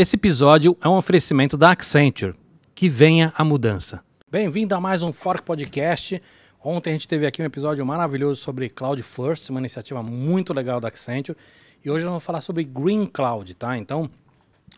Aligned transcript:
Esse 0.00 0.14
episódio 0.14 0.78
é 0.80 0.88
um 0.88 0.96
oferecimento 0.96 1.56
da 1.56 1.72
Accenture. 1.72 2.36
Que 2.72 2.88
venha 2.88 3.32
a 3.36 3.42
mudança. 3.42 4.00
Bem-vindo 4.30 4.72
a 4.72 4.80
mais 4.80 5.02
um 5.02 5.12
Fork 5.12 5.42
Podcast. 5.42 6.22
Ontem 6.62 6.90
a 6.90 6.92
gente 6.92 7.08
teve 7.08 7.26
aqui 7.26 7.42
um 7.42 7.44
episódio 7.44 7.84
maravilhoso 7.84 8.40
sobre 8.40 8.68
Cloud 8.68 9.02
First, 9.02 9.50
uma 9.50 9.58
iniciativa 9.58 10.00
muito 10.00 10.52
legal 10.52 10.78
da 10.80 10.86
Accenture. 10.86 11.36
E 11.84 11.90
hoje 11.90 12.06
eu 12.06 12.12
vou 12.12 12.20
falar 12.20 12.42
sobre 12.42 12.62
Green 12.62 13.06
Cloud, 13.06 13.52
tá? 13.54 13.76
Então, 13.76 14.08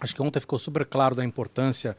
acho 0.01 0.15
que 0.15 0.23
ontem 0.23 0.41
ficou 0.41 0.59
super 0.59 0.87
claro 0.87 1.15
da 1.15 1.23
importância 1.23 1.95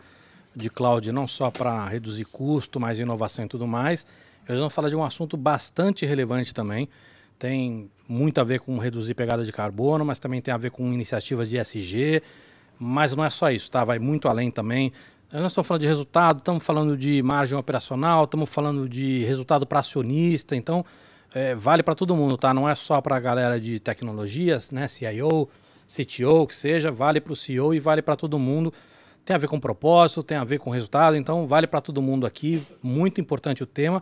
de 0.55 0.71
cloud 0.71 1.11
não 1.11 1.27
só 1.27 1.51
para 1.51 1.87
reduzir 1.87 2.25
custo, 2.25 2.79
mas 2.79 2.97
inovação 2.97 3.45
e 3.45 3.47
tudo 3.47 3.67
mais. 3.67 4.03
Hoje 4.49 4.57
vamos 4.57 4.73
falar 4.73 4.89
de 4.89 4.95
um 4.95 5.03
assunto 5.03 5.37
bastante 5.37 6.07
relevante 6.07 6.55
também. 6.55 6.89
Tem 7.37 7.87
muito 8.07 8.41
a 8.41 8.43
ver 8.43 8.61
com 8.61 8.79
reduzir 8.79 9.13
pegada 9.13 9.45
de 9.45 9.51
carbono, 9.51 10.03
mas 10.03 10.17
também 10.17 10.41
tem 10.41 10.51
a 10.51 10.57
ver 10.57 10.71
com 10.71 10.91
iniciativas 10.91 11.51
de 11.51 11.59
SG. 11.59 12.23
Mas 12.83 13.15
não 13.15 13.23
é 13.23 13.29
só 13.29 13.51
isso, 13.51 13.69
tá? 13.69 13.83
Vai 13.83 13.99
muito 13.99 14.27
além 14.27 14.49
também. 14.49 14.91
Nós 15.31 15.51
estamos 15.51 15.67
falando 15.67 15.81
de 15.81 15.87
resultado, 15.87 16.39
estamos 16.39 16.65
falando 16.65 16.97
de 16.97 17.21
margem 17.21 17.55
operacional, 17.55 18.23
estamos 18.23 18.51
falando 18.51 18.89
de 18.89 19.23
resultado 19.23 19.67
para 19.67 19.81
acionista. 19.81 20.55
Então, 20.55 20.83
é, 21.31 21.53
vale 21.53 21.83
para 21.83 21.93
todo 21.93 22.15
mundo, 22.15 22.37
tá? 22.37 22.51
Não 22.55 22.67
é 22.67 22.73
só 22.73 22.99
para 22.99 23.15
a 23.15 23.19
galera 23.19 23.61
de 23.61 23.79
tecnologias, 23.79 24.71
né? 24.71 24.87
CIO, 24.87 25.47
CTO, 25.87 26.47
que 26.47 26.55
seja, 26.55 26.89
vale 26.89 27.21
para 27.21 27.33
o 27.33 27.35
CEO 27.35 27.71
e 27.75 27.79
vale 27.79 28.01
para 28.01 28.15
todo 28.15 28.39
mundo. 28.39 28.73
Tem 29.23 29.35
a 29.35 29.37
ver 29.37 29.47
com 29.47 29.59
propósito, 29.59 30.23
tem 30.23 30.37
a 30.37 30.43
ver 30.43 30.57
com 30.57 30.71
resultado, 30.71 31.15
então 31.15 31.45
vale 31.45 31.67
para 31.67 31.81
todo 31.81 32.01
mundo 32.01 32.25
aqui. 32.25 32.65
Muito 32.81 33.21
importante 33.21 33.61
o 33.61 33.67
tema. 33.67 34.01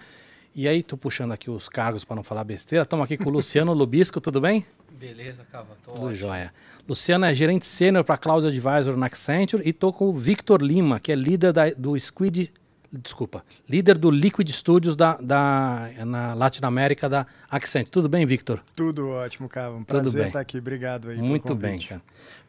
E 0.60 0.68
aí, 0.68 0.84
tô 0.84 0.98
puxando 0.98 1.32
aqui 1.32 1.50
os 1.50 1.70
cargos 1.70 2.04
para 2.04 2.18
não 2.18 2.24
falar 2.24 2.44
besteira. 2.44 2.84
Estamos 2.84 3.06
aqui 3.06 3.16
com 3.16 3.30
o 3.30 3.32
Luciano 3.32 3.72
Lubisco, 3.72 4.20
tudo 4.20 4.42
bem? 4.42 4.66
Beleza, 4.92 5.46
Cava, 5.50 5.70
tô 5.82 5.92
Tudo 5.94 6.08
ótimo. 6.08 6.16
jóia. 6.16 6.54
Luciano 6.86 7.24
é 7.24 7.34
gerente 7.34 7.66
sênior 7.66 8.04
para 8.04 8.18
Cloud 8.18 8.46
Advisor 8.46 8.98
na 8.98 9.06
Accenture 9.06 9.64
e 9.66 9.72
tô 9.72 9.94
com 9.94 10.10
o 10.10 10.14
Victor 10.14 10.62
Lima, 10.62 11.00
que 11.00 11.14
é 11.14 11.16
líder 11.16 11.54
da- 11.54 11.70
do 11.70 11.98
Squid, 11.98 12.52
desculpa, 12.92 13.42
líder 13.70 13.98
do 13.98 14.12
Liquid 14.12 14.50
Studios 14.50 14.98
da, 14.98 15.14
da, 15.22 15.92
na 16.06 16.34
Latinoamérica 16.34 17.08
da 17.08 17.26
Accenture. 17.50 17.90
Tudo 17.92 18.10
bem, 18.10 18.26
Victor? 18.26 18.62
Tudo 18.76 19.08
ótimo, 19.08 19.48
Cava. 19.48 19.76
Um 19.78 19.86
Tudo 19.86 20.02
prazer 20.02 20.20
bem. 20.24 20.28
estar 20.28 20.42
aqui. 20.42 20.58
Obrigado 20.58 21.08
aí 21.08 21.16
pelo 21.16 21.26
Muito 21.26 21.56
bem, 21.56 21.72
convite. 21.76 21.88
cara. 21.88 22.02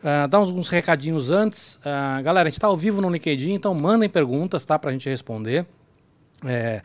Ah, 0.02 0.26
dá 0.26 0.40
uns, 0.40 0.48
uns 0.48 0.68
recadinhos 0.68 1.30
antes. 1.30 1.78
Ah, 1.84 2.20
galera, 2.22 2.48
a 2.48 2.50
gente 2.50 2.58
está 2.58 2.66
ao 2.66 2.76
vivo 2.76 3.00
no 3.00 3.08
LinkedIn, 3.08 3.52
então 3.52 3.72
mandem 3.72 4.08
perguntas, 4.08 4.64
tá? 4.64 4.76
Pra 4.80 4.90
gente 4.90 5.08
responder. 5.08 5.64
É, 6.44 6.82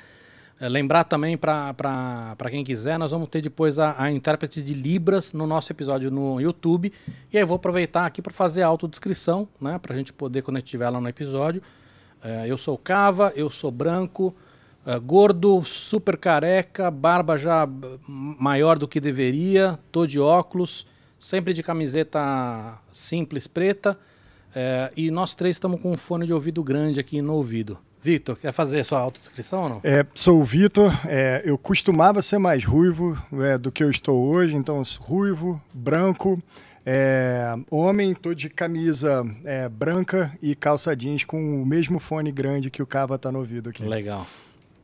é, 0.60 0.70
lembrar 0.70 1.04
também 1.04 1.38
para 1.38 2.36
quem 2.50 2.64
quiser, 2.64 2.98
nós 2.98 3.12
vamos 3.12 3.28
ter 3.28 3.42
depois 3.42 3.78
a, 3.78 4.02
a 4.02 4.12
intérprete 4.12 4.64
de 4.64 4.74
Libras 4.74 5.34
no 5.34 5.46
nosso 5.46 5.72
episódio 5.72 6.10
no 6.10 6.40
YouTube. 6.40 6.94
E 7.32 7.38
aí 7.38 7.44
eu 7.44 7.48
vou 7.48 7.58
aproveitar 7.58 8.06
aqui 8.06 8.22
para 8.22 8.32
fazer 8.32 8.62
a 8.62 8.68
autodescrição, 8.68 9.48
né? 9.60 9.78
Pra 9.80 9.94
gente 9.94 10.14
poder, 10.14 10.44
quando 10.44 10.58
a 10.58 10.60
gente 10.60 10.78
lá 10.78 11.02
no 11.02 11.10
episódio. 11.10 11.62
É, 12.24 12.46
eu 12.48 12.58
sou 12.58 12.78
Cava, 12.78 13.34
eu 13.36 13.50
sou 13.50 13.70
branco, 13.70 14.34
é, 14.86 14.98
gordo, 14.98 15.62
super 15.66 16.18
careca, 16.18 16.90
barba 16.90 17.38
já 17.38 17.68
maior 18.08 18.80
do 18.80 18.88
que 18.88 19.02
deveria, 19.02 19.78
tô 19.92 20.08
de 20.08 20.20
óculos, 20.20 20.88
sempre 21.20 21.54
de 21.54 21.62
camiseta 21.62 22.80
simples 22.92 23.46
preta. 23.46 23.98
é, 24.56 24.90
e 24.96 25.12
nós 25.12 25.36
três 25.36 25.58
estamos 25.58 25.82
com 25.82 25.92
um 25.92 25.98
fone 25.98 26.26
de 26.26 26.34
ouvido 26.34 26.64
grande 26.64 27.00
aqui 27.00 27.22
no 27.22 27.34
ouvido. 27.34 27.78
Vitor, 28.06 28.38
quer 28.38 28.52
fazer 28.52 28.86
sua 28.86 29.00
autodescrição 29.00 29.64
ou 29.64 29.70
não? 29.70 29.82
É, 29.84 30.06
sou 30.14 30.40
o 30.40 30.46
Vitor. 30.46 30.92
é, 31.08 31.42
eu 31.44 31.58
costumava 31.58 32.22
ser 32.22 32.38
mais 32.38 32.64
ruivo 32.64 33.18
é, 33.42 33.58
do 33.58 33.72
que 33.72 33.84
eu 33.84 33.90
estou 33.90 34.28
hoje, 34.28 34.56
então 34.56 34.84
ruivo, 35.00 35.60
branco, 35.74 36.40
é, 36.86 37.56
homem, 37.72 38.14
tô 38.14 38.36
de 38.36 38.48
camisa 38.48 39.26
é, 39.44 39.68
branca 39.68 40.32
e 40.40 40.54
calça 40.54 40.96
jeans 40.96 41.24
com 41.24 41.64
o 41.64 41.66
mesmo 41.66 41.98
fone 41.98 42.32
grande 42.32 42.70
que 42.70 42.84
o 42.84 42.86
Cava 42.86 43.18
tá 43.18 43.32
no 43.32 43.40
ouvido 43.40 43.72
aqui. 43.72 43.84
Legal. 43.84 44.28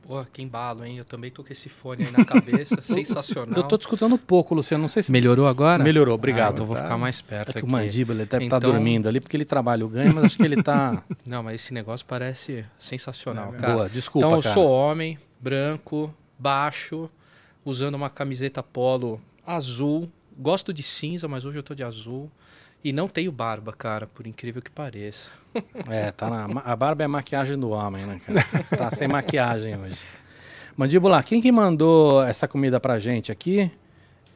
Pô, 0.08 0.26
que 0.26 0.42
embalo, 0.42 0.84
hein? 0.84 0.98
Eu 0.98 1.06
também 1.06 1.30
tô 1.32 1.44
com 1.44 1.54
esse 1.54 1.70
fone 1.70 2.04
aí 2.06 2.12
na 2.12 2.26
cabeça, 2.26 2.82
sensacional. 2.82 3.56
Eu 3.56 3.64
tô 3.68 3.78
te 3.78 3.82
escutando 3.82 4.18
pouco, 4.18 4.54
Luciano. 4.56 4.82
Não 4.82 4.90
sei 4.90 5.04
se 5.04 5.12
Melhorou 5.12 5.48
agora? 5.48 5.84
Melhorou, 5.84 6.16
obrigado. 6.16 6.50
Ah, 6.50 6.54
então 6.54 6.66
vou 6.66 6.76
Tá. 6.76 6.84
ficar 6.84 6.98
mais 6.98 7.22
perto 7.22 7.50
É 7.50 7.54
que 7.60 7.64
o 7.66 7.68
mandíbula 7.68 8.20
ele 8.20 8.26
deve 8.30 8.46
estar 8.46 8.58
Então- 8.58 8.72
dormindo 8.72 9.08
ali 9.08 9.20
porque 9.22 9.38
ele 9.38 9.46
trabalha 9.46 9.86
o 9.86 9.90
ganho, 9.90 10.14
mas 10.14 10.26
acho 10.26 10.38
que 10.38 10.44
ele 10.44 10.62
tá. 10.62 11.04
Não, 11.26 11.44
mas 11.44 11.62
esse 11.62 11.74
negócio 11.74 12.06
parece 12.06 12.66
sensacional, 12.80 13.52
Não, 13.52 13.60
cara. 13.60 13.74
Boa, 13.74 13.90
desculpa. 13.90 14.26
então 14.28 14.38
eu 14.38 14.42
cara. 14.44 14.54
sou 14.54 14.70
homem, 14.70 15.18
branco, 15.40 16.14
baixo, 16.38 17.10
usando 17.64 17.96
uma 17.96 18.10
camiseta 18.10 18.62
polo 18.64 19.22
azul. 19.46 20.10
Gosto 20.38 20.74
de 20.74 20.82
cinza, 20.82 21.28
mas 21.28 21.46
hoje 21.46 21.60
eu 21.60 21.64
tô 21.64 21.76
de 21.76 21.84
azul. 21.84 22.30
E 22.84 22.92
não 22.92 23.08
tenho 23.08 23.32
barba, 23.32 23.72
cara, 23.72 24.08
por 24.08 24.26
incrível 24.26 24.62
que 24.62 24.72
pareça. 24.72 25.30
É, 25.88 26.12
tá 26.12 26.30
na. 26.30 26.62
A 26.62 26.76
barba 26.76 27.04
é 27.04 27.06
a 27.06 27.10
maquiagem 27.10 27.58
do 27.58 27.70
homem, 27.70 28.06
né, 28.06 28.20
cara? 28.26 28.64
Você 28.64 28.76
tá 28.76 28.90
sem 28.92 29.08
maquiagem 29.08 29.78
hoje. 29.78 30.04
Mandíbula, 30.76 31.22
quem 31.22 31.42
que 31.42 31.52
mandou 31.52 32.24
essa 32.24 32.48
comida 32.48 32.80
pra 32.80 32.98
gente 32.98 33.32
aqui? 33.32 33.72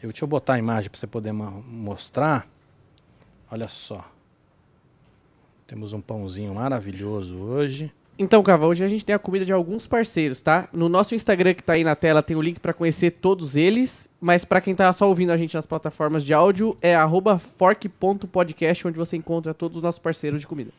Eu, 0.02 0.10
deixa 0.10 0.24
eu 0.24 0.28
botar 0.28 0.56
a 0.56 0.60
imagem 0.60 0.92
pra 0.92 1.00
você 1.00 1.08
poder 1.08 1.32
mostrar. 1.32 2.48
Olha 3.50 3.68
só. 3.68 4.06
Temos 5.66 5.94
um 5.94 6.02
pãozinho 6.02 6.54
maravilhoso 6.54 7.36
hoje. 7.36 7.92
Então, 8.18 8.42
Cava, 8.42 8.66
hoje 8.66 8.82
a 8.82 8.88
gente 8.88 9.04
tem 9.04 9.14
a 9.14 9.20
comida 9.20 9.44
de 9.44 9.52
alguns 9.52 9.86
parceiros, 9.86 10.42
tá? 10.42 10.70
No 10.72 10.88
nosso 10.88 11.14
Instagram 11.14 11.54
que 11.54 11.62
tá 11.62 11.74
aí 11.74 11.84
na 11.84 11.96
tela 11.96 12.24
tem 12.24 12.38
o 12.38 12.42
link 12.42 12.62
pra 12.62 12.74
conhecer 12.74 13.12
todos 13.12 13.58
eles, 13.58 14.10
mas 14.22 14.46
pra 14.46 14.62
quem 14.62 14.74
tá 14.74 14.92
só 14.94 15.08
ouvindo 15.10 15.32
a 15.32 15.38
gente 15.38 15.54
nas 15.54 15.66
plataformas 15.66 16.24
de 16.24 16.34
áudio 16.34 16.78
é 16.82 16.96
fork.podcast, 17.58 18.88
onde 18.88 18.98
você 18.98 19.18
encontra 19.18 19.54
todos 19.54 19.78
os 19.78 19.84
nossos 19.84 20.00
parceiros 20.00 20.40
de 20.40 20.48
comida. 20.48 20.72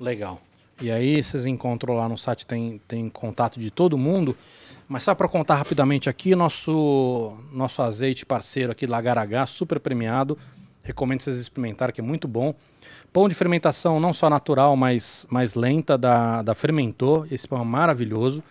Legal. 0.00 0.40
E 0.80 0.90
aí 0.90 1.22
vocês 1.22 1.44
encontram 1.44 1.94
lá 1.94 2.08
no 2.08 2.16
site, 2.16 2.46
tem, 2.46 2.80
tem 2.88 3.08
contato 3.10 3.60
de 3.60 3.70
todo 3.70 3.98
mundo. 3.98 4.34
Mas 4.88 5.02
só 5.02 5.14
para 5.14 5.28
contar 5.28 5.56
rapidamente 5.56 6.08
aqui, 6.08 6.34
nosso, 6.34 7.36
nosso 7.52 7.82
azeite 7.82 8.24
parceiro 8.24 8.72
aqui, 8.72 8.86
Lagar 8.86 9.18
H, 9.18 9.46
super 9.46 9.80
premiado. 9.80 10.38
Recomendo 10.82 11.20
vocês 11.20 11.36
experimentarem, 11.36 11.92
que 11.94 12.00
é 12.00 12.04
muito 12.04 12.28
bom. 12.28 12.54
Pão 13.16 13.30
de 13.30 13.34
fermentação 13.34 13.98
não 13.98 14.12
só 14.12 14.28
natural, 14.28 14.76
mas 14.76 15.26
mais 15.30 15.54
lenta, 15.54 15.96
da, 15.96 16.42
da 16.42 16.54
Fermentor. 16.54 17.26
Esse 17.30 17.48
pão 17.48 17.62
é 17.62 17.64
maravilhoso. 17.64 18.44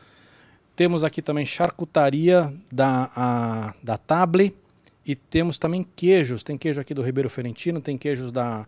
Temos 0.76 1.04
aqui 1.04 1.22
também 1.22 1.46
charcutaria 1.46 2.52
da, 2.72 3.12
a, 3.16 3.76
da 3.84 3.96
Table. 3.96 4.56
E 5.06 5.14
temos 5.14 5.60
também 5.60 5.86
queijos. 5.96 6.42
Tem 6.42 6.58
queijo 6.58 6.82
aqui 6.82 6.96
do 6.96 7.04
Ribeiro 7.04 7.30
Ferentino, 7.30 7.80
tem 7.80 7.96
queijos 7.96 8.32
da, 8.32 8.66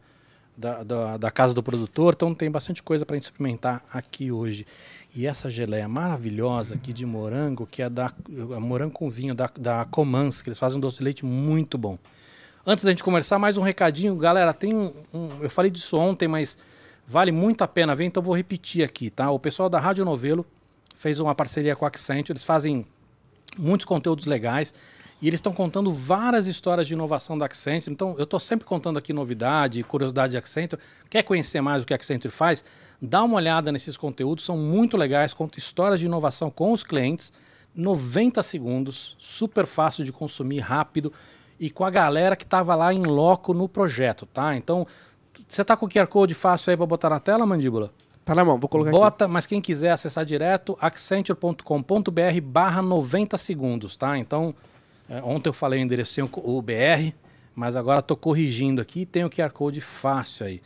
da, 0.55 0.83
da, 0.83 1.17
da 1.17 1.31
casa 1.31 1.55
do 1.55 1.63
produtor. 1.63 2.13
Então 2.15 2.31
tem 2.31 2.51
bastante 2.51 2.83
coisa 2.83 3.03
para 3.03 3.15
gente 3.15 3.23
experimentar 3.23 3.83
aqui 3.91 4.31
hoje. 4.31 4.67
E 5.15 5.25
essa 5.25 5.49
geleia 5.49 5.87
maravilhosa 5.87 6.75
aqui 6.75 6.93
de 6.93 7.07
morango, 7.07 7.65
que 7.65 7.81
é 7.81 7.89
da 7.89 8.13
é 8.29 8.59
morango 8.59 8.93
com 8.93 9.09
vinho 9.09 9.33
da, 9.33 9.49
da 9.59 9.83
Comans, 9.85 10.43
que 10.43 10.49
eles 10.49 10.59
fazem 10.59 10.77
um 10.77 10.79
doce 10.79 10.99
de 10.99 11.03
leite 11.05 11.25
muito 11.25 11.75
bom. 11.75 11.97
Antes 12.69 12.83
da 12.83 12.91
gente 12.91 13.01
começar, 13.01 13.39
mais 13.39 13.57
um 13.57 13.61
recadinho. 13.61 14.13
Galera, 14.17 14.53
tem 14.53 14.75
um, 14.75 14.91
um- 15.13 15.29
Eu 15.41 15.49
falei 15.49 15.71
disso 15.71 15.97
ontem, 15.97 16.27
mas 16.27 16.57
vale 17.07 17.31
muito 17.31 17.61
a 17.63 17.67
pena 17.67 17.95
ver, 17.95 18.03
então 18.03 18.21
vou 18.21 18.35
repetir 18.35 18.83
aqui, 18.83 19.09
tá? 19.09 19.31
O 19.31 19.39
pessoal 19.39 19.69
da 19.69 19.79
Rádio 19.79 20.03
Novelo 20.03 20.45
fez 20.93 21.17
uma 21.21 21.33
parceria 21.33 21.77
com 21.77 21.85
a 21.85 21.87
Accenture. 21.87 22.33
Eles 22.33 22.43
fazem 22.43 22.85
muitos 23.57 23.85
conteúdos 23.85 24.25
legais 24.25 24.73
e 25.21 25.27
eles 25.29 25.37
estão 25.37 25.53
contando 25.53 25.93
várias 25.93 26.45
histórias 26.45 26.85
de 26.89 26.93
inovação 26.93 27.37
da 27.37 27.45
Accenture. 27.45 27.89
Então, 27.93 28.15
eu 28.17 28.25
estou 28.25 28.37
sempre 28.39 28.65
contando 28.65 28.99
aqui 28.99 29.13
novidade, 29.13 29.81
curiosidade 29.83 30.31
de 30.31 30.37
Accenture. 30.37 30.81
Quer 31.09 31.23
conhecer 31.23 31.61
mais 31.61 31.83
o 31.83 31.85
que 31.85 31.93
a 31.93 31.95
Accenture 31.95 32.33
faz? 32.33 32.65
Dá 33.01 33.23
uma 33.23 33.37
olhada 33.37 33.71
nesses 33.71 33.95
conteúdos, 33.95 34.43
são 34.43 34.57
muito 34.57 34.97
legais, 34.97 35.33
conta 35.33 35.57
histórias 35.57 36.01
de 36.01 36.05
inovação 36.05 36.51
com 36.51 36.73
os 36.73 36.83
clientes, 36.83 37.31
90 37.73 38.43
segundos, 38.43 39.15
super 39.17 39.65
fácil 39.65 40.03
de 40.03 40.11
consumir, 40.11 40.59
rápido 40.59 41.13
e 41.59 41.69
com 41.69 41.83
a 41.83 41.89
galera 41.89 42.35
que 42.35 42.43
estava 42.43 42.75
lá 42.75 42.93
em 42.93 43.03
loco 43.03 43.53
no 43.53 43.67
projeto, 43.67 44.25
tá? 44.25 44.55
Então, 44.55 44.85
você 45.47 45.63
tá 45.63 45.75
com 45.75 45.85
o 45.85 45.89
QR 45.89 46.07
Code 46.07 46.33
fácil 46.33 46.71
aí 46.71 46.77
para 46.77 46.85
botar 46.85 47.09
na 47.09 47.19
tela, 47.19 47.45
mandíbula? 47.45 47.91
Tá 48.23 48.35
na 48.35 48.43
mão, 48.43 48.59
vou 48.59 48.67
colocar 48.67 48.89
aqui. 48.89 48.99
Bota, 48.99 49.27
mas 49.27 49.45
quem 49.45 49.61
quiser 49.61 49.91
acessar 49.91 50.25
direto, 50.25 50.77
accenture.com.br 50.81 52.41
barra 52.43 52.81
90 52.81 53.37
segundos, 53.37 53.95
tá? 53.95 54.17
Então, 54.17 54.53
é, 55.09 55.21
ontem 55.23 55.49
eu 55.49 55.53
falei 55.53 55.79
o 55.79 55.83
endereço 55.83 56.13
sem 56.13 56.23
o, 56.23 56.29
o 56.33 56.61
BR, 56.61 57.13
mas 57.55 57.75
agora 57.75 58.01
estou 58.01 58.17
corrigindo 58.17 58.81
aqui 58.81 59.05
tem 59.05 59.23
o 59.23 59.29
QR 59.29 59.51
Code 59.51 59.79
fácil 59.79 60.45
aí. 60.45 60.61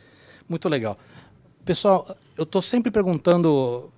Muito 0.48 0.68
legal. 0.68 0.98
Pessoal, 1.64 2.16
eu 2.36 2.42
estou 2.42 2.60
sempre 2.60 2.90
perguntando 2.90 3.90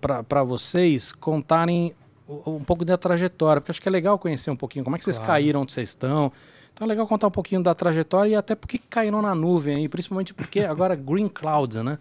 para 0.00 0.42
vocês 0.42 1.12
contarem 1.12 1.94
um 2.28 2.62
pouco 2.64 2.84
da 2.84 2.96
trajetória, 2.96 3.60
porque 3.60 3.70
acho 3.70 3.80
que 3.82 3.88
é 3.88 3.92
legal 3.92 4.18
conhecer 4.18 4.50
um 4.50 4.56
pouquinho 4.56 4.84
como 4.84 4.96
é 4.96 4.98
que 4.98 5.04
vocês 5.04 5.16
Claro. 5.18 5.32
caíram 5.32 5.62
onde 5.62 5.72
vocês 5.72 5.90
estão. 5.90 6.32
Então 6.72 6.84
é 6.84 6.88
legal 6.88 7.06
contar 7.06 7.26
um 7.28 7.30
pouquinho 7.30 7.62
da 7.62 7.74
trajetória 7.74 8.30
e 8.30 8.34
até 8.34 8.54
porque 8.54 8.78
caíram 8.78 9.22
na 9.22 9.34
nuvem 9.34 9.76
aí, 9.76 9.88
principalmente 9.88 10.34
porque 10.34 10.60
agora 10.60 10.94
é 10.94 10.96
Green 10.96 11.28
Cloud, 11.28 11.82
né? 11.82 11.98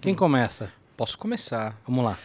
Quem 0.00 0.14
começa? 0.16 0.70
Posso 0.96 1.18
começar. 1.18 1.78
Vamos 1.86 2.04
lá. 2.04 2.18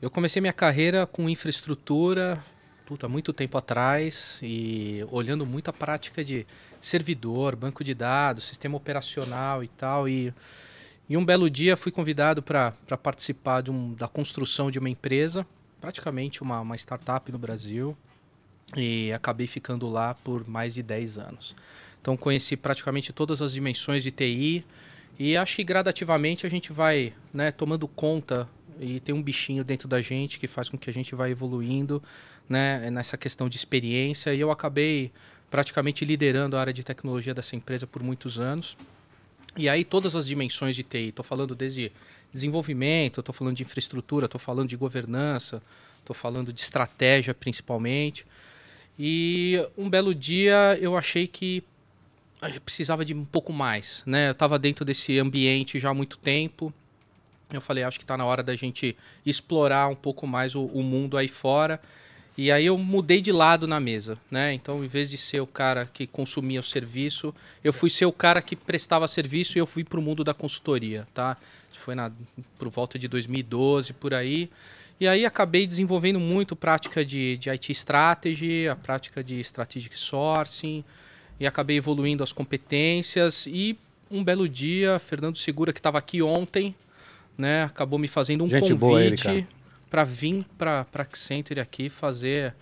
Eu 0.00 0.10
comecei 0.10 0.40
minha 0.40 0.52
carreira 0.52 1.06
com 1.06 1.28
infraestrutura, 1.28 2.42
puta, 2.86 3.08
muito 3.08 3.32
tempo 3.32 3.58
atrás, 3.58 4.38
e 4.42 5.04
olhando 5.10 5.44
muito 5.44 5.68
a 5.68 5.72
prática 5.72 6.24
de 6.24 6.46
servidor, 6.80 7.56
banco 7.56 7.82
de 7.82 7.92
dados, 7.94 8.44
sistema 8.44 8.76
operacional 8.76 9.62
e 9.64 9.68
tal. 9.68 10.08
E, 10.08 10.32
E 11.08 11.16
um 11.16 11.24
belo 11.24 11.48
dia 11.50 11.76
fui 11.76 11.92
convidado 11.92 12.42
para 12.42 12.72
participar 13.02 13.60
de 13.62 13.70
um, 13.70 13.90
da 13.92 14.08
construção 14.08 14.70
de 14.70 14.78
uma 14.78 14.88
empresa, 14.88 15.46
praticamente 15.80 16.42
uma, 16.42 16.60
uma 16.60 16.76
startup 16.76 17.30
no 17.30 17.38
Brasil, 17.38 17.96
e 18.74 19.12
acabei 19.12 19.46
ficando 19.46 19.88
lá 19.88 20.14
por 20.14 20.48
mais 20.48 20.74
de 20.74 20.82
10 20.82 21.18
anos. 21.18 21.54
Então 22.00 22.16
conheci 22.16 22.56
praticamente 22.56 23.12
todas 23.12 23.42
as 23.42 23.52
dimensões 23.52 24.02
de 24.02 24.10
TI 24.10 24.64
e 25.18 25.36
acho 25.36 25.56
que 25.56 25.64
gradativamente 25.64 26.46
a 26.46 26.48
gente 26.48 26.72
vai 26.72 27.12
né, 27.32 27.50
tomando 27.50 27.86
conta 27.86 28.48
e 28.78 29.00
tem 29.00 29.14
um 29.14 29.22
bichinho 29.22 29.64
dentro 29.64 29.88
da 29.88 30.00
gente 30.00 30.38
que 30.38 30.46
faz 30.46 30.68
com 30.68 30.76
que 30.76 30.90
a 30.90 30.92
gente 30.92 31.14
vá 31.14 31.28
evoluindo 31.28 32.02
né, 32.48 32.90
nessa 32.90 33.16
questão 33.16 33.48
de 33.48 33.56
experiência 33.56 34.34
e 34.34 34.40
eu 34.40 34.50
acabei 34.50 35.10
praticamente 35.50 36.04
liderando 36.04 36.56
a 36.56 36.60
área 36.60 36.72
de 36.72 36.84
tecnologia 36.84 37.32
dessa 37.32 37.56
empresa 37.56 37.86
por 37.86 38.02
muitos 38.02 38.38
anos. 38.38 38.76
E 39.56 39.68
aí 39.68 39.84
todas 39.84 40.14
as 40.14 40.26
dimensões 40.26 40.76
de 40.76 40.82
TI, 40.82 41.08
estou 41.08 41.24
falando 41.24 41.54
desde 41.54 41.90
desenvolvimento, 42.36 43.18
estou 43.20 43.34
falando 43.34 43.56
de 43.56 43.64
infraestrutura, 43.64 44.26
estou 44.26 44.38
falando 44.38 44.68
de 44.68 44.76
governança, 44.76 45.60
estou 45.98 46.14
falando 46.14 46.52
de 46.52 46.60
estratégia 46.60 47.34
principalmente. 47.34 48.24
E 48.98 49.60
um 49.76 49.90
belo 49.90 50.14
dia 50.14 50.78
eu 50.80 50.96
achei 50.96 51.26
que 51.26 51.62
eu 52.42 52.60
precisava 52.60 53.04
de 53.04 53.14
um 53.14 53.24
pouco 53.24 53.52
mais, 53.52 54.02
né? 54.06 54.28
Eu 54.28 54.32
estava 54.32 54.58
dentro 54.58 54.84
desse 54.84 55.18
ambiente 55.18 55.78
já 55.78 55.90
há 55.90 55.94
muito 55.94 56.16
tempo. 56.18 56.72
Eu 57.50 57.60
falei, 57.60 57.84
acho 57.84 57.98
que 57.98 58.04
está 58.04 58.16
na 58.16 58.24
hora 58.24 58.42
da 58.42 58.54
gente 58.56 58.96
explorar 59.24 59.88
um 59.88 59.94
pouco 59.94 60.26
mais 60.26 60.54
o, 60.54 60.64
o, 60.64 60.82
mundo 60.82 61.16
aí 61.16 61.28
fora. 61.28 61.80
E 62.36 62.52
aí 62.52 62.66
eu 62.66 62.76
mudei 62.76 63.20
de 63.20 63.32
lado 63.32 63.66
na 63.66 63.80
mesa, 63.80 64.18
né? 64.30 64.52
Então, 64.52 64.84
em 64.84 64.88
vez 64.88 65.08
de 65.08 65.16
ser 65.16 65.40
o 65.40 65.46
cara 65.46 65.88
que 65.92 66.06
consumia 66.06 66.60
o 66.60 66.62
serviço, 66.62 67.34
eu 67.64 67.72
fui 67.72 67.88
ser 67.88 68.04
o 68.04 68.12
cara 68.12 68.42
que 68.42 68.54
prestava 68.54 69.08
serviço 69.08 69.56
e 69.56 69.60
eu 69.60 69.66
fui 69.66 69.82
para 69.82 69.98
o 69.98 70.02
mundo 70.02 70.22
da 70.22 70.34
consultoria, 70.34 71.08
tá? 71.14 71.36
Foi 71.78 71.94
na, 71.94 72.10
por 72.58 72.68
volta 72.68 72.98
de 72.98 73.08
2012, 73.08 73.92
por 73.92 74.14
aí. 74.14 74.50
E 74.98 75.06
aí 75.06 75.26
acabei 75.26 75.66
desenvolvendo 75.66 76.18
muito 76.18 76.56
prática 76.56 77.04
de, 77.04 77.36
de 77.36 77.50
IT 77.50 77.70
Strategy, 77.72 78.66
a 78.66 78.74
prática 78.74 79.22
de 79.22 79.38
Strategic 79.40 79.98
Sourcing, 79.98 80.82
e 81.38 81.46
acabei 81.46 81.76
evoluindo 81.76 82.22
as 82.22 82.32
competências. 82.32 83.46
E 83.46 83.78
um 84.10 84.24
belo 84.24 84.48
dia, 84.48 84.98
Fernando 84.98 85.36
Segura, 85.36 85.72
que 85.72 85.78
estava 85.78 85.98
aqui 85.98 86.22
ontem, 86.22 86.74
né, 87.36 87.64
acabou 87.64 87.98
me 87.98 88.08
fazendo 88.08 88.44
um 88.44 88.48
Gente 88.48 88.74
convite 88.74 89.46
para 89.90 90.02
vir 90.02 90.46
para 90.56 90.86
a 90.94 91.02
Accenture 91.02 91.60
aqui 91.60 91.88
fazer. 91.88 92.54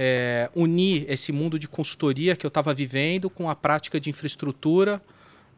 É, 0.00 0.48
unir 0.54 1.06
esse 1.08 1.32
mundo 1.32 1.58
de 1.58 1.66
consultoria 1.66 2.36
que 2.36 2.46
eu 2.46 2.48
estava 2.48 2.72
vivendo 2.72 3.28
com 3.28 3.50
a 3.50 3.56
prática 3.56 3.98
de 3.98 4.08
infraestrutura 4.08 5.02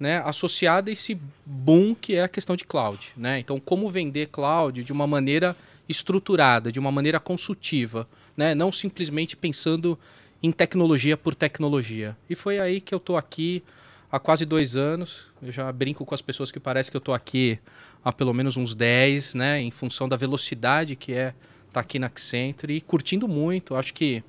né, 0.01 0.23
associada 0.25 0.91
a 0.91 0.93
esse 0.95 1.21
boom 1.45 1.95
que 1.95 2.15
é 2.15 2.23
a 2.23 2.29
questão 2.29 2.57
de 2.57 2.65
cloud. 2.65 3.13
Né? 3.15 3.39
Então, 3.39 3.61
como 3.61 3.91
vender 3.91 4.29
cloud 4.29 4.83
de 4.83 4.93
uma 4.93 5.07
maneira 5.07 5.55
estruturada, 5.87 6.73
de 6.73 6.81
uma 6.81 6.91
maneira 6.91 7.21
consultiva, 7.21 8.09
né? 8.35 8.55
não 8.55 8.73
simplesmente 8.73 9.37
pensando 9.37 9.99
em 10.43 10.51
tecnologia 10.51 11.19
por 11.19 11.35
tecnologia. 11.35 12.17
E 12.31 12.35
foi 12.35 12.59
aí 12.59 12.81
que 12.81 12.95
eu 12.95 12.97
estou 12.97 13.19
aqui 13.19 13.63
há 14.11 14.19
quase 14.19 14.47
dois 14.47 14.75
anos. 14.75 15.27
Eu 15.43 15.53
já 15.53 15.71
brinco 15.71 16.07
com 16.07 16.15
as 16.15 16.23
pessoas 16.23 16.51
que 16.51 16.59
parece 16.59 16.91
que 16.91 16.97
eu 16.97 17.01
estou 17.01 17.13
aqui 17.13 17.59
há 18.03 18.11
pelo 18.11 18.33
menos 18.33 18.57
uns 18.57 18.75
10, 18.75 19.35
né? 19.35 19.61
em 19.61 19.71
função 19.71 20.09
da 20.09 20.17
velocidade 20.17 20.97
que 20.97 21.13
é 21.13 21.35
estar 21.69 21.73
tá 21.73 21.81
aqui 21.81 21.99
na 21.99 22.07
Accenture 22.07 22.73
e 22.73 22.81
curtindo 22.81 23.29
muito. 23.29 23.75
Acho 23.75 23.93
que 23.93 24.25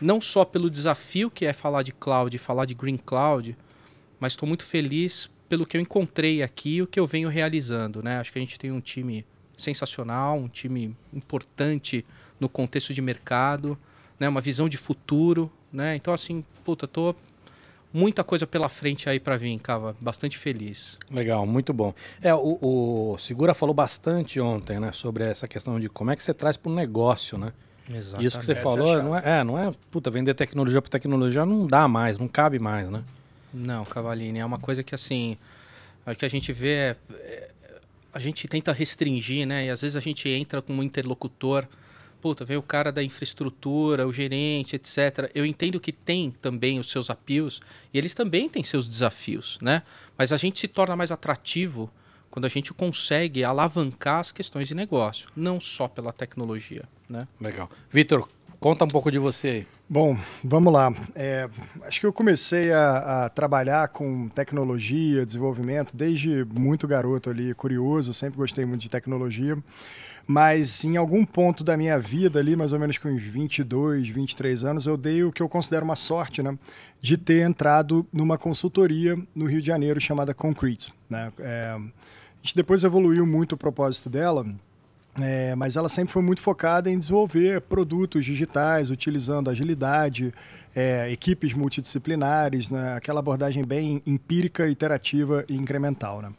não 0.00 0.18
só 0.18 0.46
pelo 0.46 0.70
desafio 0.70 1.30
que 1.30 1.44
é 1.44 1.52
falar 1.52 1.82
de 1.82 1.92
cloud, 1.92 2.38
falar 2.38 2.64
de 2.64 2.72
green 2.72 2.96
cloud, 2.96 3.54
mas 4.24 4.32
estou 4.32 4.48
muito 4.48 4.64
feliz 4.64 5.28
pelo 5.50 5.66
que 5.66 5.76
eu 5.76 5.82
encontrei 5.82 6.42
aqui 6.42 6.76
e 6.76 6.82
o 6.82 6.86
que 6.86 6.98
eu 6.98 7.06
venho 7.06 7.28
realizando. 7.28 8.02
Né? 8.02 8.16
Acho 8.16 8.32
que 8.32 8.38
a 8.38 8.40
gente 8.40 8.58
tem 8.58 8.72
um 8.72 8.80
time 8.80 9.22
sensacional, 9.54 10.38
um 10.38 10.48
time 10.48 10.96
importante 11.12 12.06
no 12.40 12.48
contexto 12.48 12.94
de 12.94 13.02
mercado, 13.02 13.76
né? 14.18 14.26
Uma 14.26 14.40
visão 14.40 14.66
de 14.66 14.78
futuro, 14.78 15.52
né? 15.70 15.94
Então 15.94 16.14
assim, 16.14 16.42
puta, 16.64 16.88
tô 16.88 17.14
muita 17.92 18.24
coisa 18.24 18.46
pela 18.46 18.70
frente 18.70 19.10
aí 19.10 19.20
para 19.20 19.36
vir, 19.36 19.58
Cava. 19.58 19.94
Bastante 20.00 20.38
feliz. 20.38 20.98
Legal, 21.10 21.44
muito 21.44 21.74
bom. 21.74 21.92
É, 22.22 22.34
o, 22.34 22.58
o, 22.62 23.18
Segura 23.18 23.52
falou 23.52 23.74
bastante 23.74 24.40
ontem, 24.40 24.80
né, 24.80 24.90
sobre 24.92 25.24
essa 25.24 25.46
questão 25.46 25.78
de 25.78 25.90
como 25.90 26.12
é 26.12 26.16
que 26.16 26.22
você 26.22 26.32
traz 26.32 26.56
para 26.56 26.72
o 26.72 26.74
negócio, 26.74 27.36
né? 27.36 27.52
Exatamente. 27.90 28.26
Isso 28.26 28.38
que 28.38 28.44
você 28.46 28.52
Essa 28.52 28.62
falou, 28.62 28.98
é 28.98 29.02
não, 29.02 29.16
é, 29.18 29.22
é, 29.40 29.44
não 29.44 29.58
é, 29.58 29.70
puta, 29.90 30.10
vender 30.10 30.32
tecnologia 30.32 30.80
por 30.80 30.88
tecnologia 30.88 31.44
não 31.44 31.66
dá 31.66 31.86
mais, 31.86 32.18
não 32.18 32.26
cabe 32.26 32.58
mais, 32.58 32.90
né? 32.90 33.04
Não, 33.54 33.84
Cavalini, 33.84 34.40
é 34.40 34.44
uma 34.44 34.58
coisa 34.58 34.82
que 34.82 34.94
assim, 34.94 35.38
o 36.04 36.14
que 36.14 36.24
a 36.24 36.28
gente 36.28 36.52
vê 36.52 36.68
é, 36.68 36.96
é 37.12 37.50
a 38.12 38.18
gente 38.20 38.46
tenta 38.46 38.72
restringir, 38.72 39.44
né? 39.44 39.66
E 39.66 39.70
às 39.70 39.82
vezes 39.82 39.96
a 39.96 40.00
gente 40.00 40.28
entra 40.28 40.62
como 40.62 40.82
interlocutor, 40.84 41.66
puta, 42.20 42.44
vem 42.44 42.56
o 42.56 42.62
cara 42.62 42.92
da 42.92 43.02
infraestrutura, 43.02 44.06
o 44.06 44.12
gerente, 44.12 44.76
etc. 44.76 45.30
Eu 45.34 45.44
entendo 45.44 45.80
que 45.80 45.90
tem 45.90 46.30
também 46.30 46.78
os 46.78 46.90
seus 46.90 47.10
apios 47.10 47.60
e 47.92 47.98
eles 47.98 48.14
também 48.14 48.48
têm 48.48 48.62
seus 48.62 48.86
desafios, 48.86 49.58
né? 49.60 49.82
Mas 50.16 50.32
a 50.32 50.36
gente 50.36 50.60
se 50.60 50.68
torna 50.68 50.94
mais 50.94 51.10
atrativo 51.10 51.90
quando 52.30 52.44
a 52.44 52.48
gente 52.48 52.72
consegue 52.72 53.44
alavancar 53.44 54.20
as 54.20 54.32
questões 54.32 54.68
de 54.68 54.74
negócio, 54.74 55.28
não 55.36 55.60
só 55.60 55.88
pela 55.88 56.12
tecnologia, 56.12 56.84
né? 57.08 57.26
Legal. 57.40 57.68
Vitor, 57.90 58.28
Conta 58.64 58.82
um 58.86 58.88
pouco 58.88 59.10
de 59.10 59.18
você 59.18 59.48
aí. 59.48 59.66
Bom, 59.86 60.16
vamos 60.42 60.72
lá. 60.72 60.90
É, 61.14 61.50
acho 61.82 62.00
que 62.00 62.06
eu 62.06 62.12
comecei 62.14 62.72
a, 62.72 63.26
a, 63.26 63.28
trabalhar 63.28 63.88
com 63.88 64.26
tecnologia, 64.30 65.26
desenvolvimento, 65.26 65.94
desde 65.94 66.46
muito 66.46 66.88
garoto 66.88 67.28
ali, 67.28 67.52
curioso, 67.52 68.14
sempre 68.14 68.38
gostei 68.38 68.64
muito 68.64 68.80
de 68.80 68.88
tecnologia. 68.88 69.58
Mas 70.26 70.82
em 70.82 70.96
algum 70.96 71.26
ponto 71.26 71.62
da 71.62 71.76
minha 71.76 71.98
vida 71.98 72.38
ali, 72.38 72.56
mais 72.56 72.72
ou 72.72 72.78
menos 72.78 72.96
com 72.96 73.10
uns 73.10 73.22
22, 73.22 74.08
23 74.08 74.64
anos, 74.64 74.86
eu 74.86 74.96
dei 74.96 75.22
o 75.22 75.30
que 75.30 75.42
eu 75.42 75.48
considero 75.50 75.84
uma 75.84 75.94
sorte, 75.94 76.42
né? 76.42 76.58
De 77.02 77.18
ter 77.18 77.46
entrado 77.46 78.06
numa 78.10 78.38
consultoria 78.38 79.14
no 79.34 79.44
Rio 79.44 79.60
de 79.60 79.66
Janeiro 79.66 80.00
chamada 80.00 80.32
Concrete. 80.32 80.90
Né? 81.10 81.30
É, 81.38 81.76
a 81.76 81.80
gente 82.42 82.56
depois 82.56 82.82
evoluiu 82.82 83.26
muito 83.26 83.56
o 83.56 83.58
propósito 83.58 84.08
dela, 84.08 84.42
é, 85.20 85.54
mas 85.54 85.76
ela 85.76 85.88
sempre 85.88 86.12
foi 86.12 86.22
muito 86.22 86.40
focada 86.40 86.90
em 86.90 86.98
desenvolver 86.98 87.60
produtos 87.62 88.24
digitais, 88.24 88.90
utilizando 88.90 89.48
agilidade, 89.48 90.34
é, 90.74 91.10
equipes 91.10 91.52
multidisciplinares, 91.52 92.70
né? 92.70 92.94
aquela 92.96 93.20
abordagem 93.20 93.64
bem 93.64 94.02
empírica, 94.04 94.68
iterativa 94.68 95.44
e 95.48 95.56
incremental. 95.56 96.20
Né? 96.20 96.32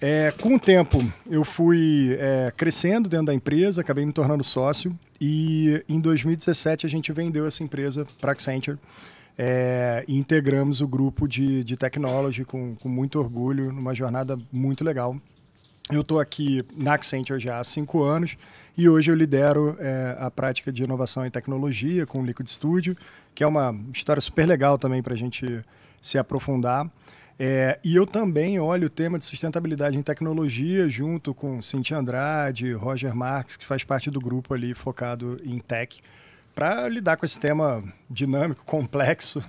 É, 0.00 0.32
com 0.40 0.54
o 0.54 0.60
tempo, 0.60 1.04
eu 1.28 1.44
fui 1.44 2.16
é, 2.20 2.52
crescendo 2.56 3.08
dentro 3.08 3.26
da 3.26 3.34
empresa, 3.34 3.80
acabei 3.80 4.06
me 4.06 4.12
tornando 4.12 4.44
sócio 4.44 4.96
e 5.20 5.82
em 5.88 5.98
2017 5.98 6.86
a 6.86 6.88
gente 6.88 7.12
vendeu 7.12 7.46
essa 7.46 7.64
empresa 7.64 8.06
para 8.20 8.30
Accenture 8.30 8.78
é, 9.36 10.04
e 10.06 10.16
integramos 10.16 10.80
o 10.80 10.86
grupo 10.86 11.26
de, 11.26 11.64
de 11.64 11.76
technology 11.76 12.44
com, 12.44 12.76
com 12.76 12.88
muito 12.88 13.18
orgulho, 13.18 13.72
numa 13.72 13.92
jornada 13.92 14.38
muito 14.52 14.84
legal. 14.84 15.16
Eu 15.90 16.02
estou 16.02 16.20
aqui 16.20 16.62
na 16.76 16.94
Accenture 16.94 17.40
já 17.40 17.58
há 17.58 17.64
cinco 17.64 18.02
anos 18.02 18.36
e 18.76 18.86
hoje 18.88 19.10
eu 19.10 19.14
lidero 19.14 19.74
é, 19.80 20.16
a 20.20 20.30
prática 20.30 20.70
de 20.70 20.82
inovação 20.82 21.24
e 21.24 21.30
tecnologia 21.30 22.04
com 22.04 22.20
o 22.20 22.26
Liquid 22.26 22.46
Studio, 22.46 22.94
que 23.34 23.42
é 23.42 23.46
uma 23.46 23.74
história 23.94 24.20
super 24.20 24.46
legal 24.46 24.76
também 24.76 25.02
para 25.02 25.14
a 25.14 25.16
gente 25.16 25.64
se 26.02 26.18
aprofundar. 26.18 26.90
É, 27.38 27.78
e 27.82 27.96
eu 27.96 28.04
também 28.04 28.60
olho 28.60 28.88
o 28.88 28.90
tema 28.90 29.18
de 29.18 29.24
sustentabilidade 29.24 29.96
em 29.96 30.02
tecnologia 30.02 30.90
junto 30.90 31.32
com 31.32 31.62
Cintia 31.62 31.96
Andrade, 31.96 32.72
Roger 32.74 33.14
Marques, 33.14 33.56
que 33.56 33.64
faz 33.64 33.82
parte 33.82 34.10
do 34.10 34.20
grupo 34.20 34.52
ali 34.52 34.74
focado 34.74 35.40
em 35.42 35.58
tech, 35.58 36.02
para 36.54 36.86
lidar 36.88 37.16
com 37.16 37.24
esse 37.24 37.40
tema 37.40 37.82
dinâmico, 38.10 38.62
complexo. 38.66 39.42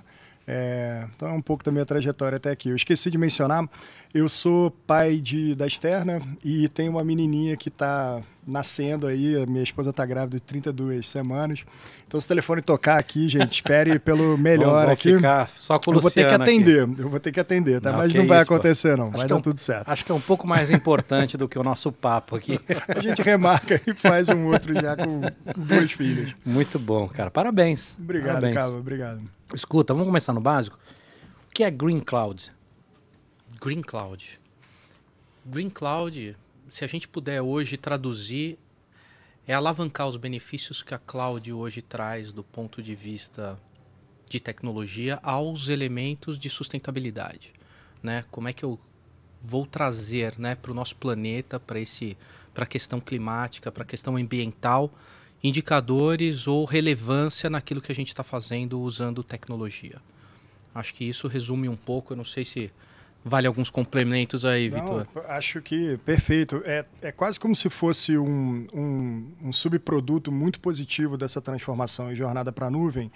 É, 0.52 1.06
então 1.14 1.28
é 1.28 1.32
um 1.32 1.40
pouco 1.40 1.62
da 1.62 1.70
minha 1.70 1.86
trajetória 1.86 2.34
até 2.34 2.50
aqui. 2.50 2.70
Eu 2.70 2.74
esqueci 2.74 3.08
de 3.08 3.16
mencionar, 3.16 3.70
eu 4.12 4.28
sou 4.28 4.72
pai 4.72 5.18
de, 5.18 5.54
da 5.54 5.64
externa 5.64 6.20
e 6.44 6.68
tenho 6.68 6.90
uma 6.90 7.04
menininha 7.04 7.56
que 7.56 7.68
está 7.68 8.20
nascendo 8.50 9.06
aí. 9.06 9.40
A 9.40 9.46
minha 9.46 9.62
esposa 9.62 9.90
está 9.90 10.04
grávida 10.04 10.36
de 10.36 10.42
32 10.42 11.08
semanas. 11.08 11.64
Então, 12.06 12.20
se 12.20 12.26
o 12.26 12.28
telefone 12.28 12.60
tocar 12.60 12.98
aqui, 12.98 13.28
gente, 13.28 13.52
espere 13.52 13.98
pelo 13.98 14.36
melhor 14.38 14.86
vamos, 14.86 14.92
aqui. 14.92 15.14
Ficar 15.14 15.48
só 15.48 15.78
com 15.78 15.92
o 15.92 15.94
eu 15.94 16.00
vou 16.00 16.10
ter 16.10 16.26
que 16.26 16.34
atender, 16.34 16.82
aqui. 16.82 17.00
eu 17.00 17.08
vou 17.08 17.20
ter 17.20 17.32
que 17.32 17.40
atender, 17.40 17.80
tá? 17.80 17.92
Não, 17.92 17.98
Mas 17.98 18.12
não 18.12 18.26
vai 18.26 18.42
isso, 18.42 18.52
acontecer, 18.52 18.96
não. 18.96 19.10
Vai 19.10 19.26
dar 19.26 19.38
é 19.38 19.40
tudo 19.40 19.58
certo. 19.58 19.88
Acho 19.88 20.04
que 20.04 20.12
é 20.12 20.14
um 20.14 20.20
pouco 20.20 20.46
mais 20.46 20.70
importante 20.70 21.36
do 21.36 21.48
que 21.48 21.58
o 21.58 21.62
nosso 21.62 21.92
papo 21.92 22.36
aqui. 22.36 22.58
a 22.88 23.00
gente 23.00 23.22
remarca 23.22 23.80
e 23.86 23.94
faz 23.94 24.28
um 24.28 24.46
outro 24.46 24.74
já 24.74 24.96
com 24.96 25.20
duas 25.56 25.92
filhas. 25.92 26.34
Muito 26.44 26.78
bom, 26.78 27.08
cara. 27.08 27.30
Parabéns. 27.30 27.96
Obrigado, 27.98 28.40
Parabéns. 28.40 28.72
Obrigado. 28.72 29.22
Escuta, 29.54 29.92
vamos 29.92 30.06
começar 30.06 30.32
no 30.32 30.40
básico. 30.40 30.78
O 31.48 31.54
que 31.54 31.64
é 31.64 31.70
Green 31.70 32.00
Cloud? 32.00 32.52
Green 33.60 33.82
Cloud. 33.82 34.40
Green 35.44 35.68
Cloud, 35.68 36.36
se 36.70 36.84
a 36.84 36.86
gente 36.86 37.08
puder 37.08 37.42
hoje 37.42 37.76
traduzir, 37.76 38.56
é 39.46 39.52
alavancar 39.52 40.06
os 40.06 40.16
benefícios 40.16 40.82
que 40.82 40.94
a 40.94 40.98
cloud 40.98 41.52
hoje 41.52 41.82
traz 41.82 42.32
do 42.32 42.44
ponto 42.44 42.80
de 42.80 42.94
vista 42.94 43.58
de 44.28 44.38
tecnologia 44.38 45.18
aos 45.22 45.68
elementos 45.68 46.38
de 46.38 46.48
sustentabilidade. 46.48 47.52
Né? 48.00 48.24
Como 48.30 48.46
é 48.46 48.52
que 48.52 48.64
eu 48.64 48.78
vou 49.42 49.66
trazer 49.66 50.38
né, 50.38 50.54
para 50.54 50.70
o 50.70 50.74
nosso 50.74 50.94
planeta, 50.94 51.58
para 51.58 51.78
a 51.78 52.66
questão 52.66 53.00
climática, 53.00 53.72
para 53.72 53.82
a 53.82 53.86
questão 53.86 54.16
ambiental, 54.16 54.92
indicadores 55.42 56.46
ou 56.46 56.64
relevância 56.64 57.50
naquilo 57.50 57.80
que 57.80 57.90
a 57.90 57.94
gente 57.94 58.08
está 58.08 58.22
fazendo 58.22 58.80
usando 58.80 59.24
tecnologia. 59.24 60.00
Acho 60.74 60.94
que 60.94 61.04
isso 61.04 61.26
resume 61.26 61.68
um 61.68 61.76
pouco, 61.76 62.12
eu 62.12 62.16
não 62.16 62.24
sei 62.24 62.44
se 62.44 62.70
vale 63.24 63.46
alguns 63.46 63.70
complementos 63.70 64.44
aí, 64.44 64.68
Vitor. 64.68 65.06
Acho 65.28 65.60
que 65.60 65.98
perfeito. 65.98 66.62
É, 66.64 66.84
é 67.02 67.12
quase 67.12 67.38
como 67.38 67.54
se 67.54 67.68
fosse 67.68 68.16
um, 68.16 68.66
um, 68.72 69.26
um 69.44 69.52
subproduto 69.52 70.32
muito 70.32 70.60
positivo 70.60 71.16
dessa 71.16 71.40
transformação 71.40 72.12
em 72.12 72.16
jornada 72.16 72.52
para 72.52 72.66
a 72.66 72.70
nuvem, 72.70 73.10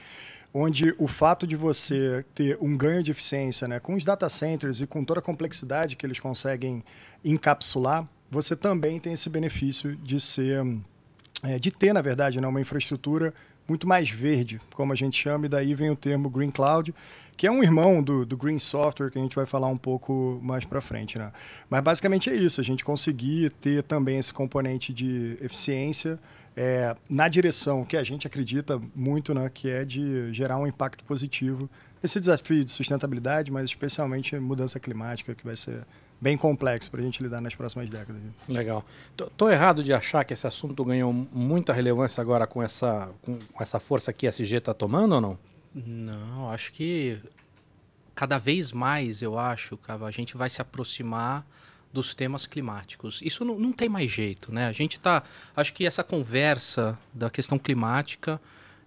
onde 0.53 0.95
o 0.99 1.09
fato 1.09 1.47
de 1.47 1.57
você 1.57 2.25
ter 2.35 2.57
um 2.61 2.77
ganho 2.77 3.03
de 3.03 3.11
eficiência 3.11 3.67
né, 3.67 3.81
com 3.81 3.95
os 3.95 4.05
data 4.05 4.29
centers 4.29 4.81
e 4.81 4.87
com 4.87 5.05
toda 5.05 5.21
a 5.21 5.23
complexidade 5.23 5.97
que 5.97 6.07
eles 6.07 6.21
conseguem 6.21 6.85
encapsular, 7.25 8.09
você 8.31 8.55
também 8.55 9.01
tem 9.01 9.15
esse 9.15 9.29
benefício 9.29 9.97
de 9.97 10.21
ser, 10.21 10.65
é, 11.43 11.59
de 11.59 11.71
ter, 11.71 11.93
na 11.93 12.03
verdade, 12.03 12.41
né, 12.41 12.47
uma 12.47 12.61
infraestrutura 12.61 13.35
muito 13.67 13.87
mais 13.87 14.11
verde, 14.11 14.61
como 14.75 14.93
a 14.93 14.97
gente 14.97 15.21
chama, 15.21 15.47
e 15.47 15.49
daí 15.49 15.75
vem 15.75 15.91
o 15.91 15.97
termo 15.97 16.29
Green 16.29 16.51
Cloud, 16.51 16.95
que 17.37 17.47
é 17.47 17.51
um 17.51 17.63
irmão 17.63 18.03
do, 18.03 18.25
do 18.25 18.37
Green 18.37 18.59
Software, 18.59 19.11
que 19.11 19.19
a 19.19 19.23
gente 19.23 19.35
vai 19.35 19.47
falar 19.47 19.69
um 19.69 19.77
pouco 19.77 20.39
mais 20.43 20.65
para 20.65 20.81
frente. 20.81 21.19
Né? 21.19 21.33
Mas 21.69 21.81
basicamente 21.81 22.31
é 22.31 22.35
isso, 22.35 22.61
a 22.61 22.65
gente 22.65 22.85
conseguir 22.85 23.51
ter 23.51 23.83
também 23.83 24.19
esse 24.19 24.33
componente 24.33 24.93
de 24.93 25.37
eficiência 25.41 26.19
é, 26.57 26.95
na 27.09 27.29
direção 27.29 27.85
que 27.85 27.97
a 27.97 28.05
gente 28.05 28.27
acredita 28.27 28.81
muito, 28.95 29.35
né, 29.35 29.51
que 29.53 29.69
é 29.69 29.85
de 29.85 30.33
gerar 30.33 30.59
um 30.59 30.67
impacto 30.67 31.03
positivo 31.05 31.69
esse 32.05 32.21
desafio 32.21 32.63
de 32.63 32.71
sustentabilidade, 32.71 33.51
mas 33.51 33.65
especialmente 33.65 34.39
mudança 34.39 34.79
climática, 34.79 35.35
que 35.35 35.43
vai 35.43 35.57
ser 35.57 35.87
bem 36.25 36.39
complexo 36.39 36.91
para 36.91 37.03
a 37.03 37.05
gente 37.05 37.23
lidar 37.23 37.43
nas 37.43 37.55
próximas 37.55 37.91
décadas. 37.91 38.23
Legal. 38.49 38.83
Tô, 39.37 39.51
errado 39.51 39.85
de 39.85 39.93
achar 39.93 40.25
que 40.25 40.33
esse 40.33 40.47
assunto 40.47 40.83
ganhou 40.83 41.13
muita 41.13 41.71
relevância 41.71 42.23
agora 42.23 42.47
com 42.47 42.63
essa, 42.63 43.11
com 43.23 43.39
essa 43.61 43.79
força 43.79 44.11
que 44.11 44.27
a 44.27 44.31
SG 44.31 44.57
está 44.57 44.73
tomando 44.73 45.17
ou 45.17 45.21
não? 45.21 45.39
Não, 45.75 46.51
acho 46.51 46.73
que 46.73 47.19
cada 48.15 48.39
vez 48.39 48.73
mais, 48.73 49.21
eu 49.21 49.39
acho, 49.39 49.79
a 49.87 50.11
gente 50.11 50.35
vai 50.35 50.49
se 50.49 50.63
aproximar 50.63 51.47
dos 51.93 52.15
temas 52.15 52.47
climáticos. 52.47 53.21
Isso 53.23 53.45
não, 53.45 53.59
não 53.59 53.71
tem 53.71 53.91
mais 53.91 54.11
jeito, 54.11 54.51
né? 54.51 54.67
A 54.67 54.73
gente 54.73 54.97
está, 54.97 55.23
acho 55.55 55.75
que 55.75 55.85
essa 55.85 56.03
conversa 56.03 56.99
da 57.13 57.29
questão 57.29 57.59
climática, 57.59 58.41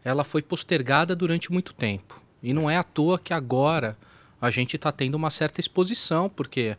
ela 0.03 0.24
foi 0.24 0.41
postergada 0.41 1.15
durante 1.15 1.51
muito 1.51 1.72
tempo. 1.75 2.20
E 2.41 2.51
não 2.51 2.67
é 2.67 2.77
à 2.77 2.84
toa 2.84 3.20
que 3.20 3.32
agora 3.32 3.96
a 4.41 4.50
gente 4.50 4.75
está 4.75 4.91
tendo 4.91 5.13
uma 5.13 5.29
certa 5.29 5.60
exposição, 5.60 6.27
porque 6.29 6.75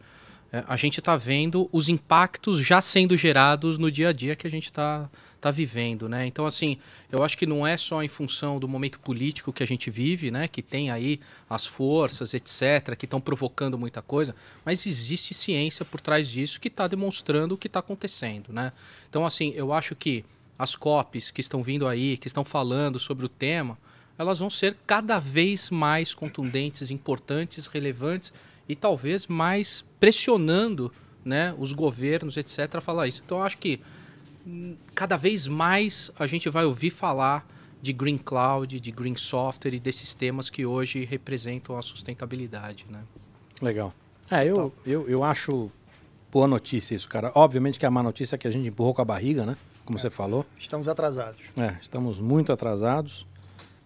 a 0.50 0.76
gente 0.76 0.98
está 0.98 1.14
vendo 1.16 1.68
os 1.70 1.88
impactos 1.88 2.64
já 2.64 2.80
sendo 2.80 3.16
gerados 3.16 3.76
no 3.76 3.90
dia 3.90 4.08
a 4.08 4.12
dia 4.12 4.34
que 4.34 4.46
a 4.46 4.50
gente 4.50 4.64
está 4.64 5.08
tá 5.40 5.50
vivendo, 5.50 6.08
né? 6.08 6.26
Então, 6.26 6.46
assim, 6.46 6.78
eu 7.12 7.22
acho 7.22 7.36
que 7.36 7.46
não 7.46 7.66
é 7.66 7.76
só 7.76 8.02
em 8.02 8.08
função 8.08 8.58
do 8.58 8.66
momento 8.66 8.98
político 8.98 9.52
que 9.52 9.62
a 9.62 9.66
gente 9.66 9.90
vive, 9.90 10.30
né? 10.30 10.48
Que 10.48 10.62
tem 10.62 10.90
aí 10.90 11.20
as 11.48 11.66
forças, 11.66 12.32
etc., 12.32 12.96
que 12.96 13.04
estão 13.04 13.20
provocando 13.20 13.78
muita 13.78 14.00
coisa, 14.00 14.34
mas 14.64 14.86
existe 14.86 15.34
ciência 15.34 15.84
por 15.84 16.00
trás 16.00 16.28
disso 16.28 16.58
que 16.58 16.68
está 16.68 16.88
demonstrando 16.88 17.54
o 17.54 17.58
que 17.58 17.66
está 17.66 17.80
acontecendo, 17.80 18.52
né? 18.52 18.72
Então, 19.08 19.26
assim, 19.26 19.52
eu 19.54 19.72
acho 19.72 19.94
que 19.94 20.24
as 20.58 20.74
COPs 20.74 21.30
que 21.30 21.40
estão 21.40 21.62
vindo 21.62 21.86
aí, 21.86 22.16
que 22.16 22.26
estão 22.26 22.44
falando 22.44 22.98
sobre 22.98 23.24
o 23.26 23.28
tema, 23.28 23.78
elas 24.18 24.40
vão 24.40 24.50
ser 24.50 24.76
cada 24.86 25.20
vez 25.20 25.70
mais 25.70 26.12
contundentes, 26.12 26.90
importantes, 26.90 27.68
relevantes 27.68 28.32
e 28.68 28.76
talvez 28.76 29.26
mais 29.26 29.84
pressionando 29.98 30.92
né, 31.24 31.54
os 31.58 31.72
governos, 31.72 32.36
etc., 32.36 32.76
a 32.76 32.80
falar 32.80 33.08
isso. 33.08 33.22
Então, 33.24 33.42
acho 33.42 33.58
que 33.58 33.80
hum, 34.46 34.76
cada 34.94 35.16
vez 35.16 35.46
mais 35.46 36.10
a 36.18 36.26
gente 36.26 36.48
vai 36.48 36.64
ouvir 36.64 36.90
falar 36.90 37.46
de 37.80 37.92
Green 37.92 38.18
Cloud, 38.18 38.80
de 38.80 38.90
Green 38.90 39.16
Software 39.16 39.74
e 39.74 39.80
desses 39.80 40.14
temas 40.14 40.50
que 40.50 40.66
hoje 40.66 41.04
representam 41.04 41.76
a 41.76 41.82
sustentabilidade. 41.82 42.86
Né? 42.90 43.00
Legal. 43.62 43.94
É, 44.30 44.44
eu, 44.44 44.72
eu, 44.84 45.08
eu 45.08 45.24
acho 45.24 45.70
boa 46.30 46.46
notícia 46.46 46.94
isso, 46.94 47.08
cara. 47.08 47.32
Obviamente 47.34 47.78
que 47.78 47.86
a 47.86 47.90
má 47.90 48.02
notícia 48.02 48.36
é 48.36 48.38
que 48.38 48.46
a 48.46 48.50
gente 48.50 48.68
empurrou 48.68 48.92
com 48.92 49.02
a 49.02 49.04
barriga, 49.04 49.46
né? 49.46 49.56
Como 49.84 49.98
é, 49.98 50.00
você 50.00 50.10
falou. 50.10 50.44
Estamos 50.58 50.88
atrasados. 50.88 51.40
É, 51.56 51.76
estamos 51.80 52.20
muito 52.20 52.52
atrasados. 52.52 53.26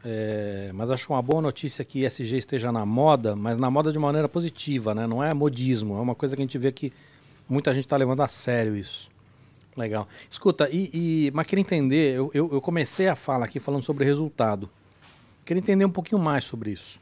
É, 0.05 0.71
mas 0.75 0.91
acho 0.91 1.13
uma 1.13 1.23
boa 1.23 1.41
notícia 1.41 1.85
que 1.85 2.05
ESG 2.05 2.39
esteja 2.39 2.73
na 2.73 2.85
moda, 2.85 3.37
mas 3.37 3.57
na 3.57 3.71
moda 3.71 3.93
de 3.93 3.99
maneira 3.99 4.29
positiva, 4.29 4.95
né? 4.95 5.07
Não 5.07 5.23
é 5.23 5.33
modismo, 5.33 5.97
é 5.97 6.01
uma 6.01 6.15
coisa 6.15 6.35
que 6.35 6.43
a 6.43 6.45
gente 6.45 6.59
vê 6.59 6.73
que 6.73 6.93
muita 7.49 7.73
gente 7.73 7.85
está 7.85 7.97
levando 7.97 8.23
a 8.23 8.29
sério 8.29 8.77
isso. 8.77 9.11
Legal. 9.77 10.07
Escuta, 10.31 10.69
e, 10.71 10.91
e 10.93 11.31
mas 11.33 11.47
queria 11.47 11.63
entender, 11.63 12.17
eu, 12.17 12.31
eu, 12.35 12.51
eu, 12.53 12.61
comecei 12.61 13.09
a 13.09 13.15
fala 13.15 13.45
aqui 13.45 13.59
falando 13.59 13.83
sobre 13.83 14.05
resultado. 14.05 14.69
Queria 15.45 15.61
entender 15.61 15.85
um 15.85 15.91
pouquinho 15.91 16.21
mais 16.21 16.45
sobre 16.45 16.73
isso. 16.73 17.01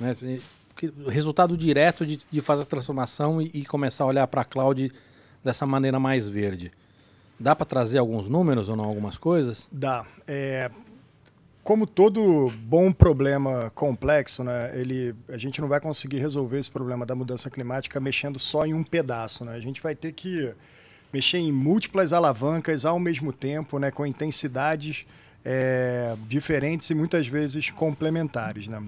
Né? 0.00 0.16
Resultado 1.08 1.56
direto 1.56 2.04
de, 2.04 2.20
de 2.30 2.40
fazer 2.40 2.62
a 2.62 2.66
transformação 2.66 3.40
e, 3.40 3.50
e 3.54 3.64
começar 3.64 4.04
a 4.04 4.06
olhar 4.08 4.26
para 4.26 4.40
a 4.40 4.44
cloud 4.44 4.92
dessa 5.44 5.64
maneira 5.64 6.00
mais 6.00 6.26
verde. 6.26 6.72
Dá 7.38 7.54
para 7.54 7.66
trazer 7.66 7.98
alguns 7.98 8.28
números 8.28 8.68
ou 8.68 8.76
não 8.76 8.84
algumas 8.84 9.16
coisas? 9.16 9.68
Dá. 9.70 10.04
É, 10.26 10.70
como 11.64 11.86
todo 11.86 12.52
bom 12.64 12.92
problema 12.92 13.70
complexo, 13.74 14.42
né, 14.42 14.72
ele, 14.74 15.14
a 15.28 15.36
gente 15.36 15.60
não 15.60 15.68
vai 15.68 15.80
conseguir 15.80 16.18
resolver 16.18 16.58
esse 16.58 16.70
problema 16.70 17.06
da 17.06 17.14
mudança 17.14 17.48
climática 17.48 18.00
mexendo 18.00 18.38
só 18.38 18.66
em 18.66 18.74
um 18.74 18.82
pedaço. 18.82 19.44
Né? 19.44 19.54
A 19.54 19.60
gente 19.60 19.80
vai 19.80 19.94
ter 19.94 20.12
que 20.12 20.52
mexer 21.12 21.38
em 21.38 21.52
múltiplas 21.52 22.12
alavancas 22.12 22.84
ao 22.84 22.98
mesmo 22.98 23.32
tempo, 23.32 23.78
né, 23.78 23.90
com 23.90 24.04
intensidades 24.04 25.06
é, 25.44 26.16
diferentes 26.28 26.90
e 26.90 26.94
muitas 26.94 27.28
vezes 27.28 27.70
complementares. 27.70 28.66
Né? 28.66 28.82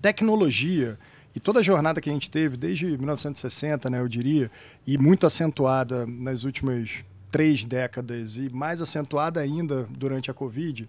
Tecnologia 0.00 0.96
e 1.34 1.40
toda 1.40 1.60
a 1.60 1.62
jornada 1.62 2.00
que 2.00 2.10
a 2.10 2.12
gente 2.12 2.30
teve 2.30 2.56
desde 2.56 2.86
1960, 2.86 3.90
né, 3.90 4.00
eu 4.00 4.08
diria, 4.08 4.50
e 4.86 4.96
muito 4.96 5.26
acentuada 5.26 6.06
nas 6.06 6.44
últimas 6.44 6.90
três 7.30 7.64
décadas 7.66 8.36
e 8.36 8.48
mais 8.50 8.80
acentuada 8.80 9.40
ainda 9.40 9.86
durante 9.90 10.30
a 10.30 10.34
Covid, 10.34 10.88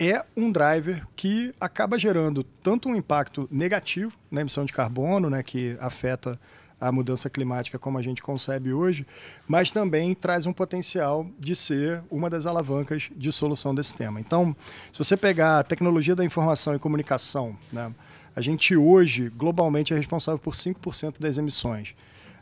é 0.00 0.24
um 0.34 0.50
driver 0.50 1.06
que 1.14 1.54
acaba 1.60 1.98
gerando 1.98 2.42
tanto 2.42 2.88
um 2.88 2.96
impacto 2.96 3.46
negativo 3.50 4.12
na 4.30 4.40
emissão 4.40 4.64
de 4.64 4.72
carbono, 4.72 5.28
né, 5.28 5.42
que 5.42 5.76
afeta 5.78 6.40
a 6.80 6.90
mudança 6.90 7.28
climática 7.28 7.78
como 7.78 7.98
a 7.98 8.02
gente 8.02 8.22
concebe 8.22 8.72
hoje, 8.72 9.06
mas 9.46 9.70
também 9.70 10.14
traz 10.14 10.46
um 10.46 10.52
potencial 10.54 11.26
de 11.38 11.54
ser 11.54 12.02
uma 12.10 12.30
das 12.30 12.46
alavancas 12.46 13.10
de 13.14 13.30
solução 13.30 13.74
desse 13.74 13.94
tema. 13.94 14.18
Então, 14.18 14.56
se 14.90 14.98
você 14.98 15.14
pegar 15.14 15.58
a 15.58 15.62
tecnologia 15.62 16.16
da 16.16 16.24
informação 16.24 16.74
e 16.74 16.78
comunicação, 16.78 17.54
né, 17.70 17.92
a 18.34 18.40
gente 18.40 18.74
hoje, 18.74 19.28
globalmente, 19.28 19.92
é 19.92 19.96
responsável 19.96 20.38
por 20.38 20.54
5% 20.54 21.20
das 21.20 21.36
emissões. 21.36 21.94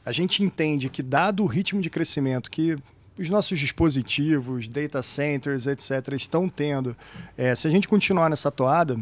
A 0.07 0.13
gente 0.13 0.45
entende 0.45 0.89
que, 0.89 1.03
dado 1.03 1.43
o 1.43 1.47
ritmo 1.47 1.81
de 1.81 1.91
crescimento 1.91 2.49
que 2.49 2.77
os 3.19 3.29
nossos 3.29 3.59
dispositivos, 3.59 4.69
data 4.69 5.03
centers, 5.03 5.67
etc., 5.67 6.15
estão 6.15 6.49
tendo. 6.49 6.97
É, 7.37 7.55
se 7.55 7.67
a 7.67 7.71
gente 7.71 7.89
continuar 7.89 8.31
nessa 8.31 8.51
toada, 8.51 8.99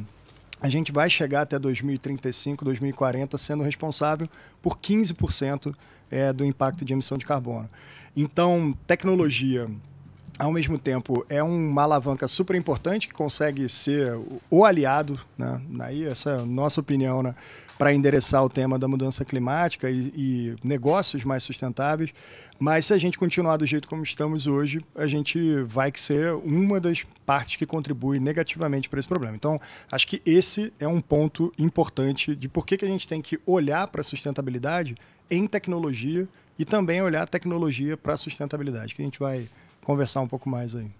a 0.60 0.68
gente 0.68 0.90
vai 0.90 1.10
chegar 1.10 1.42
até 1.42 1.58
2035, 1.58 2.64
2040 2.64 3.36
sendo 3.36 3.62
responsável 3.62 4.28
por 4.62 4.78
15% 4.78 5.74
é, 6.10 6.32
do 6.32 6.44
impacto 6.44 6.84
de 6.84 6.92
emissão 6.92 7.18
de 7.18 7.26
carbono. 7.26 7.68
Então, 8.16 8.74
tecnologia, 8.86 9.68
ao 10.38 10.50
mesmo 10.50 10.78
tempo, 10.78 11.26
é 11.28 11.42
uma 11.42 11.82
alavanca 11.82 12.26
super 12.26 12.56
importante 12.56 13.08
que 13.08 13.14
consegue 13.14 13.68
ser 13.68 14.18
o 14.50 14.64
aliado, 14.64 15.20
né? 15.36 15.60
Aí, 15.80 16.04
essa 16.04 16.30
é 16.30 16.34
a 16.36 16.46
nossa 16.46 16.80
opinião, 16.80 17.22
né? 17.22 17.34
para 17.78 17.92
endereçar 17.92 18.42
o 18.44 18.48
tema 18.48 18.78
da 18.78 18.88
mudança 18.88 19.24
climática 19.24 19.90
e, 19.90 20.12
e 20.16 20.56
negócios 20.64 21.24
mais 21.24 21.42
sustentáveis. 21.42 22.12
Mas 22.58 22.86
se 22.86 22.94
a 22.94 22.98
gente 22.98 23.18
continuar 23.18 23.58
do 23.58 23.66
jeito 23.66 23.86
como 23.86 24.02
estamos 24.02 24.46
hoje, 24.46 24.80
a 24.94 25.06
gente 25.06 25.60
vai 25.62 25.92
ser 25.94 26.32
uma 26.34 26.80
das 26.80 27.04
partes 27.26 27.56
que 27.56 27.66
contribui 27.66 28.18
negativamente 28.18 28.88
para 28.88 28.98
esse 28.98 29.08
problema. 29.08 29.36
Então, 29.36 29.60
acho 29.90 30.06
que 30.06 30.22
esse 30.24 30.72
é 30.80 30.88
um 30.88 31.00
ponto 31.00 31.52
importante 31.58 32.34
de 32.34 32.48
por 32.48 32.66
que, 32.66 32.78
que 32.78 32.84
a 32.84 32.88
gente 32.88 33.06
tem 33.06 33.20
que 33.20 33.38
olhar 33.44 33.86
para 33.88 34.00
a 34.00 34.04
sustentabilidade 34.04 34.96
em 35.30 35.46
tecnologia 35.46 36.26
e 36.58 36.64
também 36.64 37.02
olhar 37.02 37.22
a 37.22 37.26
tecnologia 37.26 37.96
para 37.96 38.14
a 38.14 38.16
sustentabilidade, 38.16 38.94
que 38.94 39.02
a 39.02 39.04
gente 39.04 39.18
vai 39.18 39.48
conversar 39.82 40.22
um 40.22 40.28
pouco 40.28 40.48
mais 40.48 40.74
aí. 40.74 40.90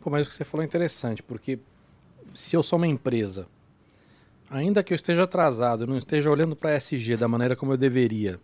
Pô, 0.00 0.10
mas 0.10 0.26
o 0.26 0.28
que 0.28 0.34
você 0.34 0.44
falou 0.44 0.62
é 0.62 0.66
interessante, 0.66 1.22
porque 1.22 1.58
se 2.34 2.54
eu 2.54 2.62
sou 2.62 2.76
uma 2.76 2.86
empresa, 2.86 3.46
ainda 4.50 4.82
que 4.82 4.92
eu 4.92 4.96
esteja 4.96 5.22
atrasado, 5.22 5.86
não 5.86 5.96
esteja 5.96 6.30
olhando 6.30 6.54
para 6.54 6.70
a 6.70 6.76
SG 6.76 7.16
da 7.16 7.26
maneira 7.26 7.56
como 7.56 7.72
eu 7.72 7.76
deveria, 7.78 8.38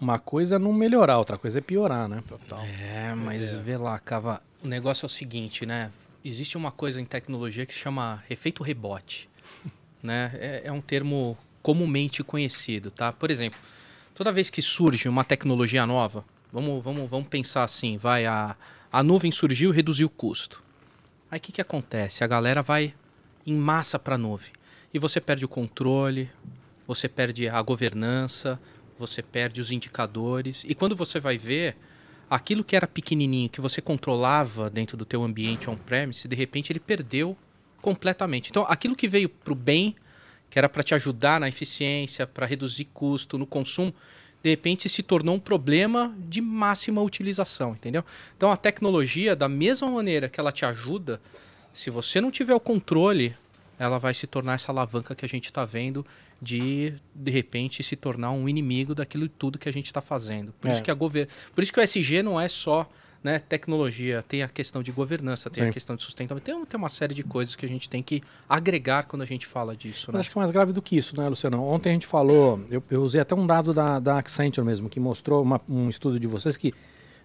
uma 0.00 0.18
coisa 0.18 0.56
é 0.56 0.58
não 0.58 0.72
melhorar, 0.72 1.18
outra 1.18 1.36
coisa 1.36 1.58
é 1.58 1.62
piorar, 1.62 2.08
né? 2.08 2.22
Total. 2.26 2.60
É, 2.64 3.14
mas 3.14 3.54
é. 3.54 3.60
vê 3.60 3.76
lá, 3.76 3.98
Cava, 3.98 4.42
o 4.62 4.68
negócio 4.68 5.04
é 5.04 5.06
o 5.06 5.10
seguinte, 5.10 5.66
né? 5.66 5.90
Existe 6.24 6.56
uma 6.56 6.70
coisa 6.70 7.00
em 7.00 7.04
tecnologia 7.04 7.64
que 7.66 7.72
se 7.72 7.80
chama 7.80 8.22
efeito 8.28 8.62
rebote, 8.62 9.28
né? 10.02 10.30
É, 10.34 10.62
é 10.64 10.72
um 10.72 10.80
termo 10.80 11.36
comumente 11.62 12.22
conhecido, 12.22 12.90
tá? 12.90 13.12
Por 13.12 13.30
exemplo, 13.30 13.58
toda 14.14 14.32
vez 14.32 14.50
que 14.50 14.62
surge 14.62 15.08
uma 15.08 15.24
tecnologia 15.24 15.86
nova, 15.86 16.24
vamos, 16.52 16.82
vamos, 16.82 17.10
vamos 17.10 17.28
pensar 17.28 17.64
assim, 17.64 17.96
vai 17.96 18.24
a, 18.26 18.56
a 18.90 19.02
nuvem 19.02 19.30
surgiu, 19.30 19.70
reduziu 19.70 20.06
o 20.06 20.10
custo. 20.10 20.62
Aí 21.30 21.38
o 21.38 21.40
que, 21.40 21.52
que 21.52 21.60
acontece? 21.60 22.24
A 22.24 22.26
galera 22.26 22.62
vai 22.62 22.94
em 23.46 23.54
massa 23.54 23.98
para 23.98 24.14
a 24.14 24.18
nuvem 24.18 24.50
e 24.92 24.98
você 24.98 25.20
perde 25.20 25.44
o 25.44 25.48
controle, 25.48 26.30
você 26.86 27.08
perde 27.08 27.48
a 27.48 27.60
governança, 27.60 28.58
você 28.98 29.22
perde 29.22 29.60
os 29.60 29.70
indicadores 29.70 30.64
e 30.66 30.74
quando 30.74 30.96
você 30.96 31.20
vai 31.20 31.38
ver 31.38 31.76
aquilo 32.28 32.64
que 32.64 32.76
era 32.76 32.86
pequenininho 32.86 33.48
que 33.48 33.60
você 33.60 33.80
controlava 33.80 34.68
dentro 34.68 34.96
do 34.96 35.04
teu 35.04 35.22
ambiente 35.22 35.70
on-premise, 35.70 36.28
de 36.28 36.36
repente 36.36 36.72
ele 36.72 36.80
perdeu 36.80 37.36
completamente. 37.80 38.50
Então, 38.50 38.66
aquilo 38.68 38.96
que 38.96 39.08
veio 39.08 39.28
para 39.28 39.52
o 39.52 39.56
bem, 39.56 39.94
que 40.50 40.58
era 40.58 40.68
para 40.68 40.82
te 40.82 40.94
ajudar 40.94 41.40
na 41.40 41.48
eficiência, 41.48 42.26
para 42.26 42.46
reduzir 42.46 42.86
custo 42.86 43.38
no 43.38 43.46
consumo, 43.46 43.94
de 44.42 44.50
repente 44.50 44.88
se 44.88 45.02
tornou 45.02 45.36
um 45.36 45.40
problema 45.40 46.14
de 46.18 46.40
máxima 46.40 47.02
utilização, 47.02 47.72
entendeu? 47.72 48.04
Então, 48.36 48.50
a 48.50 48.56
tecnologia, 48.56 49.34
da 49.34 49.48
mesma 49.48 49.90
maneira 49.90 50.28
que 50.28 50.38
ela 50.38 50.52
te 50.52 50.64
ajuda, 50.64 51.20
se 51.72 51.90
você 51.90 52.20
não 52.20 52.30
tiver 52.30 52.54
o 52.54 52.60
controle, 52.60 53.36
ela 53.78 53.98
vai 53.98 54.12
se 54.14 54.26
tornar 54.26 54.54
essa 54.54 54.72
alavanca 54.72 55.14
que 55.14 55.24
a 55.24 55.28
gente 55.28 55.46
está 55.46 55.64
vendo 55.64 56.04
de 56.40 56.94
de 57.14 57.30
repente 57.30 57.82
se 57.82 57.96
tornar 57.96 58.30
um 58.32 58.48
inimigo 58.48 58.94
daquilo 58.94 59.28
tudo 59.28 59.58
que 59.58 59.68
a 59.68 59.72
gente 59.72 59.86
está 59.86 60.00
fazendo. 60.00 60.52
Por 60.60 60.68
É. 60.68 60.72
isso 60.72 60.82
que 60.82 60.90
a 60.90 60.94
gover... 60.94 61.28
por 61.54 61.62
isso 61.62 61.72
que 61.72 61.80
o 61.80 61.82
SG 61.82 62.22
não 62.22 62.40
é 62.40 62.48
só 62.48 62.88
né, 63.22 63.40
tecnologia, 63.40 64.22
tem 64.22 64.44
a 64.44 64.48
questão 64.48 64.80
de 64.80 64.92
governança, 64.92 65.50
tem 65.50 65.64
Sim. 65.64 65.70
a 65.70 65.72
questão 65.72 65.96
de 65.96 66.04
sustentabilidade, 66.04 66.56
tem, 66.56 66.66
tem 66.66 66.78
uma 66.78 66.88
série 66.88 67.12
de 67.14 67.24
coisas 67.24 67.56
que 67.56 67.66
a 67.66 67.68
gente 67.68 67.88
tem 67.88 68.00
que 68.00 68.22
agregar 68.48 69.02
quando 69.04 69.22
a 69.22 69.24
gente 69.26 69.44
fala 69.44 69.74
disso. 69.76 70.12
Né? 70.12 70.20
acho 70.20 70.30
que 70.30 70.38
é 70.38 70.40
mais 70.40 70.52
grave 70.52 70.72
do 70.72 70.80
que 70.80 70.96
isso, 70.96 71.16
né, 71.20 71.28
Luciano? 71.28 71.60
Ontem 71.64 71.90
a 71.90 71.92
gente 71.92 72.06
falou, 72.06 72.60
eu, 72.70 72.80
eu 72.88 73.02
usei 73.02 73.20
até 73.20 73.34
um 73.34 73.44
dado 73.44 73.74
da, 73.74 73.98
da 73.98 74.18
Accenture 74.18 74.64
mesmo, 74.64 74.88
que 74.88 75.00
mostrou 75.00 75.42
uma- 75.42 75.60
um 75.68 75.88
estudo 75.88 76.18
de 76.20 76.28
vocês 76.28 76.56
que 76.56 76.72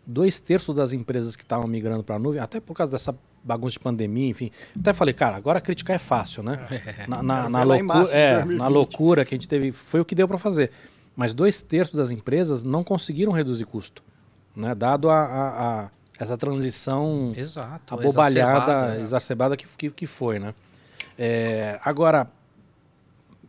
dois 0.05 0.39
terços 0.39 0.75
das 0.75 0.93
empresas 0.93 1.35
que 1.35 1.43
estavam 1.43 1.67
migrando 1.67 2.03
para 2.03 2.15
a 2.15 2.19
nuvem, 2.19 2.39
até 2.41 2.59
por 2.59 2.75
causa 2.75 2.91
dessa 2.91 3.15
bagunça 3.43 3.73
de 3.73 3.79
pandemia, 3.79 4.29
enfim, 4.29 4.51
até 4.79 4.93
falei, 4.93 5.13
cara, 5.13 5.35
agora 5.35 5.59
criticar 5.61 5.95
é 5.95 5.99
fácil, 5.99 6.43
né? 6.43 6.59
Na, 7.07 7.21
na, 7.23 7.49
na 7.49 7.59
ver 7.59 7.65
lá 7.65 7.77
em 7.77 7.81
loucu- 7.81 7.93
março 7.97 8.11
de 8.11 8.17
é, 8.17 8.33
2020. 8.35 8.59
na 8.59 8.67
loucura 8.67 9.25
que 9.25 9.33
a 9.35 9.37
gente 9.37 9.47
teve, 9.47 9.71
foi 9.71 9.99
o 9.99 10.05
que 10.05 10.15
deu 10.15 10.27
para 10.27 10.37
fazer. 10.37 10.71
Mas 11.15 11.33
dois 11.33 11.61
terços 11.61 11.95
das 11.95 12.09
empresas 12.11 12.63
não 12.63 12.83
conseguiram 12.83 13.31
reduzir 13.31 13.65
custo, 13.65 14.01
né? 14.55 14.73
Dado 14.73 15.09
a, 15.09 15.19
a- 15.21 15.83
a- 15.85 15.89
essa 16.17 16.37
transição 16.37 17.33
Exato. 17.35 17.93
abobalhada, 17.93 18.61
exacerbada. 18.71 18.99
exacerbada 19.01 19.57
que, 19.57 19.65
que, 19.77 19.89
que 19.89 20.05
foi, 20.07 20.39
né? 20.39 20.53
É, 21.17 21.79
agora, 21.83 22.27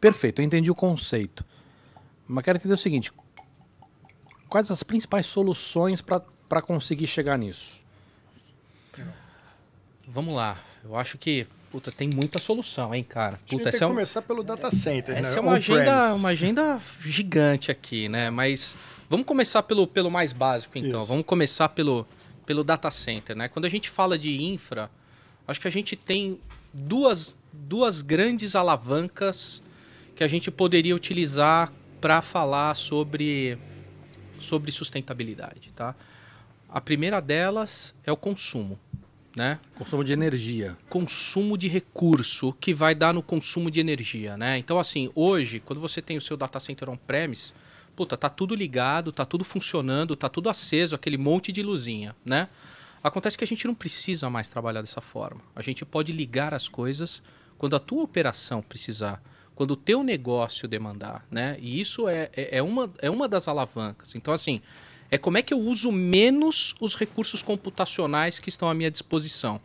perfeito, 0.01 0.41
eu 0.41 0.45
entendi 0.45 0.71
o 0.71 0.75
conceito. 0.75 1.45
Mas 2.27 2.45
quero 2.45 2.59
entender 2.59 2.75
o 2.75 2.79
seguinte: 2.79 3.13
quais 4.49 4.71
as 4.71 4.83
principais 4.83 5.27
soluções 5.27 6.01
para 6.01 6.23
conseguir 6.63 7.07
chegar 7.07 7.37
nisso? 7.39 7.83
Vamos 10.07 10.35
lá. 10.35 10.59
Eu 10.85 10.97
acho 10.97 11.17
que 11.17 11.47
puta, 11.75 11.91
tem 11.91 12.09
muita 12.09 12.39
solução, 12.39 12.95
hein, 12.95 13.03
cara. 13.03 13.37
Puta, 13.49 13.57
tem 13.65 13.69
essa 13.69 13.79
que 13.79 13.85
é, 13.85 13.87
um- 13.89 13.91
começar 13.91 14.23
pelo 14.23 14.45
data 14.45 14.71
center, 14.71 15.17
essa 15.19 15.33
né? 15.33 15.39
é 15.39 15.41
uma 15.41 15.55
agenda, 15.55 16.15
uma 16.15 16.29
agenda 16.29 16.81
gigante 17.01 17.71
aqui, 17.71 18.09
né? 18.09 18.31
Mas 18.31 18.77
vamos 19.11 19.27
começar 19.27 19.63
pelo, 19.65 19.85
pelo 19.85 20.09
mais 20.09 20.33
básico, 20.33 20.79
então. 20.79 21.01
Isso. 21.01 21.09
Vamos 21.09 21.25
começar 21.27 21.69
pelo, 21.71 22.07
pelo 22.47 22.63
data 22.63 22.91
center, 22.93 23.35
né? 23.35 23.49
Quando 23.49 23.65
a 23.65 23.69
gente 23.69 23.91
fala 23.91 24.17
de 24.17 24.41
infra, 24.41 24.89
acho 25.49 25.61
que 25.61 25.67
a 25.67 25.71
gente 25.71 25.97
tem 25.97 26.39
duas, 26.73 27.35
duas 27.53 28.03
grandes 28.03 28.55
alavancas 28.55 29.61
que 30.15 30.23
a 30.23 30.29
gente 30.29 30.53
poderia 30.53 30.95
utilizar 30.95 31.73
para 32.01 32.23
falar 32.23 32.77
sobre, 32.77 33.59
sobre 34.39 34.71
sustentabilidade, 34.71 35.73
tá? 35.75 35.95
A 36.75 36.81
primeira 36.81 37.21
delas 37.21 37.95
é 38.03 38.11
o 38.11 38.17
consumo, 38.17 38.77
né? 39.37 39.61
Consumo 39.77 40.03
de 40.03 40.13
energia. 40.13 40.77
consumo 40.89 41.57
de 41.57 41.69
recurso 41.69 42.53
que 42.55 42.75
vai 42.75 42.97
dar 42.97 43.15
no 43.15 43.23
consumo 43.23 43.71
de 43.71 43.79
energia, 43.79 44.37
né? 44.37 44.59
Então, 44.59 44.77
assim, 44.77 45.09
hoje, 45.15 45.61
quando 45.61 45.79
você 45.79 46.03
tem 46.03 46.17
o 46.17 46.21
seu 46.21 46.37
data 46.37 46.59
center 46.59 46.91
on-premise, 46.91 47.53
puta, 47.95 48.17
tá 48.17 48.29
tudo 48.29 48.57
ligado, 48.57 49.13
tá 49.13 49.25
tudo 49.25 49.45
funcionando, 49.45 50.17
tá 50.17 50.29
tudo 50.29 50.49
aceso, 50.49 50.97
aquele 50.97 51.17
monte 51.17 51.53
de 51.53 51.63
luzinha, 51.63 52.17
né? 52.25 52.49
Acontece 53.05 53.39
que 53.39 53.45
a 53.45 53.47
gente 53.47 53.69
não 53.69 53.75
precisa 53.77 54.29
mais 54.29 54.49
trabalhar 54.49 54.81
dessa 54.81 55.01
forma. 55.01 55.43
A 55.55 55.63
gente 55.63 55.85
pode 55.85 56.11
ligar 56.11 56.53
as 56.53 56.67
coisas 56.67 57.23
quando 57.57 57.77
a 57.77 57.79
tua 57.79 58.03
operação 58.03 58.61
precisar, 58.61 59.23
quando 59.55 59.71
o 59.71 59.77
teu 59.77 60.03
negócio 60.03 60.67
demandar, 60.67 61.25
né? 61.31 61.57
E 61.61 61.81
isso 61.81 62.09
é, 62.09 62.31
é, 62.33 62.59
é 62.59 62.63
uma, 62.65 62.93
é 62.99 63.09
uma 63.09 63.29
das 63.29 63.47
alavancas. 63.47 64.17
Então, 64.17 64.35
assim, 64.35 64.61
é 65.11 65.19
como 65.19 65.39
é 65.39 65.43
que 65.43 65.55
eu 65.55 65.59
uso 65.59 65.93
menos 65.93 66.75
os 66.81 66.95
recursos 66.97 67.43
computacionais 67.43 68.39
que 68.39 68.49
estão 68.49 68.69
à 68.69 68.75
minha 68.75 68.91
disposição. 68.91 69.61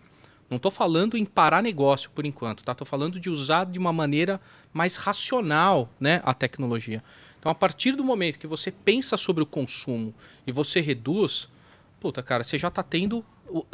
Não 0.50 0.58
estou 0.58 0.72
falando 0.72 1.16
em 1.16 1.26
parar 1.26 1.62
negócio 1.62 2.10
por 2.10 2.26
enquanto, 2.26 2.64
tá? 2.64 2.72
Estou 2.72 2.86
falando 2.86 3.20
de 3.20 3.30
usar 3.30 3.66
de 3.66 3.78
uma 3.78 3.94
maneira 3.94 4.42
mais 4.74 4.96
racional 4.96 5.90
né, 6.00 6.22
a 6.24 6.34
tecnologia. 6.34 7.04
Então, 7.40 7.52
a 7.52 7.56
partir 7.56 7.94
do 7.94 8.04
momento 8.04 8.40
que 8.40 8.48
você 8.48 8.72
pensa 8.72 9.16
sobre 9.16 9.44
o 9.44 9.46
consumo 9.46 10.14
e 10.46 10.52
você 10.52 10.82
reduz, 10.82 11.48
puta, 12.00 12.24
cara, 12.24 12.44
você 12.44 12.58
já 12.58 12.68
está 12.68 12.82
tendo 12.82 13.24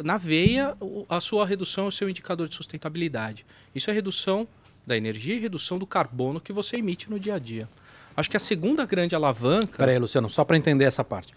na 0.02 0.16
veia 0.16 0.76
a 1.08 1.20
sua 1.20 1.46
redução, 1.46 1.86
o 1.86 1.92
seu 1.92 2.08
indicador 2.08 2.48
de 2.48 2.54
sustentabilidade. 2.54 3.44
Isso 3.74 3.90
é 3.90 3.92
redução 3.92 4.46
da 4.86 4.96
energia 4.96 5.34
e 5.34 5.38
redução 5.38 5.78
do 5.78 5.86
carbono 5.86 6.40
que 6.40 6.52
você 6.52 6.76
emite 6.76 7.10
no 7.10 7.18
dia 7.18 7.34
a 7.34 7.38
dia. 7.38 7.68
Acho 8.16 8.30
que 8.30 8.36
a 8.36 8.40
segunda 8.40 8.86
grande 8.86 9.14
alavanca. 9.14 9.78
Pera 9.78 9.92
aí, 9.92 9.98
Luciano, 9.98 10.30
só 10.30 10.44
para 10.44 10.56
entender 10.56 10.84
essa 10.84 11.04
parte. 11.04 11.34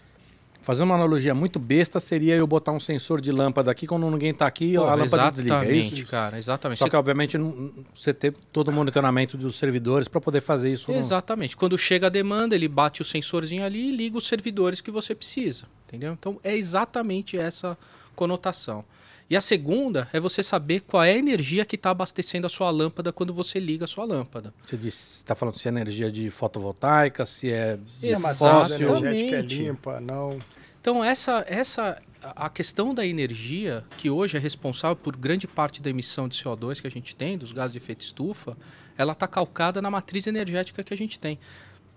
Fazer 0.62 0.82
uma 0.82 0.94
analogia 0.94 1.34
muito 1.34 1.58
besta 1.58 1.98
seria 1.98 2.34
eu 2.36 2.46
botar 2.46 2.72
um 2.72 2.78
sensor 2.80 3.20
de 3.20 3.32
lâmpada 3.32 3.70
aqui, 3.70 3.86
quando 3.86 4.08
ninguém 4.10 4.30
está 4.30 4.46
aqui, 4.46 4.74
Pô, 4.74 4.84
a 4.84 4.94
lâmpada 4.94 5.30
desliga. 5.30 5.54
É 5.54 5.58
exatamente, 5.58 5.94
isso? 6.02 6.10
cara, 6.10 6.38
exatamente. 6.38 6.78
Só 6.78 6.88
que, 6.88 6.94
obviamente, 6.96 7.38
não- 7.38 7.72
você 7.94 8.12
ter 8.12 8.34
todo 8.52 8.68
o 8.68 8.72
monitoramento 8.72 9.38
dos 9.38 9.56
servidores 9.56 10.06
para 10.06 10.20
poder 10.20 10.42
fazer 10.42 10.70
isso. 10.70 10.92
no- 10.92 10.98
Exatamente. 10.98 11.56
Quando 11.56 11.78
chega 11.78 12.08
a 12.08 12.10
demanda, 12.10 12.54
ele 12.54 12.68
bate 12.68 13.00
o 13.00 13.04
sensorzinho 13.04 13.64
ali 13.64 13.88
e 13.88 13.96
liga 13.96 14.18
os 14.18 14.26
servidores 14.26 14.80
que 14.82 14.90
você 14.90 15.14
precisa. 15.14 15.64
Entendeu? 15.88 16.12
Então 16.12 16.38
é 16.44 16.54
exatamente 16.56 17.38
essa 17.38 17.76
conotação. 18.14 18.84
E 19.30 19.36
a 19.36 19.40
segunda 19.40 20.08
é 20.12 20.18
você 20.18 20.42
saber 20.42 20.80
qual 20.80 21.04
é 21.04 21.12
a 21.12 21.16
energia 21.16 21.64
que 21.64 21.76
está 21.76 21.90
abastecendo 21.90 22.48
a 22.48 22.50
sua 22.50 22.68
lâmpada 22.68 23.12
quando 23.12 23.32
você 23.32 23.60
liga 23.60 23.84
a 23.84 23.88
sua 23.88 24.04
lâmpada. 24.04 24.52
Você 24.66 24.76
está 24.88 25.36
falando 25.36 25.56
se 25.56 25.68
é 25.68 25.70
energia 25.70 26.10
de 26.10 26.28
fotovoltaica, 26.30 27.24
se 27.24 27.48
é 27.48 27.78
Se 27.86 28.08
de 28.08 28.12
matriz 28.14 28.38
fóssil. 28.38 28.96
energética 28.96 29.36
é 29.36 29.42
limpa, 29.42 30.00
não. 30.00 30.36
Então 30.80 31.04
essa 31.04 31.44
essa 31.46 32.02
a 32.22 32.46
a 32.46 32.50
questão 32.50 32.92
da 32.92 33.06
energia, 33.06 33.84
que 33.96 34.10
hoje 34.10 34.36
é 34.36 34.40
responsável 34.40 34.96
por 34.96 35.16
grande 35.16 35.46
parte 35.46 35.80
da 35.80 35.88
emissão 35.88 36.28
de 36.28 36.36
CO2 36.36 36.80
que 36.80 36.86
a 36.86 36.90
gente 36.90 37.14
tem, 37.16 37.38
dos 37.38 37.52
gases 37.52 37.72
de 37.72 37.78
efeito 37.78 38.02
estufa, 38.02 38.56
ela 38.96 39.12
está 39.12 39.26
calcada 39.26 39.80
na 39.80 39.90
matriz 39.90 40.26
energética 40.26 40.84
que 40.84 40.92
a 40.92 40.96
gente 40.96 41.18
tem. 41.18 41.38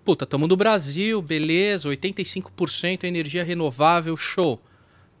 Puta, 0.04 0.24
estamos 0.24 0.48
no 0.48 0.56
Brasil, 0.56 1.20
beleza, 1.20 1.88
85% 1.88 3.04
é 3.04 3.06
energia 3.06 3.44
renovável, 3.44 4.16
show. 4.16 4.60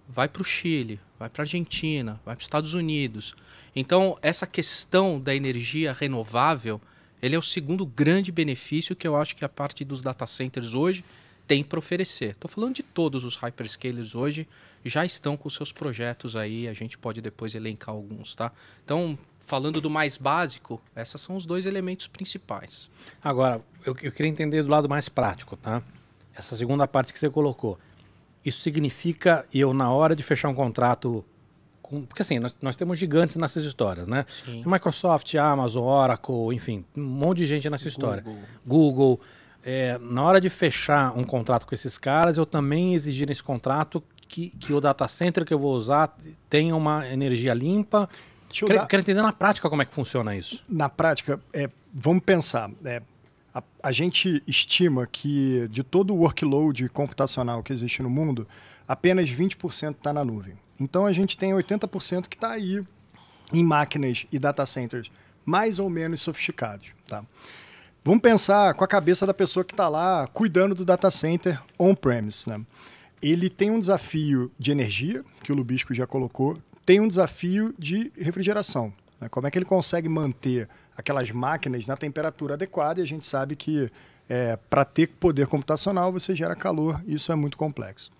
Vai 0.08 0.28
para 0.28 0.42
o 0.42 0.44
Chile, 0.44 1.00
vai 1.18 1.28
para 1.28 1.42
a 1.42 1.44
Argentina, 1.44 2.20
vai 2.24 2.34
para 2.34 2.40
os 2.40 2.44
Estados 2.44 2.74
Unidos. 2.74 3.34
Então, 3.74 4.18
essa 4.22 4.46
questão 4.46 5.18
da 5.18 5.34
energia 5.34 5.92
renovável, 5.92 6.80
ele 7.22 7.34
é 7.34 7.38
o 7.38 7.42
segundo 7.42 7.86
grande 7.86 8.30
benefício 8.30 8.94
que 8.94 9.06
eu 9.06 9.16
acho 9.16 9.34
que 9.34 9.44
a 9.44 9.48
parte 9.48 9.84
dos 9.84 10.02
data 10.02 10.26
centers 10.26 10.74
hoje 10.74 11.04
tem 11.46 11.64
para 11.64 11.78
oferecer. 11.78 12.30
Estou 12.30 12.50
falando 12.50 12.74
de 12.74 12.82
todos 12.82 13.24
os 13.24 13.36
hyperscalers 13.36 14.14
hoje, 14.14 14.46
já 14.84 15.04
estão 15.04 15.36
com 15.36 15.48
seus 15.48 15.72
projetos 15.72 16.36
aí, 16.36 16.68
a 16.68 16.72
gente 16.72 16.98
pode 16.98 17.20
depois 17.20 17.54
elencar 17.54 17.94
alguns, 17.94 18.34
tá? 18.34 18.52
Então, 18.84 19.18
falando 19.40 19.80
do 19.80 19.90
mais 19.90 20.16
básico, 20.16 20.80
esses 20.96 21.20
são 21.20 21.36
os 21.36 21.46
dois 21.46 21.66
elementos 21.66 22.06
principais. 22.06 22.90
Agora, 23.22 23.60
eu, 23.84 23.96
eu 24.02 24.12
queria 24.12 24.30
entender 24.30 24.62
do 24.62 24.68
lado 24.68 24.88
mais 24.88 25.08
prático, 25.08 25.56
tá? 25.56 25.82
Essa 26.34 26.56
segunda 26.56 26.86
parte 26.86 27.12
que 27.12 27.18
você 27.18 27.30
colocou. 27.30 27.78
Isso 28.44 28.60
significa 28.60 29.44
eu, 29.52 29.72
na 29.72 29.90
hora 29.90 30.14
de 30.14 30.22
fechar 30.22 30.48
um 30.48 30.54
contrato. 30.54 31.24
Com, 31.80 32.02
porque 32.04 32.22
assim, 32.22 32.38
nós, 32.38 32.56
nós 32.62 32.76
temos 32.76 32.98
gigantes 32.98 33.36
nessas 33.36 33.64
histórias, 33.64 34.08
né? 34.08 34.24
Sim. 34.28 34.62
Microsoft, 34.66 35.34
Amazon, 35.34 35.82
Oracle, 35.84 36.54
enfim, 36.54 36.84
um 36.96 37.02
monte 37.02 37.38
de 37.38 37.46
gente 37.46 37.68
nessa 37.68 37.88
história. 37.88 38.22
Google. 38.22 38.42
Google. 38.66 39.20
é, 39.64 39.98
na 39.98 40.22
hora 40.22 40.40
de 40.40 40.48
fechar 40.50 41.16
um 41.16 41.24
contrato 41.24 41.66
com 41.66 41.74
esses 41.74 41.96
caras, 41.98 42.36
eu 42.36 42.44
também 42.46 42.94
exigir 42.94 43.26
nesse 43.28 43.42
contrato 43.42 44.02
que, 44.28 44.50
que 44.50 44.72
o 44.72 44.80
data 44.80 45.06
center 45.08 45.44
que 45.44 45.52
eu 45.54 45.58
vou 45.58 45.74
usar 45.74 46.14
tenha 46.50 46.74
uma 46.74 47.06
energia 47.08 47.52
limpa. 47.54 48.08
Quero, 48.50 48.74
dar- 48.80 48.86
quero 48.86 49.00
entender 49.02 49.22
na 49.22 49.32
prática 49.32 49.68
como 49.70 49.82
é 49.82 49.84
que 49.84 49.94
funciona 49.94 50.34
isso. 50.36 50.62
Na 50.68 50.88
prática, 50.88 51.40
é, 51.52 51.68
vamos 51.92 52.22
pensar. 52.24 52.70
é, 52.84 53.02
a, 53.54 53.62
a 53.82 53.92
gente 53.92 54.42
estima 54.46 55.06
que 55.06 55.68
de 55.68 55.84
todo 55.84 56.12
o 56.12 56.18
workload 56.18 56.88
computacional 56.88 57.62
que 57.62 57.72
existe 57.72 58.02
no 58.02 58.10
mundo, 58.10 58.46
apenas 58.86 59.30
20% 59.30 59.92
está 59.92 60.12
na 60.12 60.24
nuvem. 60.24 60.54
Então 60.78 61.06
a 61.06 61.12
gente 61.12 61.38
tem 61.38 61.52
80% 61.52 62.26
que 62.26 62.36
está 62.36 62.50
aí 62.50 62.84
em 63.52 63.62
máquinas 63.62 64.26
e 64.32 64.38
data 64.38 64.66
centers 64.66 65.10
mais 65.44 65.78
ou 65.78 65.88
menos 65.88 66.20
sofisticados. 66.20 66.88
Tá? 67.06 67.24
Vamos 68.04 68.22
pensar 68.22 68.74
com 68.74 68.82
a 68.82 68.88
cabeça 68.88 69.26
da 69.26 69.34
pessoa 69.34 69.64
que 69.64 69.72
está 69.72 69.88
lá 69.88 70.26
cuidando 70.26 70.74
do 70.74 70.84
data 70.84 71.10
center 71.10 71.60
on-premise. 71.78 72.48
Né? 72.48 72.60
Ele 73.22 73.48
tem 73.48 73.70
um 73.70 73.78
desafio 73.78 74.50
de 74.58 74.72
energia, 74.72 75.24
que 75.42 75.52
o 75.52 75.54
Lubisco 75.54 75.94
já 75.94 76.06
colocou, 76.06 76.58
tem 76.84 77.00
um 77.00 77.08
desafio 77.08 77.74
de 77.78 78.10
refrigeração. 78.16 78.92
Né? 79.20 79.28
Como 79.28 79.46
é 79.46 79.50
que 79.50 79.58
ele 79.58 79.64
consegue 79.64 80.08
manter 80.08 80.68
aquelas 80.96 81.30
máquinas 81.30 81.86
na 81.86 81.96
temperatura 81.96 82.54
adequada? 82.54 83.00
E 83.00 83.02
a 83.02 83.06
gente 83.06 83.24
sabe 83.24 83.56
que 83.56 83.90
é, 84.28 84.56
para 84.70 84.84
ter 84.84 85.08
poder 85.08 85.46
computacional 85.46 86.12
você 86.12 86.34
gera 86.34 86.54
calor, 86.54 87.02
isso 87.06 87.30
é 87.30 87.34
muito 87.34 87.56
complexo. 87.56 88.10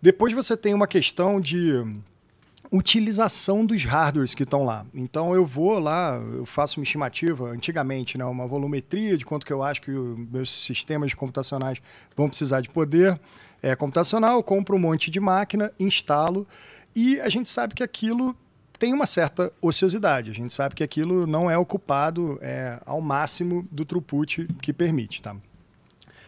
Depois 0.00 0.32
você 0.32 0.56
tem 0.56 0.74
uma 0.74 0.86
questão 0.86 1.40
de 1.40 1.84
utilização 2.70 3.64
dos 3.64 3.84
hardwares 3.84 4.34
que 4.34 4.42
estão 4.42 4.64
lá. 4.64 4.86
Então 4.94 5.34
eu 5.34 5.44
vou 5.44 5.78
lá, 5.78 6.20
eu 6.34 6.44
faço 6.44 6.78
uma 6.78 6.84
estimativa, 6.84 7.50
antigamente, 7.50 8.18
né, 8.18 8.24
uma 8.24 8.46
volumetria 8.46 9.16
de 9.16 9.24
quanto 9.24 9.46
que 9.46 9.52
eu 9.52 9.62
acho 9.62 9.80
que 9.80 9.90
os 9.90 10.18
meus 10.30 10.50
sistemas 10.50 11.12
computacionais 11.14 11.78
vão 12.16 12.28
precisar 12.28 12.60
de 12.60 12.68
poder 12.68 13.18
é, 13.62 13.74
computacional, 13.74 14.42
compro 14.42 14.76
um 14.76 14.78
monte 14.78 15.10
de 15.10 15.18
máquina, 15.18 15.72
instalo, 15.80 16.46
e 16.94 17.20
a 17.20 17.28
gente 17.28 17.48
sabe 17.48 17.74
que 17.74 17.82
aquilo 17.82 18.36
tem 18.78 18.94
uma 18.94 19.06
certa 19.06 19.52
ociosidade. 19.60 20.30
A 20.30 20.34
gente 20.34 20.52
sabe 20.52 20.74
que 20.74 20.84
aquilo 20.84 21.26
não 21.26 21.50
é 21.50 21.58
ocupado 21.58 22.38
é, 22.40 22.78
ao 22.86 23.00
máximo 23.00 23.66
do 23.70 23.84
throughput 23.84 24.46
que 24.62 24.72
permite. 24.72 25.20
Tá? 25.20 25.34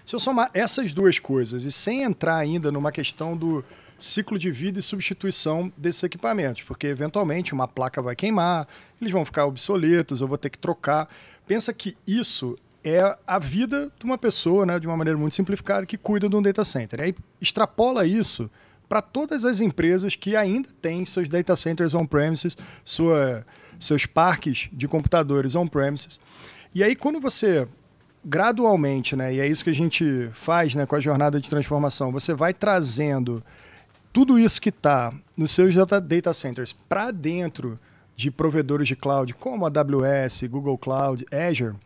Se 0.04 0.16
eu 0.16 0.18
somar 0.18 0.50
essas 0.52 0.92
duas 0.92 1.18
coisas 1.18 1.64
e 1.64 1.70
sem 1.70 2.02
entrar 2.02 2.36
ainda 2.36 2.72
numa 2.72 2.90
questão 2.90 3.36
do 3.36 3.64
ciclo 3.98 4.38
de 4.38 4.50
vida 4.50 4.78
e 4.78 4.82
substituição 4.82 5.70
desses 5.76 6.02
equipamentos, 6.02 6.62
porque 6.62 6.86
eventualmente 6.86 7.52
uma 7.52 7.68
placa 7.68 8.00
vai 8.00 8.16
queimar, 8.16 8.66
eles 9.00 9.12
vão 9.12 9.24
ficar 9.24 9.44
obsoletos, 9.44 10.20
eu 10.20 10.26
vou 10.26 10.38
ter 10.38 10.50
que 10.50 10.58
trocar. 10.58 11.08
Pensa 11.46 11.72
que 11.72 11.96
isso 12.06 12.58
é 12.82 13.16
a 13.26 13.38
vida 13.38 13.92
de 13.98 14.04
uma 14.04 14.16
pessoa, 14.16 14.64
né, 14.64 14.80
de 14.80 14.86
uma 14.86 14.96
maneira 14.96 15.18
muito 15.18 15.34
simplificada, 15.34 15.84
que 15.84 15.98
cuida 15.98 16.28
de 16.28 16.34
um 16.34 16.42
data 16.42 16.64
center. 16.64 17.00
Aí 17.00 17.14
extrapola 17.40 18.06
isso 18.06 18.50
para 18.90 19.00
todas 19.00 19.44
as 19.44 19.60
empresas 19.60 20.16
que 20.16 20.34
ainda 20.34 20.68
têm 20.82 21.06
seus 21.06 21.28
data 21.28 21.54
centers 21.54 21.94
on-premises, 21.94 22.56
seus 23.78 24.04
parques 24.04 24.68
de 24.72 24.88
computadores 24.88 25.54
on-premises. 25.54 26.18
E 26.74 26.82
aí, 26.82 26.96
quando 26.96 27.20
você 27.20 27.68
gradualmente, 28.24 29.14
né, 29.14 29.32
e 29.32 29.38
é 29.40 29.46
isso 29.46 29.62
que 29.62 29.70
a 29.70 29.74
gente 29.74 30.28
faz 30.34 30.74
né, 30.74 30.86
com 30.86 30.96
a 30.96 31.00
jornada 31.00 31.40
de 31.40 31.48
transformação, 31.48 32.10
você 32.10 32.34
vai 32.34 32.52
trazendo 32.52 33.44
tudo 34.12 34.36
isso 34.40 34.60
que 34.60 34.70
está 34.70 35.14
nos 35.36 35.52
seus 35.52 35.72
data, 35.76 36.32
centers 36.32 36.72
para 36.72 37.12
dentro 37.12 37.78
de 38.16 38.28
provedores 38.28 38.88
de 38.88 38.96
cloud, 38.96 39.32
como 39.34 39.64
a 39.64 39.68
AWS, 39.68 40.42
Google 40.50 40.76
Cloud, 40.76 41.24
Azure, 41.30 41.76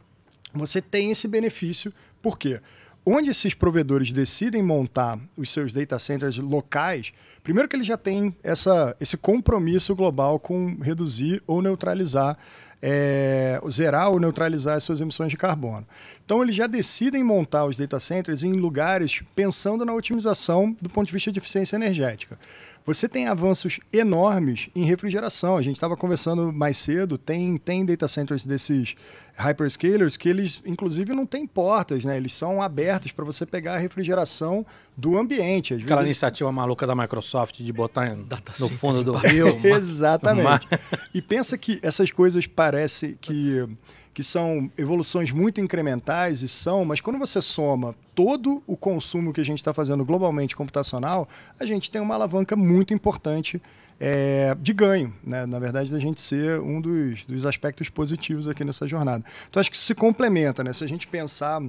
você 0.54 0.80
tem 0.80 1.10
esse 1.10 1.28
benefício, 1.28 1.92
por 2.22 2.38
quê? 2.38 2.62
Onde 3.06 3.30
esses 3.30 3.52
provedores 3.52 4.12
decidem 4.12 4.62
montar 4.62 5.18
os 5.36 5.50
seus 5.50 5.72
data 5.74 5.98
centers 5.98 6.38
locais, 6.38 7.12
primeiro 7.42 7.68
que 7.68 7.76
eles 7.76 7.86
já 7.86 7.98
têm 7.98 8.34
essa, 8.42 8.96
esse 8.98 9.16
compromisso 9.16 9.94
global 9.94 10.38
com 10.38 10.76
reduzir 10.80 11.42
ou 11.46 11.60
neutralizar 11.60 12.38
é, 12.86 13.58
zerar 13.70 14.10
ou 14.10 14.20
neutralizar 14.20 14.76
as 14.76 14.84
suas 14.84 15.00
emissões 15.00 15.30
de 15.30 15.38
carbono. 15.38 15.86
Então, 16.22 16.42
eles 16.42 16.54
já 16.54 16.66
decidem 16.66 17.24
montar 17.24 17.64
os 17.64 17.78
data 17.78 17.98
centers 17.98 18.44
em 18.44 18.52
lugares 18.52 19.22
pensando 19.34 19.86
na 19.86 19.94
otimização 19.94 20.76
do 20.82 20.90
ponto 20.90 21.06
de 21.06 21.12
vista 21.14 21.32
de 21.32 21.38
eficiência 21.38 21.76
energética. 21.76 22.38
Você 22.86 23.08
tem 23.08 23.26
avanços 23.28 23.80
enormes 23.90 24.68
em 24.74 24.84
refrigeração. 24.84 25.56
A 25.56 25.62
gente 25.62 25.76
estava 25.76 25.96
conversando 25.96 26.52
mais 26.52 26.76
cedo, 26.76 27.16
tem, 27.16 27.56
tem 27.56 27.84
data 27.84 28.06
centers 28.06 28.44
desses 28.44 28.94
hyperscalers 29.36 30.16
que 30.16 30.28
eles, 30.28 30.62
inclusive, 30.66 31.14
não 31.14 31.24
têm 31.24 31.46
portas, 31.46 32.04
né? 32.04 32.16
Eles 32.16 32.32
são 32.32 32.60
abertos 32.60 33.10
para 33.10 33.24
você 33.24 33.46
pegar 33.46 33.74
a 33.74 33.78
refrigeração 33.78 34.66
do 34.96 35.18
ambiente. 35.18 35.74
Às 35.74 35.80
Aquela 35.80 36.02
vezes, 36.02 36.18
iniciativa 36.18 36.52
maluca 36.52 36.86
da 36.86 36.94
Microsoft 36.94 37.56
de 37.56 37.72
botar 37.72 38.14
no 38.60 38.68
fundo 38.68 39.02
do 39.02 39.12
rio. 39.12 39.58
Exatamente. 39.64 40.68
e 41.12 41.22
pensa 41.22 41.56
que 41.56 41.80
essas 41.82 42.10
coisas 42.10 42.46
parecem 42.46 43.16
que 43.18 43.66
que 44.14 44.22
são 44.22 44.70
evoluções 44.78 45.32
muito 45.32 45.60
incrementais 45.60 46.40
e 46.42 46.48
são, 46.48 46.84
mas 46.84 47.00
quando 47.00 47.18
você 47.18 47.42
soma 47.42 47.96
todo 48.14 48.62
o 48.64 48.76
consumo 48.76 49.32
que 49.32 49.40
a 49.40 49.44
gente 49.44 49.58
está 49.58 49.74
fazendo 49.74 50.04
globalmente 50.04 50.54
computacional, 50.54 51.28
a 51.58 51.66
gente 51.66 51.90
tem 51.90 52.00
uma 52.00 52.14
alavanca 52.14 52.54
muito 52.54 52.94
importante 52.94 53.60
é, 53.98 54.56
de 54.60 54.72
ganho, 54.72 55.12
né? 55.22 55.44
na 55.46 55.58
verdade, 55.58 55.90
da 55.90 55.98
gente 55.98 56.20
ser 56.20 56.60
um 56.60 56.80
dos, 56.80 57.24
dos 57.24 57.44
aspectos 57.44 57.88
positivos 57.88 58.46
aqui 58.46 58.64
nessa 58.64 58.86
jornada. 58.86 59.24
Então, 59.50 59.60
acho 59.60 59.70
que 59.70 59.76
isso 59.76 59.86
se 59.86 59.94
complementa, 59.94 60.62
né? 60.62 60.72
Se 60.72 60.84
a 60.84 60.88
gente 60.88 61.08
pensar 61.08 61.60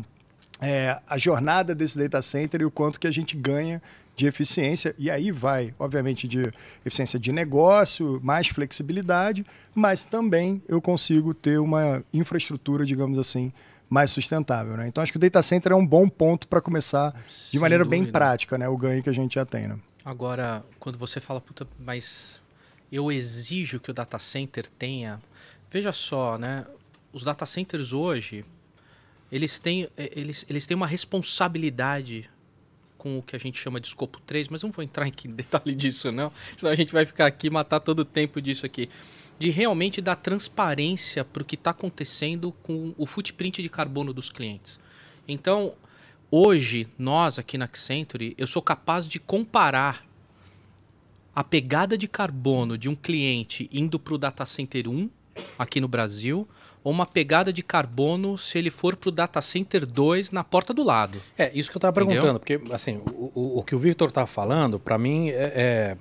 é, 0.61 0.99
a 1.07 1.17
jornada 1.17 1.73
desse 1.73 1.97
data 1.97 2.21
center 2.21 2.61
e 2.61 2.65
o 2.65 2.71
quanto 2.71 2.99
que 2.99 3.07
a 3.07 3.11
gente 3.11 3.35
ganha 3.35 3.81
de 4.15 4.25
eficiência, 4.25 4.95
e 4.97 5.11
aí 5.11 5.31
vai, 5.31 5.73
obviamente, 5.77 6.27
de 6.27 6.51
eficiência 6.85 7.19
de 7.19 7.31
negócio, 7.31 8.19
mais 8.23 8.47
flexibilidade, 8.47 9.45
mas 9.73 10.05
também 10.05 10.63
eu 10.67 10.81
consigo 10.81 11.33
ter 11.33 11.59
uma 11.59 12.03
infraestrutura, 12.13 12.85
digamos 12.85 13.19
assim, 13.19 13.51
mais 13.89 14.11
sustentável. 14.11 14.77
Né? 14.77 14.87
Então 14.87 15.01
acho 15.03 15.11
que 15.11 15.17
o 15.17 15.21
data 15.21 15.41
center 15.41 15.73
é 15.73 15.75
um 15.75 15.85
bom 15.85 16.07
ponto 16.07 16.47
para 16.47 16.61
começar 16.61 17.11
Sem 17.27 17.51
de 17.51 17.59
maneira 17.59 17.83
dúvida. 17.83 18.03
bem 18.03 18.11
prática, 18.11 18.57
né? 18.57 18.67
o 18.69 18.77
ganho 18.77 19.03
que 19.03 19.09
a 19.09 19.13
gente 19.13 19.35
já 19.35 19.45
tem. 19.45 19.67
Né? 19.67 19.77
Agora, 20.03 20.63
quando 20.79 20.97
você 20.97 21.19
fala, 21.19 21.41
puta, 21.41 21.67
mas 21.77 22.41
eu 22.91 23.11
exijo 23.11 23.79
que 23.79 23.91
o 23.91 23.93
data 23.93 24.17
center 24.17 24.67
tenha. 24.67 25.19
Veja 25.69 25.91
só, 25.91 26.37
né? 26.37 26.65
Os 27.11 27.23
data 27.23 27.45
centers 27.45 27.91
hoje, 27.91 28.45
eles 29.31 29.59
têm, 29.59 29.89
eles, 29.97 30.45
eles 30.49 30.65
têm 30.65 30.75
uma 30.75 30.87
responsabilidade 30.87 32.29
com 33.05 33.19
o 33.19 33.21
que 33.21 33.35
a 33.35 33.39
gente 33.39 33.59
chama 33.59 33.79
de 33.79 33.85
escopo 33.85 34.19
3, 34.25 34.47
mas 34.47 34.63
não 34.63 34.71
vou 34.71 34.83
entrar 34.83 35.07
em 35.07 35.13
detalhe 35.29 35.75
disso 35.75 36.11
não, 36.11 36.31
senão 36.57 36.71
a 36.71 36.75
gente 36.75 36.91
vai 36.91 37.05
ficar 37.05 37.27
aqui 37.27 37.51
matar 37.51 37.79
todo 37.79 37.99
o 37.99 38.05
tempo 38.05 38.41
disso 38.41 38.65
aqui. 38.65 38.89
De 39.37 39.51
realmente 39.51 40.01
dar 40.01 40.15
transparência 40.15 41.23
para 41.23 41.43
o 41.43 41.45
que 41.45 41.53
está 41.53 41.69
acontecendo 41.69 42.51
com 42.63 42.95
o 42.97 43.05
footprint 43.05 43.61
de 43.61 43.69
carbono 43.69 44.11
dos 44.11 44.31
clientes. 44.31 44.79
Então, 45.27 45.73
hoje, 46.31 46.87
nós 46.97 47.37
aqui 47.37 47.59
na 47.59 47.65
Accenture, 47.65 48.33
eu 48.39 48.47
sou 48.47 48.61
capaz 48.61 49.07
de 49.07 49.19
comparar 49.19 50.03
a 51.35 51.43
pegada 51.43 51.95
de 51.95 52.07
carbono 52.07 52.75
de 52.75 52.89
um 52.89 52.95
cliente 52.95 53.69
indo 53.71 53.99
para 53.99 54.15
o 54.15 54.17
data 54.17 54.45
center 54.47 54.87
1 54.87 55.09
aqui 55.57 55.79
no 55.81 55.87
Brasil 55.87 56.47
ou 56.83 56.91
uma 56.91 57.05
pegada 57.05 57.51
de 57.51 57.63
carbono 57.63 58.37
se 58.37 58.59
ele 58.59 58.69
for 58.69 58.95
para 58.95 59.09
o 59.09 59.11
data 59.11 59.41
center 59.41 59.87
2 59.87 60.29
na 60.29 60.43
porta 60.43 60.71
do 60.73 60.83
lado. 60.83 61.19
É, 61.35 61.51
isso 61.53 61.71
que 61.71 61.77
eu 61.77 61.79
estava 61.79 61.91
perguntando, 61.91 62.39
porque 62.39 62.61
assim, 62.71 62.97
o, 62.97 63.31
o, 63.33 63.59
o, 63.59 63.63
que 63.63 63.73
o 63.73 63.79
Victor 63.79 64.09
está 64.09 64.27
falando, 64.27 64.79
para 64.79 64.95
mim, 64.95 65.29
é, 65.29 65.51
é, 65.55 65.97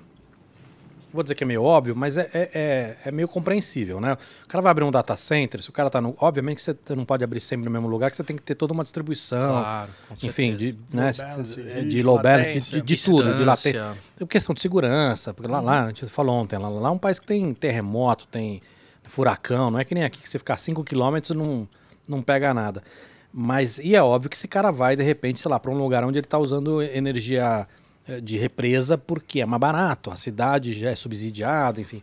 Vou 1.15 1.23
dizer 1.23 1.33
que 1.33 1.45
é 1.45 1.47
meio 1.47 1.63
óbvio, 1.63 1.95
mas 1.95 2.17
é, 2.17 2.29
é, 2.33 2.49
é, 2.53 2.97
é, 3.05 3.11
meio 3.11 3.25
compreensível, 3.25 4.01
né? 4.01 4.17
O 4.43 4.47
cara 4.49 4.61
vai 4.61 4.69
abrir 4.69 4.83
um 4.83 4.91
data 4.91 5.15
center, 5.15 5.63
se 5.63 5.69
o 5.69 5.71
cara 5.71 5.87
está 5.87 6.01
no. 6.01 6.13
Obviamente 6.19 6.57
que 6.57 6.63
você 6.63 6.75
não 6.93 7.05
pode 7.05 7.23
abrir 7.23 7.39
sempre 7.39 7.63
no 7.63 7.71
mesmo 7.71 7.87
lugar, 7.87 8.11
que 8.11 8.17
você 8.17 8.23
tem 8.23 8.35
que 8.35 8.41
ter 8.41 8.53
toda 8.53 8.73
uma 8.73 8.83
distribuição. 8.83 9.61
Claro, 9.61 9.91
enfim, 10.21 10.57
de, 10.57 10.77
né, 10.91 11.13
balance, 11.17 11.63
de 11.87 12.03
low 12.03 12.21
balance, 12.21 12.69
de, 12.69 12.81
de, 12.81 12.95
de 12.95 13.03
tudo, 13.03 13.33
de 13.33 13.45
latência. 13.45 13.95
Tem 14.17 14.27
questão 14.27 14.53
de 14.53 14.59
segurança, 14.59 15.33
porque 15.33 15.49
lá, 15.49 15.61
lá, 15.61 15.85
a 15.85 15.87
gente 15.87 16.05
falou 16.07 16.35
ontem, 16.35 16.59
lá, 16.59 16.67
lá 16.67 16.89
é 16.89 16.91
um 16.91 16.97
país 16.97 17.17
que 17.17 17.25
tem 17.25 17.53
terremoto, 17.53 18.27
tem 18.27 18.61
furacão, 19.07 19.71
não 19.71 19.79
é 19.79 19.85
que 19.85 19.93
nem 19.93 20.03
aqui 20.03 20.19
que 20.19 20.29
você 20.29 20.37
ficar 20.37 20.57
5 20.57 20.83
km 20.83 21.33
não, 21.35 21.67
não 22.07 22.21
pega 22.21 22.53
nada. 22.53 22.83
Mas, 23.31 23.79
e 23.79 23.95
é 23.95 24.01
óbvio 24.01 24.29
que 24.29 24.35
esse 24.35 24.47
cara 24.47 24.71
vai, 24.71 24.95
de 24.95 25.03
repente, 25.03 25.39
sei 25.39 25.51
lá, 25.51 25.59
para 25.59 25.71
um 25.71 25.77
lugar 25.77 26.03
onde 26.03 26.17
ele 26.17 26.25
está 26.25 26.37
usando 26.37 26.81
energia 26.81 27.67
eh, 28.07 28.21
de 28.21 28.37
represa 28.37 28.97
porque 28.97 29.41
é 29.41 29.45
mais 29.45 29.59
barato, 29.59 30.09
a 30.09 30.15
cidade 30.15 30.73
já 30.73 30.91
é 30.91 30.95
subsidiada, 30.95 31.81
enfim. 31.81 32.01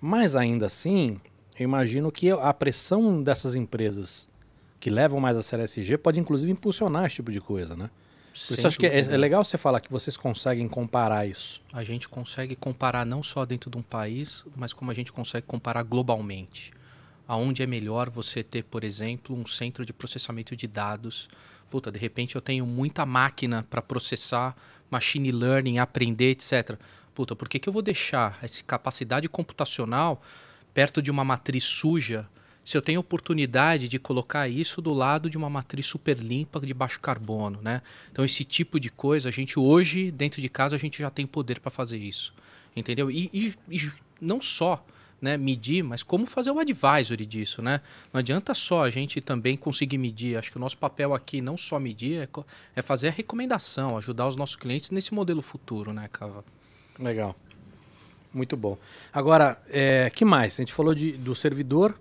Mas 0.00 0.34
ainda 0.34 0.66
assim, 0.66 1.20
eu 1.58 1.64
imagino 1.64 2.10
que 2.10 2.30
a 2.30 2.54
pressão 2.54 3.22
dessas 3.22 3.54
empresas 3.54 4.28
que 4.80 4.88
levam 4.88 5.20
mais 5.20 5.36
a 5.36 5.42
sério 5.42 5.64
SG 5.64 5.98
pode 5.98 6.18
inclusive 6.18 6.50
impulsionar 6.50 7.04
esse 7.04 7.16
tipo 7.16 7.30
de 7.30 7.40
coisa, 7.40 7.76
né? 7.76 7.90
Por 8.32 8.58
isso 8.58 8.66
acho 8.66 8.78
que 8.78 8.86
é, 8.86 9.00
é, 9.00 9.16
legal 9.16 9.42
você 9.42 9.58
falar 9.58 9.80
que 9.80 9.90
vocês 9.90 10.16
conseguem 10.16 10.68
comparar 10.68 11.26
isso. 11.26 11.60
A 11.72 11.82
gente 11.82 12.08
consegue 12.08 12.54
comparar 12.54 13.04
não 13.04 13.22
só 13.22 13.44
dentro 13.44 13.70
de 13.70 13.76
um 13.76 13.82
país, 13.82 14.44
mas 14.56 14.72
como 14.72 14.90
a 14.90 14.94
gente 14.94 15.12
consegue 15.12 15.46
comparar 15.46 15.82
globalmente. 15.82 16.72
Aonde 17.26 17.62
é 17.62 17.66
melhor 17.66 18.08
você 18.08 18.42
ter, 18.42 18.64
por 18.64 18.84
exemplo, 18.84 19.36
um 19.36 19.46
centro 19.46 19.84
de 19.84 19.92
processamento 19.92 20.56
de 20.56 20.66
dados. 20.66 21.28
Puta, 21.70 21.90
de 21.90 21.98
repente 21.98 22.34
eu 22.34 22.40
tenho 22.40 22.66
muita 22.66 23.04
máquina 23.04 23.66
para 23.68 23.82
processar, 23.82 24.56
machine 24.90 25.30
learning, 25.30 25.78
aprender, 25.78 26.30
etc. 26.30 26.78
Puta, 27.14 27.36
por 27.36 27.48
que, 27.48 27.58
que 27.58 27.68
eu 27.68 27.72
vou 27.72 27.82
deixar 27.82 28.38
essa 28.42 28.62
capacidade 28.62 29.28
computacional 29.28 30.22
perto 30.72 31.02
de 31.02 31.10
uma 31.10 31.24
matriz 31.24 31.64
suja? 31.64 32.28
Se 32.70 32.76
eu 32.76 32.82
tenho 32.82 33.00
oportunidade 33.00 33.88
de 33.88 33.98
colocar 33.98 34.48
isso 34.48 34.80
do 34.80 34.92
lado 34.92 35.28
de 35.28 35.36
uma 35.36 35.50
matriz 35.50 35.86
super 35.86 36.16
limpa 36.16 36.60
de 36.60 36.72
baixo 36.72 37.00
carbono, 37.00 37.60
né? 37.60 37.82
Então 38.12 38.24
esse 38.24 38.44
tipo 38.44 38.78
de 38.78 38.88
coisa, 38.88 39.28
a 39.28 39.32
gente 39.32 39.58
hoje 39.58 40.12
dentro 40.12 40.40
de 40.40 40.48
casa 40.48 40.76
a 40.76 40.78
gente 40.78 41.00
já 41.00 41.10
tem 41.10 41.26
poder 41.26 41.58
para 41.58 41.68
fazer 41.68 41.98
isso, 41.98 42.32
entendeu? 42.76 43.10
E, 43.10 43.28
e, 43.32 43.54
e, 43.68 43.92
não 44.20 44.40
só 44.40 44.86
né, 45.20 45.36
medir, 45.36 45.82
mas 45.82 46.04
como 46.04 46.24
fazer 46.26 46.52
o 46.52 46.60
advisory 46.60 47.26
disso, 47.26 47.60
né? 47.60 47.80
Não 48.12 48.20
adianta 48.20 48.54
só 48.54 48.84
a 48.84 48.90
gente 48.90 49.20
também 49.20 49.56
conseguir 49.56 49.98
medir. 49.98 50.38
Acho 50.38 50.52
que 50.52 50.56
o 50.56 50.60
nosso 50.60 50.78
papel 50.78 51.12
aqui 51.12 51.40
não 51.40 51.56
só 51.56 51.80
medir, 51.80 52.20
é, 52.20 52.28
é 52.76 52.82
fazer 52.82 53.08
a 53.08 53.10
recomendação, 53.10 53.96
ajudar 53.96 54.28
os 54.28 54.36
nossos 54.36 54.54
clientes 54.54 54.92
nesse 54.92 55.12
modelo 55.12 55.42
futuro, 55.42 55.92
né, 55.92 56.08
Cava? 56.12 56.44
Legal. 56.96 57.34
Muito 58.32 58.56
bom. 58.56 58.78
Agora, 59.12 59.60
é, 59.68 60.08
que 60.08 60.24
mais? 60.24 60.54
A 60.54 60.62
gente 60.62 60.72
falou 60.72 60.94
de, 60.94 61.14
do 61.14 61.34
servidor, 61.34 61.98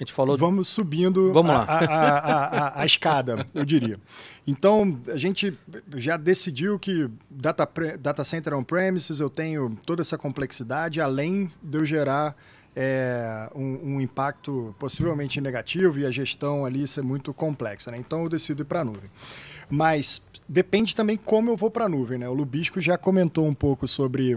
a 0.00 0.02
gente 0.02 0.14
falou. 0.14 0.36
Vamos 0.36 0.66
subindo 0.68 1.30
Vamos 1.32 1.52
lá. 1.52 1.64
A, 1.64 1.84
a, 1.84 2.46
a, 2.46 2.82
a, 2.82 2.86
escada, 2.86 3.46
eu 3.54 3.64
diria. 3.66 4.00
Então, 4.46 4.98
a 5.08 5.18
gente 5.18 5.56
já 5.96 6.16
decidiu 6.16 6.78
que 6.78 7.08
data, 7.28 7.68
data 7.98 8.24
center 8.24 8.54
on-premises, 8.54 9.20
eu 9.20 9.28
tenho 9.28 9.76
toda 9.84 10.00
essa 10.00 10.16
complexidade, 10.16 11.00
além 11.02 11.52
de 11.62 11.76
eu 11.76 11.84
gerar 11.84 12.34
é, 12.74 13.50
um, 13.54 13.94
um, 13.94 14.00
impacto 14.00 14.74
possivelmente 14.78 15.38
negativo 15.38 15.98
e 15.98 16.06
a 16.06 16.10
gestão 16.10 16.64
ali 16.64 16.88
ser 16.88 17.02
muito 17.02 17.34
complexa. 17.34 17.90
Né? 17.90 17.98
Então, 17.98 18.22
eu 18.22 18.28
decido 18.30 18.62
ir 18.62 18.64
para 18.64 18.80
a 18.80 18.84
nuvem. 18.84 19.10
Mas 19.68 20.22
depende 20.48 20.96
também 20.96 21.18
como 21.18 21.50
eu 21.50 21.56
vou 21.58 21.70
para 21.70 21.84
a 21.84 21.88
nuvem. 21.88 22.18
Né? 22.18 22.28
O 22.28 22.32
Lubisco 22.32 22.80
já 22.80 22.96
comentou 22.96 23.46
um 23.46 23.54
pouco 23.54 23.86
sobre 23.86 24.34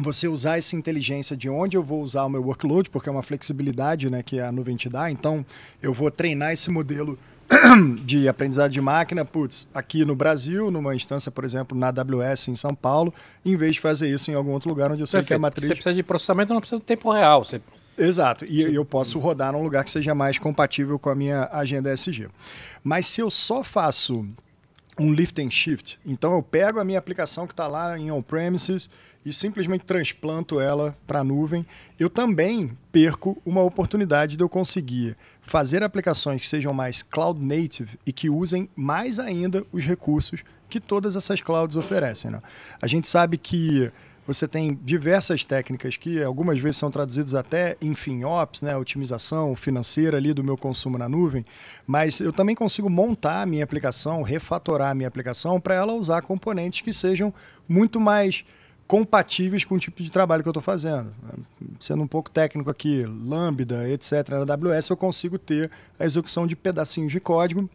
você 0.00 0.26
usar 0.26 0.58
essa 0.58 0.74
inteligência 0.74 1.36
de 1.36 1.48
onde 1.48 1.76
eu 1.76 1.82
vou 1.82 2.02
usar 2.02 2.24
o 2.24 2.28
meu 2.28 2.42
workload, 2.42 2.88
porque 2.90 3.08
é 3.08 3.12
uma 3.12 3.22
flexibilidade 3.22 4.10
né, 4.10 4.22
que 4.22 4.40
a 4.40 4.50
nuvem 4.50 4.76
te 4.76 4.88
dá. 4.88 5.10
Então, 5.10 5.44
eu 5.82 5.92
vou 5.92 6.10
treinar 6.10 6.52
esse 6.52 6.70
modelo 6.70 7.18
de 8.04 8.28
aprendizado 8.28 8.70
de 8.70 8.80
máquina, 8.80 9.24
putz, 9.24 9.66
aqui 9.74 10.04
no 10.04 10.14
Brasil, 10.14 10.70
numa 10.70 10.94
instância, 10.94 11.30
por 11.30 11.44
exemplo, 11.44 11.76
na 11.76 11.88
AWS 11.88 12.48
em 12.48 12.56
São 12.56 12.74
Paulo, 12.74 13.12
em 13.44 13.56
vez 13.56 13.74
de 13.74 13.80
fazer 13.80 14.08
isso 14.08 14.30
em 14.30 14.34
algum 14.34 14.52
outro 14.52 14.68
lugar 14.68 14.90
onde 14.90 15.02
eu 15.02 15.06
sei 15.06 15.18
Perfeito. 15.18 15.28
que 15.28 15.34
a 15.34 15.38
matriz. 15.38 15.66
Você 15.66 15.74
precisa 15.74 15.94
de 15.94 16.02
processamento, 16.02 16.54
não 16.54 16.60
precisa 16.60 16.78
de 16.78 16.86
tempo 16.86 17.12
real. 17.12 17.44
Você... 17.44 17.60
Exato, 17.98 18.46
e 18.46 18.62
eu 18.62 18.84
posso 18.84 19.18
rodar 19.18 19.52
num 19.52 19.62
lugar 19.62 19.84
que 19.84 19.90
seja 19.90 20.14
mais 20.14 20.38
compatível 20.38 20.98
com 20.98 21.10
a 21.10 21.14
minha 21.14 21.50
agenda 21.52 21.92
SG. 21.92 22.28
Mas 22.82 23.06
se 23.06 23.20
eu 23.20 23.30
só 23.30 23.62
faço 23.62 24.26
um 24.98 25.12
lift 25.12 25.40
and 25.42 25.50
shift, 25.50 25.98
então 26.06 26.34
eu 26.34 26.42
pego 26.42 26.78
a 26.78 26.84
minha 26.84 26.98
aplicação 26.98 27.46
que 27.46 27.52
está 27.52 27.66
lá 27.66 27.98
em 27.98 28.10
on-premises 28.10 28.88
e 29.24 29.32
simplesmente 29.32 29.84
transplanto 29.84 30.58
ela 30.58 30.96
para 31.06 31.20
a 31.20 31.24
nuvem, 31.24 31.66
eu 31.98 32.08
também 32.08 32.76
perco 32.90 33.40
uma 33.44 33.62
oportunidade 33.62 34.36
de 34.36 34.42
eu 34.42 34.48
conseguir 34.48 35.16
fazer 35.42 35.82
aplicações 35.82 36.40
que 36.40 36.48
sejam 36.48 36.72
mais 36.72 37.02
cloud 37.02 37.44
native 37.44 37.98
e 38.06 38.12
que 38.12 38.30
usem 38.30 38.68
mais 38.74 39.18
ainda 39.18 39.64
os 39.72 39.84
recursos 39.84 40.42
que 40.68 40.80
todas 40.80 41.16
essas 41.16 41.40
clouds 41.42 41.76
oferecem. 41.76 42.30
Né? 42.30 42.40
A 42.80 42.86
gente 42.86 43.08
sabe 43.08 43.36
que 43.36 43.92
você 44.26 44.46
tem 44.46 44.78
diversas 44.84 45.44
técnicas 45.44 45.96
que 45.96 46.22
algumas 46.22 46.58
vezes 46.58 46.76
são 46.76 46.90
traduzidas 46.90 47.34
até 47.34 47.76
em 47.80 47.94
FinOps, 47.96 48.62
né, 48.62 48.76
otimização 48.76 49.56
financeira 49.56 50.18
ali 50.18 50.32
do 50.32 50.44
meu 50.44 50.56
consumo 50.56 50.96
na 50.96 51.08
nuvem, 51.08 51.44
mas 51.84 52.20
eu 52.20 52.32
também 52.32 52.54
consigo 52.54 52.88
montar 52.88 53.42
a 53.42 53.46
minha 53.46 53.64
aplicação, 53.64 54.22
refatorar 54.22 54.90
a 54.90 54.94
minha 54.94 55.08
aplicação 55.08 55.60
para 55.60 55.74
ela 55.74 55.94
usar 55.94 56.22
componentes 56.22 56.80
que 56.80 56.92
sejam 56.92 57.34
muito 57.68 57.98
mais 57.98 58.44
compatíveis 58.90 59.64
com 59.64 59.76
o 59.76 59.78
tipo 59.78 60.02
de 60.02 60.10
trabalho 60.10 60.42
que 60.42 60.48
eu 60.48 60.50
estou 60.50 60.60
fazendo. 60.60 61.14
Sendo 61.78 62.02
um 62.02 62.08
pouco 62.08 62.28
técnico 62.28 62.68
aqui, 62.68 63.04
Lambda, 63.04 63.88
etc., 63.88 64.30
na 64.30 64.52
AWS, 64.52 64.88
eu 64.88 64.96
consigo 64.96 65.38
ter 65.38 65.70
a 65.96 66.04
execução 66.04 66.44
de 66.44 66.56
pedacinhos 66.56 67.12
de 67.12 67.20
código 67.20 67.70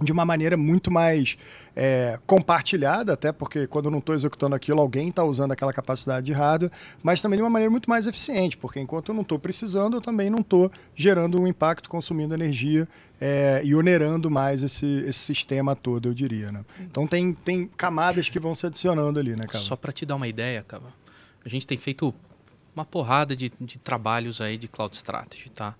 de 0.00 0.12
uma 0.12 0.24
maneira 0.24 0.56
muito 0.56 0.90
mais 0.90 1.36
é, 1.74 2.18
compartilhada, 2.26 3.12
até 3.12 3.32
porque 3.32 3.66
quando 3.66 3.86
eu 3.86 3.90
não 3.90 3.98
estou 3.98 4.14
executando 4.14 4.54
aquilo, 4.54 4.80
alguém 4.80 5.08
está 5.08 5.24
usando 5.24 5.52
aquela 5.52 5.72
capacidade 5.72 6.26
de 6.26 6.32
hardware, 6.32 6.70
mas 7.02 7.20
também 7.20 7.36
de 7.36 7.42
uma 7.42 7.50
maneira 7.50 7.70
muito 7.70 7.88
mais 7.90 8.06
eficiente, 8.06 8.56
porque 8.56 8.80
enquanto 8.80 9.10
eu 9.10 9.14
não 9.14 9.22
estou 9.22 9.38
precisando, 9.38 9.96
eu 9.96 10.00
também 10.00 10.30
não 10.30 10.40
estou 10.40 10.70
gerando 10.94 11.40
um 11.40 11.46
impacto, 11.46 11.88
consumindo 11.88 12.34
energia 12.34 12.88
é, 13.20 13.60
e 13.64 13.74
onerando 13.74 14.30
mais 14.30 14.62
esse, 14.62 14.86
esse 15.06 15.18
sistema 15.18 15.74
todo, 15.74 16.08
eu 16.08 16.14
diria. 16.14 16.52
Né? 16.52 16.64
Então 16.80 17.06
tem, 17.06 17.32
tem 17.32 17.66
camadas 17.76 18.28
que 18.28 18.38
vão 18.38 18.54
se 18.54 18.66
adicionando 18.66 19.18
ali, 19.18 19.34
né, 19.34 19.46
cara? 19.46 19.58
Só 19.58 19.76
para 19.76 19.92
te 19.92 20.06
dar 20.06 20.16
uma 20.16 20.28
ideia, 20.28 20.62
cara, 20.62 20.82
a 21.44 21.48
gente 21.48 21.66
tem 21.66 21.76
feito 21.76 22.14
uma 22.74 22.84
porrada 22.84 23.34
de, 23.34 23.52
de 23.60 23.78
trabalhos 23.78 24.40
aí 24.40 24.56
de 24.56 24.68
cloud 24.68 24.94
strategy, 24.94 25.50
tá? 25.50 25.74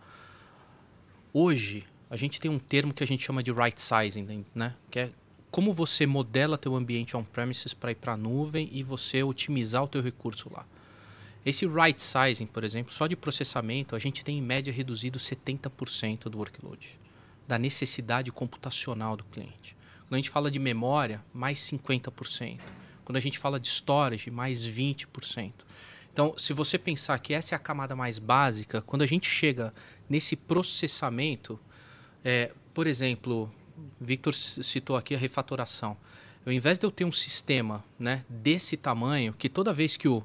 Hoje, 1.32 1.84
a 2.10 2.16
gente 2.16 2.40
tem 2.40 2.50
um 2.50 2.58
termo 2.58 2.94
que 2.94 3.04
a 3.04 3.06
gente 3.06 3.24
chama 3.24 3.42
de 3.42 3.52
right 3.52 3.80
sizing, 3.80 4.44
né? 4.54 4.74
Que 4.90 5.00
é 5.00 5.10
como 5.50 5.72
você 5.72 6.06
modela 6.06 6.58
teu 6.58 6.74
ambiente 6.74 7.16
on-premises 7.16 7.74
para 7.74 7.90
ir 7.90 7.96
para 7.96 8.12
a 8.14 8.16
nuvem 8.16 8.68
e 8.72 8.82
você 8.82 9.22
otimizar 9.22 9.82
o 9.82 9.88
teu 9.88 10.02
recurso 10.02 10.50
lá. 10.52 10.66
Esse 11.44 11.66
right 11.66 12.00
sizing, 12.00 12.46
por 12.46 12.64
exemplo, 12.64 12.92
só 12.92 13.06
de 13.06 13.16
processamento, 13.16 13.96
a 13.96 13.98
gente 13.98 14.24
tem 14.24 14.38
em 14.38 14.42
média 14.42 14.72
reduzido 14.72 15.18
70% 15.18 16.24
do 16.28 16.38
workload, 16.38 16.98
da 17.46 17.58
necessidade 17.58 18.30
computacional 18.30 19.16
do 19.16 19.24
cliente. 19.24 19.76
Quando 20.00 20.14
a 20.14 20.16
gente 20.16 20.30
fala 20.30 20.50
de 20.50 20.58
memória, 20.58 21.24
mais 21.32 21.60
50%. 21.60 22.58
Quando 23.04 23.16
a 23.16 23.20
gente 23.20 23.38
fala 23.38 23.58
de 23.58 23.68
storage, 23.68 24.30
mais 24.30 24.66
20%. 24.66 25.52
Então, 26.12 26.34
se 26.36 26.52
você 26.52 26.76
pensar 26.76 27.18
que 27.20 27.32
essa 27.32 27.54
é 27.54 27.56
a 27.56 27.58
camada 27.58 27.94
mais 27.94 28.18
básica, 28.18 28.82
quando 28.82 29.02
a 29.02 29.06
gente 29.06 29.28
chega 29.28 29.72
nesse 30.08 30.34
processamento, 30.34 31.58
é, 32.28 32.50
por 32.74 32.86
exemplo, 32.86 33.50
Victor 33.98 34.34
citou 34.34 34.96
aqui 34.96 35.14
a 35.14 35.18
refatoração. 35.18 35.96
Ao 36.44 36.52
invés 36.52 36.78
de 36.78 36.84
eu 36.84 36.90
ter 36.90 37.06
um 37.06 37.12
sistema 37.12 37.82
né, 37.98 38.22
desse 38.28 38.76
tamanho, 38.76 39.32
que 39.32 39.48
toda 39.48 39.72
vez 39.72 39.96
que 39.96 40.06
o, 40.06 40.22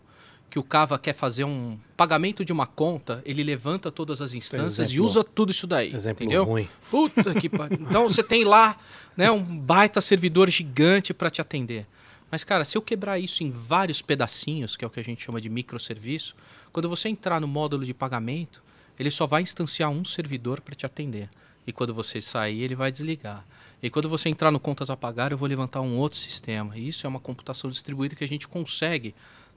que 0.50 0.60
o 0.60 0.63
Cava 0.63 1.00
quer 1.00 1.13
fazer 1.13 1.46
um 1.46 1.78
pagamento 1.96 2.44
de 2.44 2.52
uma 2.52 2.68
conta, 2.68 3.22
ele 3.26 3.42
levanta 3.42 3.89
todas 3.89 4.22
as 4.22 4.34
instâncias 4.34 4.89
exemplo, 4.89 4.96
e 4.96 5.00
usa 5.00 5.24
tudo 5.24 5.52
isso 5.52 5.66
daí. 5.66 5.94
Exemplo 5.96 6.26
entendeu? 6.26 6.44
ruim. 6.44 6.68
Puta 6.92 7.34
que 7.39 7.50
Então 7.80 8.10
você 8.10 8.22
tem 8.22 8.44
lá 8.44 8.78
né, 9.16 9.32
um 9.32 9.42
baita 9.42 10.02
servidor 10.02 10.50
gigante 10.50 11.13
para 11.13 11.30
te 11.30 11.39
atender. 11.39 11.88
Mas, 12.30 12.44
cara, 12.44 12.66
se 12.66 12.78
eu 12.78 12.82
quebrar 12.82 13.18
isso 13.18 13.46
em 13.46 13.50
vários 13.50 14.02
pedacinhos, 14.02 14.76
que 14.76 14.84
é 14.84 14.88
o 14.88 14.92
que 14.92 15.00
a 15.00 15.04
gente 15.04 15.24
chama 15.24 15.39
de 15.39 15.48
microserviço, 15.48 16.36
quando 16.74 16.89
você 16.89 17.08
entrar 17.08 17.39
no 17.39 17.48
módulo 17.48 17.86
de 17.86 17.94
pagamento, 17.94 18.62
ele 19.00 19.10
só 19.10 19.26
vai 19.26 19.42
instanciar 19.42 19.89
um 19.89 20.04
servidor 20.04 20.60
para 20.60 20.76
te 20.76 20.86
atender 20.86 21.30
e 21.65 21.71
quando 21.71 21.93
você 21.93 22.21
sair, 22.21 22.62
ele 22.62 22.76
vai 22.76 22.91
desligar. 22.91 23.45
E 23.82 23.89
quando 23.89 24.10
você 24.10 24.30
entrar 24.30 24.52
no 24.52 24.60
contas 24.60 24.89
a 24.89 24.97
pagar, 24.97 25.32
eu 25.32 25.38
vou 25.38 25.47
levantar 25.47 25.82
um 25.82 25.97
outro 25.97 26.17
sistema. 26.19 26.78
E 26.78 26.88
isso 26.88 27.06
é 27.06 27.10
uma 27.10 27.19
computação 27.19 27.69
distribuída 27.69 28.15
que 28.15 28.23
a 28.23 28.28
gente 28.28 28.47
consegue, 28.47 29.13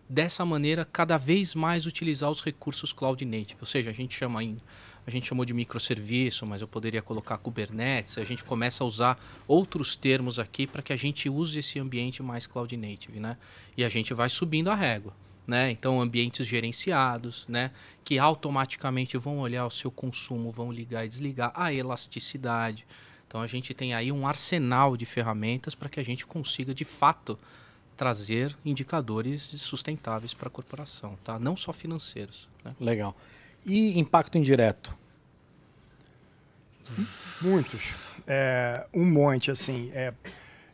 dessa 0.09 0.45
maneira, 0.45 0.85
cada 0.85 1.17
vez 1.17 1.55
mais 1.55 1.87
utilizar 1.87 2.31
os 2.31 2.43
recursos 2.43 2.93
cloud 2.93 3.25
native. 3.25 3.61
Ou 3.61 3.67
seja, 3.67 3.91
a 3.91 3.95
gente 3.95 4.17
chama 4.17 4.43
em, 4.43 4.57
a 5.07 5.11
gente 5.11 5.27
chamou 5.27 5.45
de 5.45 5.55
microserviço, 5.55 6.47
mas 6.47 6.61
eu 6.61 6.69
poderia 6.69 7.03
colocar 7.03 7.39
Kubernetes. 7.39 8.19
A 8.19 8.25
gente 8.25 8.43
começa 8.43 8.83
a 8.83 8.87
usar 8.87 9.19
outros 9.47 9.95
termos 9.95 10.39
aqui 10.39 10.67
para 10.67 10.83
que 10.83 10.93
a 10.93 10.97
gente 10.97 11.29
use 11.29 11.59
esse 11.59 11.79
ambiente 11.79 12.23
mais 12.23 12.47
cloud 12.47 12.77
native, 12.77 13.21
né? 13.21 13.37
E 13.77 13.85
a 13.85 13.89
gente 13.89 14.13
vai 14.13 14.29
subindo 14.29 14.71
a 14.71 14.75
régua 14.75 15.13
né? 15.47 15.71
Então 15.71 16.01
ambientes 16.01 16.47
gerenciados, 16.47 17.45
né? 17.49 17.71
Que 18.05 18.19
automaticamente 18.19 19.17
vão 19.17 19.39
olhar 19.39 19.67
o 19.67 19.71
seu 19.71 19.91
consumo, 19.91 20.51
vão 20.51 20.73
ligar 20.73 21.05
e 21.05 21.09
desligar, 21.09 21.53
a 21.55 21.73
elasticidade. 21.73 22.87
Então 23.27 23.41
a 23.41 23.47
gente 23.47 23.75
tem 23.75 23.95
aí 23.95 24.11
um 24.11 24.27
arsenal 24.27 24.97
de 24.97 25.07
ferramentas 25.07 25.75
para 25.75 25.89
que 25.89 26.01
a 26.01 26.05
gente 26.05 26.27
consiga 26.27 26.75
de 26.75 26.85
fato 26.85 27.39
trazer 27.97 28.57
indicadores 28.65 29.43
sustentáveis 29.43 30.35
para 30.35 30.49
a 30.49 30.51
corporação, 30.51 31.19
tá? 31.25 31.39
Não 31.39 31.57
só 31.57 31.73
financeiros. 31.73 32.49
Né? 32.65 32.75
Legal. 32.81 33.17
E 33.65 33.99
impacto 33.99 34.39
indireto? 34.39 34.95
Muitos. 37.43 37.83
É, 38.27 38.87
um 38.93 39.05
monte, 39.05 39.51
assim. 39.51 39.91
É, 39.93 40.13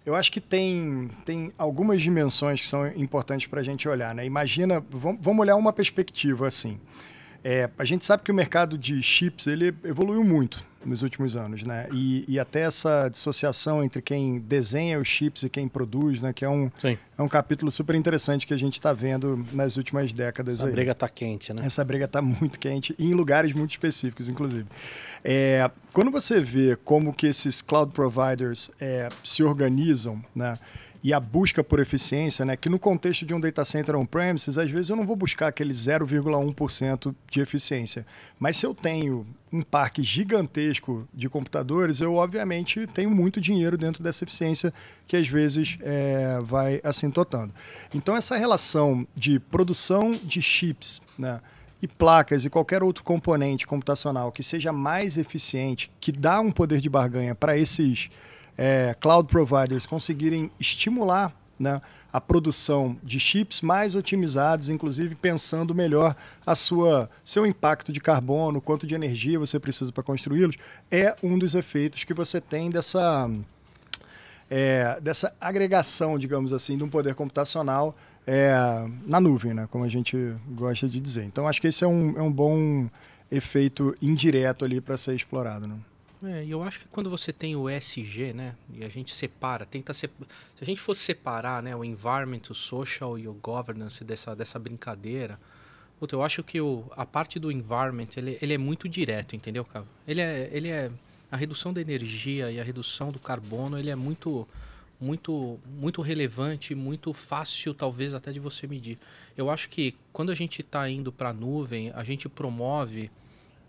eu 0.04 0.14
acho 0.14 0.32
que 0.32 0.40
tem, 0.40 1.10
tem 1.24 1.52
algumas 1.56 2.02
dimensões 2.02 2.60
que 2.60 2.66
são 2.66 2.86
importantes 2.88 3.46
para 3.46 3.60
a 3.60 3.62
gente 3.62 3.88
olhar. 3.88 4.14
Né? 4.14 4.24
Imagina, 4.24 4.84
vamos 4.90 5.38
olhar 5.38 5.56
uma 5.56 5.72
perspectiva 5.72 6.46
assim. 6.46 6.80
É, 7.44 7.68
a 7.78 7.84
gente 7.84 8.04
sabe 8.04 8.22
que 8.22 8.30
o 8.30 8.34
mercado 8.34 8.78
de 8.78 9.02
chips 9.02 9.46
ele 9.46 9.74
evoluiu 9.84 10.22
muito 10.22 10.64
nos 10.84 11.02
últimos 11.02 11.36
anos, 11.36 11.62
né? 11.62 11.86
E, 11.92 12.24
e, 12.26 12.38
até 12.38 12.62
essa 12.62 13.08
dissociação 13.08 13.82
entre 13.82 14.02
quem 14.02 14.38
desenha 14.38 14.98
os 14.98 15.08
chips 15.08 15.42
e 15.42 15.48
quem 15.48 15.68
produz, 15.68 16.20
né? 16.20 16.32
Que 16.32 16.44
é 16.44 16.48
um, 16.48 16.70
é 16.82 17.22
um 17.22 17.28
capítulo 17.28 17.70
super 17.70 17.94
interessante 17.94 18.46
que 18.46 18.54
a 18.54 18.56
gente 18.56 18.74
está 18.74 18.92
vendo 18.92 19.44
nas 19.52 19.76
últimas 19.76 20.12
décadas. 20.12 20.56
Essa 20.56 20.66
aí. 20.66 20.72
briga 20.72 20.92
está 20.92 21.08
quente, 21.08 21.52
né? 21.52 21.64
Essa 21.64 21.84
briga 21.84 22.04
está 22.04 22.20
muito 22.22 22.58
quente 22.58 22.94
e 22.98 23.06
em 23.06 23.14
lugares 23.14 23.52
muito 23.52 23.70
específicos, 23.70 24.28
inclusive. 24.28 24.66
É, 25.24 25.70
quando 25.92 26.10
você 26.10 26.40
vê 26.40 26.76
como 26.84 27.12
que 27.12 27.26
esses 27.26 27.62
cloud 27.62 27.92
providers 27.92 28.70
é, 28.80 29.08
se 29.24 29.42
organizam, 29.42 30.22
né? 30.34 30.58
E 31.02 31.12
a 31.12 31.18
busca 31.18 31.64
por 31.64 31.80
eficiência, 31.80 32.44
né, 32.44 32.56
que 32.56 32.68
no 32.68 32.78
contexto 32.78 33.26
de 33.26 33.34
um 33.34 33.40
data 33.40 33.64
center 33.64 33.96
on-premises, 33.96 34.56
às 34.56 34.70
vezes 34.70 34.90
eu 34.90 34.96
não 34.96 35.04
vou 35.04 35.16
buscar 35.16 35.48
aquele 35.48 35.72
0,1% 35.72 37.14
de 37.28 37.40
eficiência. 37.40 38.06
Mas 38.38 38.56
se 38.56 38.64
eu 38.64 38.72
tenho 38.72 39.26
um 39.52 39.62
parque 39.62 40.02
gigantesco 40.02 41.06
de 41.12 41.28
computadores, 41.28 42.00
eu 42.00 42.14
obviamente 42.14 42.86
tenho 42.86 43.10
muito 43.10 43.40
dinheiro 43.40 43.76
dentro 43.76 44.02
dessa 44.02 44.22
eficiência 44.22 44.72
que 45.08 45.16
às 45.16 45.26
vezes 45.26 45.76
é, 45.80 46.38
vai 46.40 46.80
assintotando. 46.84 47.52
Então 47.92 48.16
essa 48.16 48.36
relação 48.36 49.06
de 49.16 49.40
produção 49.40 50.12
de 50.12 50.40
chips, 50.40 51.02
né, 51.18 51.40
e 51.82 51.88
placas 51.88 52.44
e 52.44 52.50
qualquer 52.50 52.80
outro 52.80 53.02
componente 53.02 53.66
computacional 53.66 54.30
que 54.30 54.42
seja 54.42 54.72
mais 54.72 55.18
eficiente, 55.18 55.90
que 56.00 56.12
dá 56.12 56.40
um 56.40 56.52
poder 56.52 56.80
de 56.80 56.88
barganha 56.88 57.34
para 57.34 57.58
esses 57.58 58.08
é, 58.56 58.94
cloud 59.00 59.28
providers 59.28 59.86
conseguirem 59.86 60.50
estimular 60.58 61.34
né, 61.58 61.80
a 62.12 62.20
produção 62.20 62.96
de 63.02 63.20
chips 63.20 63.60
mais 63.60 63.94
otimizados, 63.94 64.68
inclusive 64.68 65.14
pensando 65.14 65.74
melhor 65.74 66.14
a 66.44 66.54
sua 66.54 67.08
seu 67.24 67.46
impacto 67.46 67.92
de 67.92 68.00
carbono, 68.00 68.60
quanto 68.60 68.86
de 68.86 68.94
energia 68.94 69.38
você 69.38 69.58
precisa 69.58 69.92
para 69.92 70.02
construí-los, 70.02 70.56
é 70.90 71.14
um 71.22 71.38
dos 71.38 71.54
efeitos 71.54 72.04
que 72.04 72.12
você 72.12 72.40
tem 72.40 72.68
dessa 72.68 73.30
é, 74.50 75.00
dessa 75.00 75.34
agregação, 75.40 76.18
digamos 76.18 76.52
assim, 76.52 76.76
de 76.76 76.84
um 76.84 76.88
poder 76.88 77.14
computacional 77.14 77.96
é, 78.26 78.52
na 79.06 79.20
nuvem, 79.20 79.54
né, 79.54 79.68
como 79.70 79.84
a 79.84 79.88
gente 79.88 80.16
gosta 80.50 80.88
de 80.88 81.00
dizer. 81.00 81.24
Então, 81.24 81.48
acho 81.48 81.60
que 81.60 81.68
esse 81.68 81.84
é 81.84 81.86
um, 81.86 82.18
é 82.18 82.22
um 82.22 82.30
bom 82.30 82.88
efeito 83.30 83.96
indireto 84.02 84.64
ali 84.64 84.80
para 84.80 84.96
ser 84.98 85.14
explorado. 85.14 85.66
Né? 85.66 85.76
É, 86.24 86.44
eu 86.46 86.62
acho 86.62 86.80
que 86.80 86.88
quando 86.88 87.10
você 87.10 87.32
tem 87.32 87.56
o 87.56 87.68
ESG, 87.68 88.32
né, 88.32 88.54
e 88.72 88.84
a 88.84 88.88
gente 88.88 89.12
separa, 89.12 89.66
tenta 89.66 89.92
se, 89.92 90.08
se 90.08 90.62
a 90.62 90.64
gente 90.64 90.80
fosse 90.80 91.00
separar, 91.00 91.60
né, 91.62 91.74
o 91.74 91.84
environment, 91.84 92.42
o 92.48 92.54
social 92.54 93.18
e 93.18 93.26
o 93.26 93.32
governance 93.34 94.04
dessa 94.04 94.34
dessa 94.36 94.56
brincadeira, 94.58 95.38
puta, 95.98 96.14
eu 96.14 96.22
acho 96.22 96.44
que 96.44 96.60
o, 96.60 96.84
a 96.92 97.04
parte 97.04 97.40
do 97.40 97.50
environment, 97.50 98.08
ele, 98.16 98.38
ele 98.40 98.54
é 98.54 98.58
muito 98.58 98.88
direto, 98.88 99.34
entendeu, 99.34 99.64
cara? 99.64 99.84
Ele 100.06 100.20
é 100.20 100.48
ele 100.52 100.68
é 100.68 100.92
a 101.30 101.36
redução 101.36 101.72
da 101.72 101.80
energia 101.80 102.52
e 102.52 102.60
a 102.60 102.64
redução 102.64 103.10
do 103.10 103.18
carbono, 103.18 103.76
ele 103.78 103.90
é 103.90 103.96
muito 103.96 104.46
muito 105.00 105.58
muito 105.66 106.02
relevante, 106.02 106.72
muito 106.72 107.12
fácil 107.12 107.74
talvez 107.74 108.14
até 108.14 108.30
de 108.30 108.38
você 108.38 108.68
medir. 108.68 108.96
Eu 109.36 109.50
acho 109.50 109.68
que 109.68 109.96
quando 110.12 110.30
a 110.30 110.36
gente 110.36 110.60
está 110.60 110.88
indo 110.88 111.10
para 111.10 111.30
a 111.30 111.32
nuvem, 111.32 111.90
a 111.92 112.04
gente 112.04 112.28
promove 112.28 113.10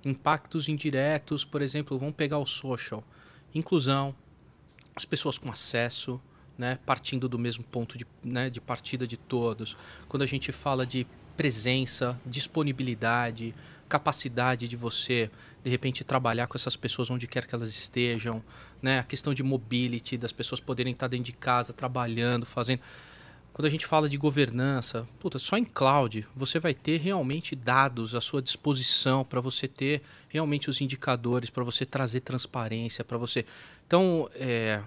impactos 0.05 0.67
indiretos, 0.67 1.45
por 1.45 1.61
exemplo, 1.61 1.97
vamos 1.97 2.15
pegar 2.15 2.37
o 2.37 2.45
social, 2.45 3.03
inclusão, 3.53 4.15
as 4.95 5.05
pessoas 5.05 5.37
com 5.37 5.51
acesso, 5.51 6.21
né, 6.57 6.77
partindo 6.85 7.27
do 7.27 7.39
mesmo 7.39 7.63
ponto 7.63 7.97
de, 7.97 8.05
né, 8.23 8.49
de 8.49 8.61
partida 8.61 9.07
de 9.07 9.17
todos. 9.17 9.75
Quando 10.07 10.23
a 10.23 10.27
gente 10.27 10.51
fala 10.51 10.85
de 10.85 11.07
presença, 11.35 12.19
disponibilidade, 12.25 13.55
capacidade 13.89 14.67
de 14.67 14.75
você 14.75 15.29
de 15.63 15.69
repente 15.69 16.03
trabalhar 16.03 16.47
com 16.47 16.57
essas 16.57 16.75
pessoas 16.75 17.09
onde 17.09 17.27
quer 17.27 17.45
que 17.45 17.55
elas 17.55 17.69
estejam, 17.69 18.43
né? 18.81 18.99
A 18.99 19.03
questão 19.03 19.33
de 19.33 19.43
mobility, 19.43 20.17
das 20.17 20.31
pessoas 20.31 20.59
poderem 20.59 20.93
estar 20.93 21.07
dentro 21.07 21.25
de 21.25 21.33
casa, 21.33 21.71
trabalhando, 21.73 22.45
fazendo. 22.45 22.81
Quando 23.53 23.67
a 23.67 23.69
gente 23.69 23.85
fala 23.85 24.09
de 24.09 24.17
governança, 24.17 25.07
puta, 25.19 25.37
só 25.37 25.55
em 25.57 25.63
cloud 25.63 26.25
você 26.35 26.59
vai 26.59 26.73
ter 26.73 26.99
realmente 26.99 27.55
dados 27.55 28.15
à 28.15 28.21
sua 28.21 28.41
disposição 28.41 29.23
para 29.23 29.39
você 29.39 29.67
ter 29.67 30.01
realmente 30.27 30.71
os 30.71 30.81
indicadores, 30.81 31.51
para 31.51 31.63
você 31.63 31.85
trazer 31.85 32.21
transparência, 32.21 33.03
para 33.03 33.15
você. 33.15 33.45
Então, 33.85 34.27
é, 34.33 34.81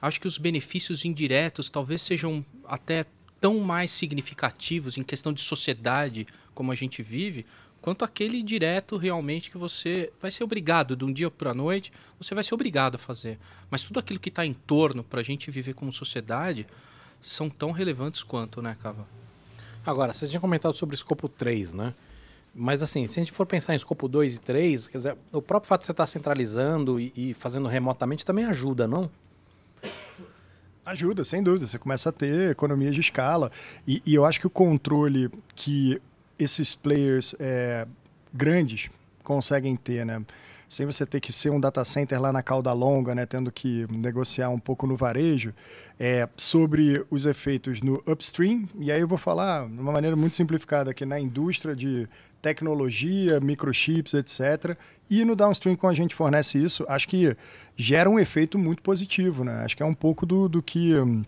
acho 0.00 0.18
que 0.18 0.26
os 0.26 0.38
benefícios 0.38 1.04
indiretos 1.04 1.68
talvez 1.68 2.00
sejam 2.00 2.42
até 2.66 3.04
tão 3.38 3.60
mais 3.60 3.90
significativos 3.90 4.96
em 4.96 5.02
questão 5.02 5.30
de 5.30 5.42
sociedade 5.42 6.26
como 6.54 6.72
a 6.72 6.74
gente 6.74 7.02
vive, 7.02 7.44
quanto 7.82 8.02
aquele 8.02 8.42
direto 8.42 8.96
realmente 8.96 9.50
que 9.50 9.58
você 9.58 10.10
vai 10.22 10.30
ser 10.30 10.42
obrigado 10.42 10.96
de 10.96 11.04
um 11.04 11.12
dia 11.12 11.30
para 11.30 11.50
a 11.50 11.54
noite, 11.54 11.92
você 12.18 12.34
vai 12.34 12.42
ser 12.42 12.54
obrigado 12.54 12.94
a 12.94 12.98
fazer. 12.98 13.38
Mas 13.70 13.84
tudo 13.84 14.00
aquilo 14.00 14.18
que 14.18 14.30
está 14.30 14.46
em 14.46 14.54
torno 14.54 15.04
para 15.04 15.20
a 15.20 15.22
gente 15.22 15.50
viver 15.50 15.74
como 15.74 15.92
sociedade 15.92 16.66
são 17.28 17.50
tão 17.50 17.72
relevantes 17.72 18.22
quanto, 18.22 18.62
né, 18.62 18.76
Cava? 18.80 19.06
Agora, 19.84 20.12
você 20.12 20.26
tinha 20.26 20.40
comentado 20.40 20.74
sobre 20.74 20.94
escopo 20.94 21.28
3, 21.28 21.74
né? 21.74 21.94
Mas 22.54 22.82
assim, 22.82 23.06
se 23.06 23.20
a 23.20 23.22
gente 23.22 23.32
for 23.32 23.46
pensar 23.46 23.74
em 23.74 23.76
escopo 23.76 24.08
2 24.08 24.36
e 24.36 24.40
3, 24.40 24.88
quer 24.88 24.96
dizer, 24.96 25.16
o 25.32 25.42
próprio 25.42 25.68
fato 25.68 25.80
de 25.80 25.86
você 25.86 25.92
estar 25.92 26.06
centralizando 26.06 26.98
e, 26.98 27.12
e 27.14 27.34
fazendo 27.34 27.68
remotamente 27.68 28.24
também 28.24 28.44
ajuda, 28.46 28.86
não? 28.86 29.10
Ajuda, 30.84 31.24
sem 31.24 31.42
dúvida. 31.42 31.66
Você 31.66 31.78
começa 31.78 32.08
a 32.08 32.12
ter 32.12 32.52
economias 32.52 32.94
de 32.94 33.00
escala. 33.00 33.50
E, 33.86 34.00
e 34.06 34.14
eu 34.14 34.24
acho 34.24 34.40
que 34.40 34.46
o 34.46 34.50
controle 34.50 35.28
que 35.54 36.00
esses 36.38 36.74
players 36.74 37.34
é, 37.38 37.86
grandes 38.32 38.88
conseguem 39.22 39.76
ter, 39.76 40.06
né? 40.06 40.22
Sem 40.68 40.84
você 40.84 41.06
ter 41.06 41.20
que 41.20 41.32
ser 41.32 41.50
um 41.50 41.60
data 41.60 41.84
center 41.84 42.20
lá 42.20 42.32
na 42.32 42.42
cauda 42.42 42.72
longa, 42.72 43.14
né, 43.14 43.24
tendo 43.24 43.52
que 43.52 43.86
negociar 43.90 44.50
um 44.50 44.58
pouco 44.58 44.86
no 44.86 44.96
varejo, 44.96 45.54
é, 45.98 46.28
sobre 46.36 47.04
os 47.10 47.24
efeitos 47.24 47.80
no 47.82 48.02
upstream. 48.06 48.68
E 48.78 48.90
aí 48.90 49.00
eu 49.00 49.08
vou 49.08 49.18
falar 49.18 49.66
de 49.66 49.80
uma 49.80 49.92
maneira 49.92 50.16
muito 50.16 50.34
simplificada 50.34 50.90
aqui 50.90 51.06
na 51.06 51.20
indústria 51.20 51.74
de 51.74 52.08
tecnologia, 52.42 53.40
microchips, 53.40 54.14
etc. 54.14 54.76
E 55.08 55.24
no 55.24 55.36
downstream, 55.36 55.76
como 55.76 55.90
a 55.90 55.94
gente 55.94 56.14
fornece 56.14 56.62
isso, 56.62 56.84
acho 56.88 57.08
que 57.08 57.36
gera 57.76 58.10
um 58.10 58.18
efeito 58.18 58.58
muito 58.58 58.82
positivo. 58.82 59.44
Né? 59.44 59.64
Acho 59.64 59.76
que 59.76 59.82
é 59.82 59.86
um 59.86 59.94
pouco 59.94 60.26
do, 60.26 60.48
do 60.48 60.62
que 60.62 60.94
hum, 60.94 61.24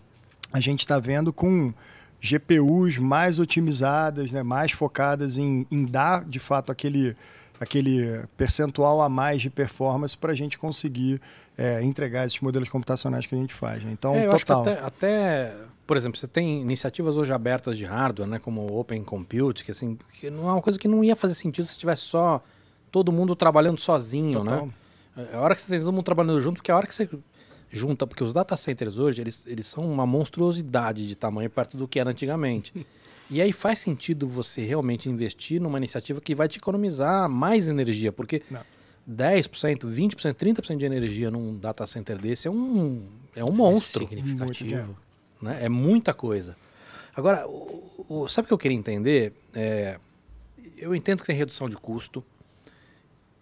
a 0.51 0.59
gente 0.59 0.81
está 0.81 0.99
vendo 0.99 1.31
com 1.31 1.73
GPUs 2.21 2.97
mais 2.97 3.39
otimizadas, 3.39 4.31
né, 4.31 4.43
mais 4.43 4.71
focadas 4.71 5.37
em, 5.37 5.65
em 5.71 5.85
dar 5.85 6.25
de 6.25 6.39
fato 6.39 6.71
aquele 6.71 7.15
aquele 7.59 8.23
percentual 8.37 9.01
a 9.01 9.09
mais 9.09 9.41
de 9.41 9.49
performance 9.49 10.17
para 10.17 10.31
a 10.31 10.35
gente 10.35 10.57
conseguir 10.57 11.21
é, 11.57 11.83
entregar 11.83 12.25
esses 12.25 12.39
modelos 12.39 12.69
computacionais 12.69 13.25
que 13.25 13.35
a 13.35 13.37
gente 13.37 13.53
faz. 13.53 13.83
Né? 13.83 13.91
Então, 13.91 14.15
é, 14.15 14.27
total. 14.27 14.61
Até, 14.61 14.79
até, 14.79 15.55
por 15.85 15.97
exemplo, 15.97 16.17
você 16.17 16.27
tem 16.27 16.61
iniciativas 16.61 17.17
hoje 17.17 17.33
abertas 17.33 17.77
de 17.77 17.85
hardware, 17.85 18.29
né, 18.29 18.39
como 18.39 18.61
o 18.61 18.79
Open 18.79 19.03
Compute, 19.03 19.63
que 19.63 19.71
assim, 19.71 19.97
que 20.19 20.29
não 20.29 20.49
é 20.49 20.53
uma 20.53 20.61
coisa 20.61 20.79
que 20.79 20.87
não 20.87 21.03
ia 21.03 21.15
fazer 21.15 21.35
sentido 21.35 21.65
se 21.65 21.77
tivesse 21.77 22.03
só 22.03 22.41
todo 22.91 23.11
mundo 23.11 23.35
trabalhando 23.35 23.79
sozinho, 23.79 24.43
né? 24.43 24.51
total. 24.51 24.65
né? 25.15 25.27
É 25.33 25.35
a 25.35 25.41
hora 25.41 25.53
que 25.53 25.61
você 25.61 25.67
tem 25.67 25.79
todo 25.79 25.91
mundo 25.91 26.03
trabalhando 26.03 26.39
junto, 26.39 26.57
porque 26.57 26.71
a 26.71 26.77
hora 26.77 26.87
que 26.87 26.95
você 26.95 27.09
junta, 27.69 28.07
porque 28.07 28.23
os 28.23 28.33
data 28.33 28.55
centers 28.55 28.97
hoje, 28.97 29.21
eles, 29.21 29.45
eles 29.45 29.67
são 29.67 29.83
uma 29.83 30.05
monstruosidade 30.05 31.07
de 31.07 31.15
tamanho 31.15 31.49
perto 31.49 31.75
do 31.75 31.87
que 31.87 31.99
era 31.99 32.09
antigamente. 32.09 32.73
E 33.29 33.41
aí 33.41 33.51
faz 33.51 33.79
sentido 33.79 34.27
você 34.27 34.63
realmente 34.63 35.07
investir 35.07 35.61
numa 35.61 35.77
iniciativa 35.77 36.19
que 36.19 36.33
vai 36.33 36.47
te 36.47 36.57
economizar 36.57 37.29
mais 37.29 37.69
energia, 37.69 38.11
porque 38.11 38.41
Não. 38.49 38.61
10%, 39.09 39.85
20%, 39.85 40.33
30% 40.33 40.77
de 40.77 40.85
energia 40.85 41.31
num 41.31 41.57
data 41.57 41.85
center 41.85 42.17
desse 42.17 42.47
é 42.47 42.51
um, 42.51 43.07
é 43.35 43.43
um 43.43 43.51
monstro. 43.51 44.03
É 44.05 44.07
significativo. 44.07 44.97
Né? 45.41 45.65
É 45.65 45.69
muita 45.69 46.13
coisa. 46.13 46.55
Agora, 47.15 47.47
o, 47.47 48.05
o, 48.07 48.27
sabe 48.27 48.45
o 48.45 48.47
que 48.47 48.53
eu 48.53 48.57
queria 48.57 48.77
entender? 48.77 49.33
É, 49.53 49.99
eu 50.77 50.93
entendo 50.95 51.21
que 51.21 51.27
tem 51.27 51.35
redução 51.35 51.67
de 51.67 51.75
custo, 51.75 52.23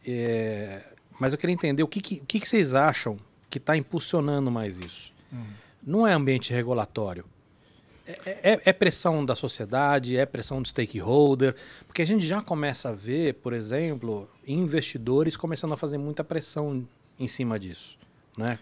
é, 0.05 0.83
mas 1.19 1.33
eu 1.33 1.39
queria 1.39 1.53
entender 1.53 1.83
o 1.83 1.87
que, 1.87 1.99
que, 1.99 2.15
o 2.15 2.25
que, 2.25 2.39
que 2.39 2.47
vocês 2.47 2.73
acham 2.73 3.17
que 3.49 3.57
está 3.57 3.75
impulsionando 3.75 4.49
mais 4.49 4.79
isso. 4.79 5.13
Hum. 5.33 5.43
Não 5.83 6.07
é 6.07 6.13
ambiente 6.13 6.53
regulatório. 6.53 7.25
É, 8.25 8.53
é, 8.53 8.61
é, 8.63 8.73
pressão 8.73 9.25
da 9.25 9.35
sociedade, 9.35 10.15
é 10.15 10.25
pressão 10.25 10.61
do 10.61 10.67
stakeholder, 10.67 11.53
porque 11.85 12.01
a 12.01 12.05
gente 12.05 12.25
já 12.25 12.41
começa 12.41 12.89
a 12.89 12.93
ver, 12.93 13.33
por 13.35 13.51
exemplo, 13.51 14.29
investidores 14.47 15.35
começando 15.35 15.73
a 15.73 15.77
fazer 15.77 15.97
muita 15.97 16.23
pressão 16.23 16.87
em 17.19 17.27
cima 17.27 17.59
disso, 17.59 17.97
né? 18.37 18.57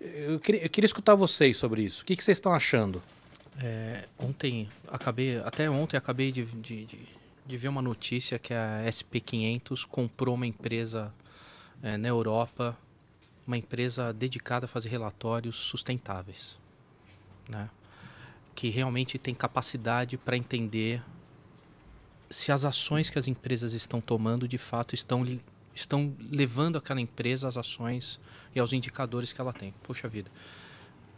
Eu 0.00 0.40
queria, 0.40 0.64
eu 0.64 0.70
queria 0.70 0.86
escutar 0.86 1.14
vocês 1.14 1.56
sobre 1.56 1.82
isso. 1.82 2.02
O 2.02 2.06
que, 2.06 2.16
que 2.16 2.24
vocês 2.24 2.38
estão 2.38 2.54
achando? 2.54 3.02
É, 3.60 4.08
ontem, 4.18 4.68
acabei, 4.88 5.36
até 5.36 5.68
ontem 5.68 5.98
acabei 5.98 6.32
de, 6.32 6.46
de, 6.46 6.86
de, 6.86 7.08
de, 7.46 7.56
ver 7.58 7.68
uma 7.68 7.82
notícia 7.82 8.38
que 8.38 8.54
a 8.54 8.82
SP500 8.86 9.86
comprou 9.86 10.34
uma 10.34 10.46
empresa 10.46 11.12
é, 11.82 11.98
na 11.98 12.08
Europa, 12.08 12.76
uma 13.46 13.58
empresa 13.58 14.12
dedicada 14.14 14.64
a 14.64 14.68
fazer 14.68 14.88
relatórios 14.88 15.56
sustentáveis, 15.56 16.58
né? 17.48 17.68
Que 18.54 18.68
realmente 18.68 19.18
tem 19.18 19.34
capacidade 19.34 20.16
para 20.16 20.36
entender 20.36 21.02
se 22.30 22.50
as 22.50 22.64
ações 22.64 23.10
que 23.10 23.18
as 23.18 23.28
empresas 23.28 23.72
estão 23.74 24.00
tomando 24.00 24.48
de 24.48 24.58
fato 24.58 24.94
estão, 24.94 25.26
estão 25.74 26.14
levando 26.30 26.78
aquela 26.78 27.00
empresa 27.00 27.46
às 27.46 27.56
ações 27.56 28.18
e 28.54 28.60
aos 28.60 28.72
indicadores 28.72 29.32
que 29.32 29.40
ela 29.40 29.52
tem. 29.52 29.74
Poxa 29.82 30.08
vida. 30.08 30.30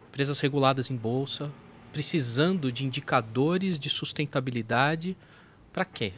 Empresas 0.08 0.40
reguladas 0.40 0.90
em 0.90 0.96
bolsa, 0.96 1.50
precisando 1.92 2.72
de 2.72 2.84
indicadores 2.84 3.78
de 3.78 3.88
sustentabilidade 3.88 5.16
para 5.72 5.84
quê? 5.84 6.12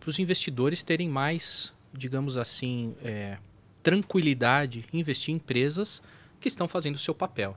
Para 0.00 0.10
os 0.10 0.18
investidores 0.18 0.82
terem 0.82 1.08
mais, 1.08 1.72
digamos 1.92 2.36
assim, 2.36 2.94
é, 3.02 3.38
tranquilidade 3.82 4.84
em 4.92 5.00
investir 5.00 5.32
em 5.32 5.36
empresas 5.36 6.02
que 6.40 6.48
estão 6.48 6.68
fazendo 6.68 6.96
o 6.96 6.98
seu 6.98 7.14
papel. 7.14 7.56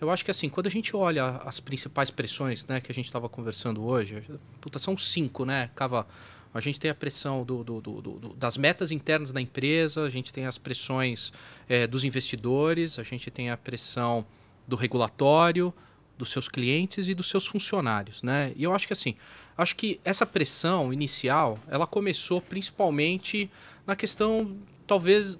Eu 0.00 0.10
acho 0.10 0.24
que 0.24 0.30
assim, 0.30 0.48
quando 0.48 0.66
a 0.66 0.70
gente 0.70 0.96
olha 0.96 1.26
as 1.44 1.60
principais 1.60 2.10
pressões, 2.10 2.64
né, 2.66 2.80
que 2.80 2.90
a 2.90 2.94
gente 2.94 3.06
estava 3.06 3.28
conversando 3.28 3.84
hoje, 3.84 4.22
puta, 4.60 4.78
são 4.78 4.96
cinco, 4.96 5.44
né? 5.44 5.70
Cava, 5.74 6.06
a 6.52 6.60
gente 6.60 6.80
tem 6.80 6.90
a 6.90 6.94
pressão 6.94 7.44
do, 7.44 7.62
do, 7.62 7.80
do, 7.80 8.00
do, 8.00 8.34
das 8.34 8.56
metas 8.56 8.90
internas 8.90 9.30
da 9.30 9.40
empresa, 9.40 10.02
a 10.02 10.10
gente 10.10 10.32
tem 10.32 10.46
as 10.46 10.58
pressões 10.58 11.32
é, 11.68 11.86
dos 11.86 12.04
investidores, 12.04 12.98
a 12.98 13.02
gente 13.02 13.30
tem 13.30 13.50
a 13.50 13.56
pressão 13.56 14.26
do 14.66 14.76
regulatório, 14.76 15.72
dos 16.16 16.30
seus 16.30 16.48
clientes 16.48 17.08
e 17.08 17.14
dos 17.14 17.30
seus 17.30 17.46
funcionários, 17.46 18.22
né? 18.22 18.52
E 18.54 18.64
eu 18.64 18.74
acho 18.74 18.86
que 18.86 18.92
assim, 18.92 19.16
acho 19.56 19.74
que 19.74 19.98
essa 20.04 20.26
pressão 20.26 20.92
inicial, 20.92 21.58
ela 21.66 21.86
começou 21.86 22.42
principalmente 22.42 23.50
na 23.86 23.96
questão, 23.96 24.56
talvez, 24.86 25.38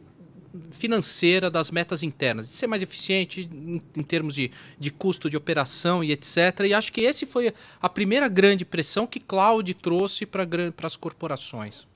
financeira 0.70 1.50
das 1.50 1.70
metas 1.70 2.02
internas, 2.02 2.48
de 2.48 2.54
ser 2.54 2.66
mais 2.66 2.82
eficiente 2.82 3.48
em, 3.52 3.80
em, 3.96 4.02
termos 4.02 4.34
de, 4.34 4.50
de 4.78 4.90
custo 4.90 5.30
de 5.30 5.36
operação 5.36 6.02
e 6.02 6.12
etc. 6.12 6.60
E 6.66 6.74
acho 6.74 6.92
que 6.92 7.00
esse 7.00 7.24
foi 7.24 7.54
a 7.80 7.88
primeira 7.88 8.28
grande 8.28 8.64
pressão 8.64 9.06
que 9.06 9.20
cloud 9.20 9.72
trouxe 9.74 10.26
para 10.26 10.46
as 10.82 10.96
corporações. 10.96 11.86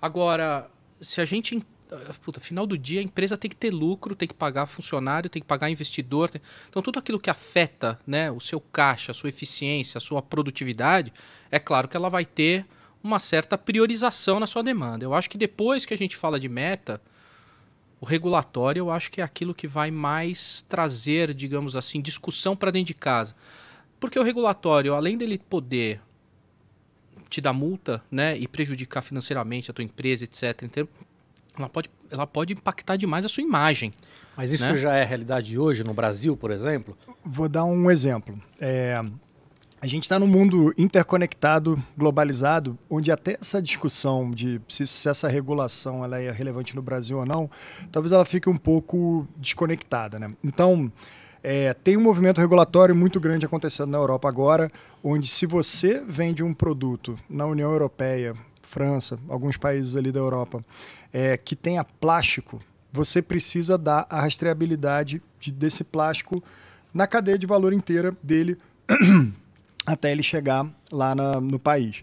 Agora, 0.00 0.70
se 1.00 1.20
a 1.20 1.24
gente 1.24 1.64
puta, 2.20 2.40
final 2.40 2.66
do 2.66 2.76
dia 2.76 3.00
a 3.00 3.02
empresa 3.02 3.36
tem 3.36 3.48
que 3.48 3.56
ter 3.56 3.70
lucro, 3.70 4.16
tem 4.16 4.26
que 4.26 4.34
pagar 4.34 4.66
funcionário, 4.66 5.30
tem 5.30 5.40
que 5.40 5.46
pagar 5.46 5.70
investidor. 5.70 6.30
Tem... 6.30 6.40
Então 6.68 6.82
tudo 6.82 6.98
aquilo 6.98 7.20
que 7.20 7.30
afeta 7.30 7.98
né, 8.06 8.30
o 8.30 8.40
seu 8.40 8.60
caixa, 8.60 9.12
a 9.12 9.14
sua 9.14 9.28
eficiência, 9.28 9.98
a 9.98 10.00
sua 10.00 10.22
produtividade, 10.22 11.12
é 11.50 11.58
claro 11.58 11.86
que 11.86 11.96
ela 11.96 12.08
vai 12.08 12.24
ter 12.24 12.66
uma 13.02 13.18
certa 13.18 13.58
priorização 13.58 14.40
na 14.40 14.46
sua 14.46 14.62
demanda. 14.62 15.04
Eu 15.04 15.14
acho 15.14 15.28
que 15.28 15.36
depois 15.36 15.84
que 15.84 15.92
a 15.92 15.96
gente 15.96 16.16
fala 16.16 16.40
de 16.40 16.48
meta, 16.48 17.00
o 18.04 18.06
regulatório 18.06 18.80
eu 18.80 18.90
acho 18.90 19.10
que 19.10 19.22
é 19.22 19.24
aquilo 19.24 19.54
que 19.54 19.66
vai 19.66 19.90
mais 19.90 20.60
trazer, 20.68 21.32
digamos 21.32 21.74
assim, 21.74 22.02
discussão 22.02 22.54
para 22.54 22.70
dentro 22.70 22.88
de 22.88 22.94
casa. 22.94 23.34
Porque 23.98 24.18
o 24.18 24.22
regulatório, 24.22 24.92
além 24.92 25.16
dele 25.16 25.38
poder 25.38 26.02
te 27.30 27.40
dar 27.40 27.54
multa, 27.54 28.02
né, 28.10 28.36
e 28.36 28.46
prejudicar 28.46 29.00
financeiramente 29.00 29.70
a 29.70 29.74
tua 29.74 29.82
empresa, 29.82 30.24
etc, 30.24 30.86
ela 31.56 31.66
pode, 31.66 31.90
ela 32.10 32.26
pode 32.26 32.52
impactar 32.52 32.96
demais 32.96 33.24
a 33.24 33.28
sua 33.28 33.42
imagem. 33.42 33.90
Mas 34.36 34.52
isso 34.52 34.62
né? 34.62 34.76
já 34.76 34.94
é 34.94 35.02
realidade 35.02 35.58
hoje 35.58 35.82
no 35.82 35.94
Brasil, 35.94 36.36
por 36.36 36.50
exemplo? 36.50 36.94
Vou 37.24 37.48
dar 37.48 37.64
um 37.64 37.90
exemplo. 37.90 38.38
É, 38.60 39.02
a 39.84 39.86
gente 39.86 40.04
está 40.04 40.18
num 40.18 40.26
mundo 40.26 40.72
interconectado, 40.78 41.78
globalizado, 41.94 42.78
onde 42.88 43.12
até 43.12 43.34
essa 43.34 43.60
discussão 43.60 44.30
de 44.30 44.58
se, 44.66 44.86
se, 44.86 45.06
essa 45.10 45.28
regulação 45.28 46.02
ela 46.02 46.18
é 46.18 46.30
relevante 46.30 46.74
no 46.74 46.80
Brasil 46.80 47.18
ou 47.18 47.26
não, 47.26 47.50
talvez 47.92 48.10
ela 48.10 48.24
fique 48.24 48.48
um 48.48 48.56
pouco 48.56 49.28
desconectada. 49.36 50.18
Né? 50.18 50.32
Então, 50.42 50.90
é, 51.42 51.74
tem 51.74 51.98
um 51.98 52.00
movimento 52.00 52.40
regulatório 52.40 52.96
muito 52.96 53.20
grande 53.20 53.44
acontecendo 53.44 53.90
na 53.90 53.98
Europa 53.98 54.26
agora, 54.26 54.72
onde 55.02 55.28
se 55.28 55.44
você 55.44 56.02
vende 56.08 56.42
um 56.42 56.54
produto 56.54 57.18
na 57.28 57.44
União 57.44 57.70
Europeia, 57.70 58.34
França, 58.62 59.18
alguns 59.28 59.58
países 59.58 59.96
ali 59.96 60.10
da 60.10 60.18
Europa, 60.18 60.64
é, 61.12 61.36
que 61.36 61.54
tenha 61.54 61.84
plástico, 61.84 62.58
você 62.90 63.20
precisa 63.20 63.76
dar 63.76 64.06
a 64.08 64.22
rastreabilidade 64.22 65.20
de, 65.38 65.52
desse 65.52 65.84
plástico 65.84 66.42
na 66.94 67.06
cadeia 67.06 67.38
de 67.38 67.46
valor 67.46 67.74
inteira 67.74 68.16
dele 68.22 68.56
até 69.86 70.12
ele 70.12 70.22
chegar 70.22 70.66
lá 70.90 71.14
na, 71.14 71.40
no 71.40 71.58
país. 71.58 72.02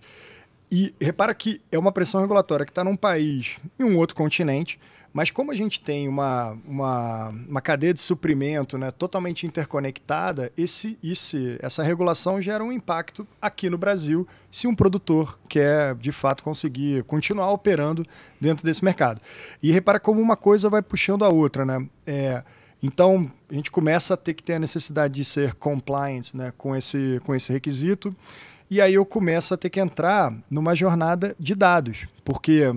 E 0.71 0.93
repara 1.01 1.33
que 1.33 1.61
é 1.71 1.77
uma 1.77 1.91
pressão 1.91 2.21
regulatória 2.21 2.65
que 2.65 2.71
está 2.71 2.83
num 2.83 2.95
país, 2.95 3.57
em 3.77 3.83
um 3.83 3.97
outro 3.97 4.15
continente, 4.15 4.79
mas 5.13 5.29
como 5.29 5.51
a 5.51 5.55
gente 5.55 5.81
tem 5.81 6.07
uma, 6.07 6.57
uma, 6.65 7.29
uma 7.29 7.61
cadeia 7.61 7.93
de 7.93 7.99
suprimento 7.99 8.77
né, 8.77 8.91
totalmente 8.91 9.45
interconectada, 9.45 10.51
esse, 10.57 10.97
esse, 11.03 11.57
essa 11.61 11.83
regulação 11.83 12.41
gera 12.41 12.63
um 12.63 12.71
impacto 12.71 13.27
aqui 13.41 13.69
no 13.69 13.77
Brasil 13.77 14.25
se 14.49 14.67
um 14.67 14.75
produtor 14.75 15.37
quer, 15.49 15.95
de 15.95 16.13
fato, 16.13 16.43
conseguir 16.43 17.03
continuar 17.03 17.51
operando 17.51 18.05
dentro 18.39 18.65
desse 18.65 18.83
mercado. 18.85 19.19
E 19.61 19.71
repara 19.71 19.99
como 19.99 20.21
uma 20.21 20.37
coisa 20.37 20.69
vai 20.69 20.81
puxando 20.81 21.25
a 21.25 21.29
outra. 21.29 21.65
Né? 21.65 21.85
É, 22.07 22.43
então, 22.81 23.31
a 23.49 23.53
gente 23.53 23.69
começa 23.69 24.15
a 24.15 24.17
ter 24.17 24.33
que 24.33 24.41
ter 24.41 24.53
a 24.53 24.59
necessidade 24.59 25.13
de 25.13 25.23
ser 25.23 25.53
compliant 25.53 26.33
né, 26.33 26.51
com, 26.57 26.75
esse, 26.75 27.21
com 27.23 27.35
esse 27.35 27.53
requisito. 27.53 28.15
E 28.69 28.81
aí 28.81 28.93
eu 28.93 29.05
começo 29.05 29.53
a 29.53 29.57
ter 29.57 29.69
que 29.69 29.79
entrar 29.79 30.33
numa 30.49 30.73
jornada 30.73 31.35
de 31.39 31.53
dados, 31.53 32.07
porque 32.23 32.73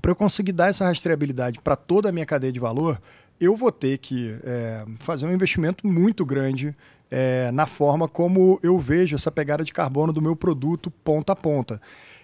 para 0.00 0.10
eu 0.10 0.16
conseguir 0.16 0.52
dar 0.52 0.68
essa 0.68 0.84
rastreabilidade 0.84 1.60
para 1.60 1.76
toda 1.76 2.08
a 2.08 2.12
minha 2.12 2.24
cadeia 2.24 2.52
de 2.52 2.58
valor, 2.58 3.00
eu 3.40 3.54
vou 3.56 3.70
ter 3.70 3.98
que 3.98 4.36
é, 4.42 4.84
fazer 4.98 5.26
um 5.26 5.32
investimento 5.32 5.86
muito 5.86 6.24
grande 6.24 6.74
é, 7.10 7.50
na 7.50 7.66
forma 7.66 8.08
como 8.08 8.58
eu 8.62 8.78
vejo 8.78 9.14
essa 9.14 9.30
pegada 9.30 9.64
de 9.64 9.72
carbono 9.72 10.12
do 10.12 10.22
meu 10.22 10.34
produto 10.34 10.90
ponta 10.90 11.32
a 11.32 11.36
ponta. 11.36 11.80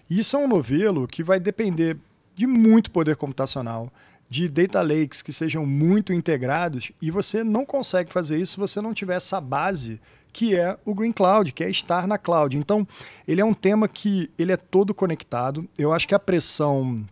Isso 0.09 0.37
é 0.37 0.39
um 0.39 0.49
novelo 0.49 1.07
que 1.07 1.23
vai 1.23 1.39
depender 1.41 1.99
de 2.35 2.47
muito 2.47 2.91
poder 2.91 3.17
computacional, 3.17 3.91
de 4.29 4.49
data 4.49 4.83
lakes 4.83 5.22
que 5.22 5.33
sejam 5.33 5.64
muito 5.64 6.12
integrados, 6.12 6.91
e 7.01 7.11
você 7.11 7.45
não 7.45 7.64
consegue 7.64 8.12
fazer 8.12 8.39
isso 8.39 8.53
se 8.53 8.59
você 8.59 8.81
não 8.81 8.93
tiver 8.93 9.16
essa 9.16 9.41
base 9.41 10.01
que 10.37 10.55
é 10.55 10.77
o 10.85 10.95
Green 10.95 11.12
Cloud, 11.12 11.51
que 11.51 11.64
é 11.64 11.70
estar 11.70 12.07
na 12.07 12.18
cloud. 12.18 12.59
Então, 12.59 12.87
ele 13.27 13.41
é 13.41 13.45
um 13.45 13.55
tema 13.55 13.89
que 13.89 14.31
ele 14.39 14.53
é 14.53 14.57
todo 14.59 14.93
conectado. 14.93 15.66
Eu 15.79 15.95
acho 15.95 16.07
que 16.07 16.14
a 16.14 16.18
pressão 16.18 17.07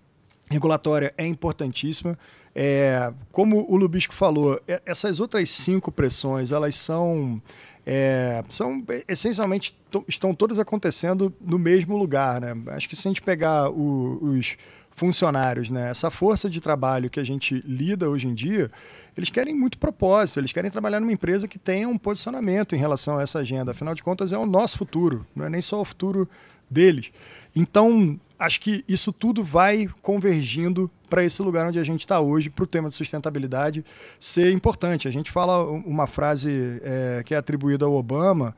regulatória 0.50 1.14
é 1.16 1.26
importantíssima. 1.26 2.18
É, 2.54 3.14
como 3.32 3.64
o 3.66 3.76
Lubisco 3.76 4.14
falou, 4.14 4.60
é, 4.68 4.78
essas 4.84 5.20
outras 5.20 5.48
cinco 5.48 5.90
pressões, 5.90 6.52
elas 6.52 6.74
são, 6.74 7.40
é, 7.86 8.44
são 8.50 8.84
essencialmente 9.08 9.74
estão 10.06 10.34
todas 10.34 10.58
acontecendo 10.58 11.34
no 11.40 11.58
mesmo 11.58 11.96
lugar. 11.96 12.42
Né? 12.42 12.54
Acho 12.68 12.86
que 12.90 12.94
se 12.94 13.08
a 13.08 13.10
gente 13.10 13.22
pegar 13.22 13.70
o, 13.70 14.18
os 14.22 14.58
funcionários, 14.94 15.70
né? 15.70 15.90
essa 15.90 16.10
força 16.10 16.48
de 16.48 16.60
trabalho 16.60 17.10
que 17.10 17.18
a 17.18 17.24
gente 17.24 17.62
lida 17.66 18.08
hoje 18.08 18.28
em 18.28 18.34
dia, 18.34 18.70
eles 19.16 19.28
querem 19.28 19.54
muito 19.54 19.78
propósito, 19.78 20.40
eles 20.40 20.52
querem 20.52 20.70
trabalhar 20.70 21.00
numa 21.00 21.12
empresa 21.12 21.48
que 21.48 21.58
tenha 21.58 21.88
um 21.88 21.98
posicionamento 21.98 22.74
em 22.74 22.78
relação 22.78 23.18
a 23.18 23.22
essa 23.22 23.40
agenda. 23.40 23.72
Afinal 23.72 23.94
de 23.94 24.02
contas, 24.02 24.32
é 24.32 24.38
o 24.38 24.46
nosso 24.46 24.78
futuro, 24.78 25.26
não 25.34 25.46
é 25.46 25.50
nem 25.50 25.60
só 25.60 25.80
o 25.80 25.84
futuro 25.84 26.28
deles. 26.70 27.10
Então, 27.54 28.18
acho 28.38 28.60
que 28.60 28.84
isso 28.88 29.12
tudo 29.12 29.44
vai 29.44 29.88
convergindo 30.02 30.90
para 31.08 31.24
esse 31.24 31.40
lugar 31.42 31.66
onde 31.66 31.78
a 31.78 31.84
gente 31.84 32.00
está 32.00 32.20
hoje, 32.20 32.50
para 32.50 32.64
o 32.64 32.66
tema 32.66 32.88
de 32.88 32.94
sustentabilidade 32.94 33.84
ser 34.18 34.52
importante. 34.52 35.06
A 35.06 35.10
gente 35.10 35.30
fala 35.30 35.62
uma 35.64 36.06
frase 36.06 36.80
é, 36.82 37.22
que 37.24 37.34
é 37.34 37.36
atribuída 37.36 37.84
ao 37.84 37.92
Obama. 37.92 38.54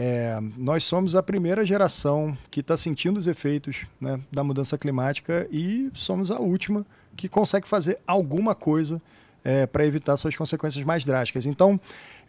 É, 0.00 0.38
nós 0.56 0.84
somos 0.84 1.16
a 1.16 1.22
primeira 1.24 1.66
geração 1.66 2.38
que 2.52 2.60
está 2.60 2.76
sentindo 2.76 3.16
os 3.16 3.26
efeitos 3.26 3.84
né, 4.00 4.20
da 4.30 4.44
mudança 4.44 4.78
climática 4.78 5.48
e 5.50 5.90
somos 5.92 6.30
a 6.30 6.38
última 6.38 6.86
que 7.16 7.28
consegue 7.28 7.66
fazer 7.66 7.98
alguma 8.06 8.54
coisa 8.54 9.02
é, 9.42 9.66
para 9.66 9.84
evitar 9.84 10.16
suas 10.16 10.36
consequências 10.36 10.84
mais 10.84 11.04
drásticas. 11.04 11.46
Então, 11.46 11.80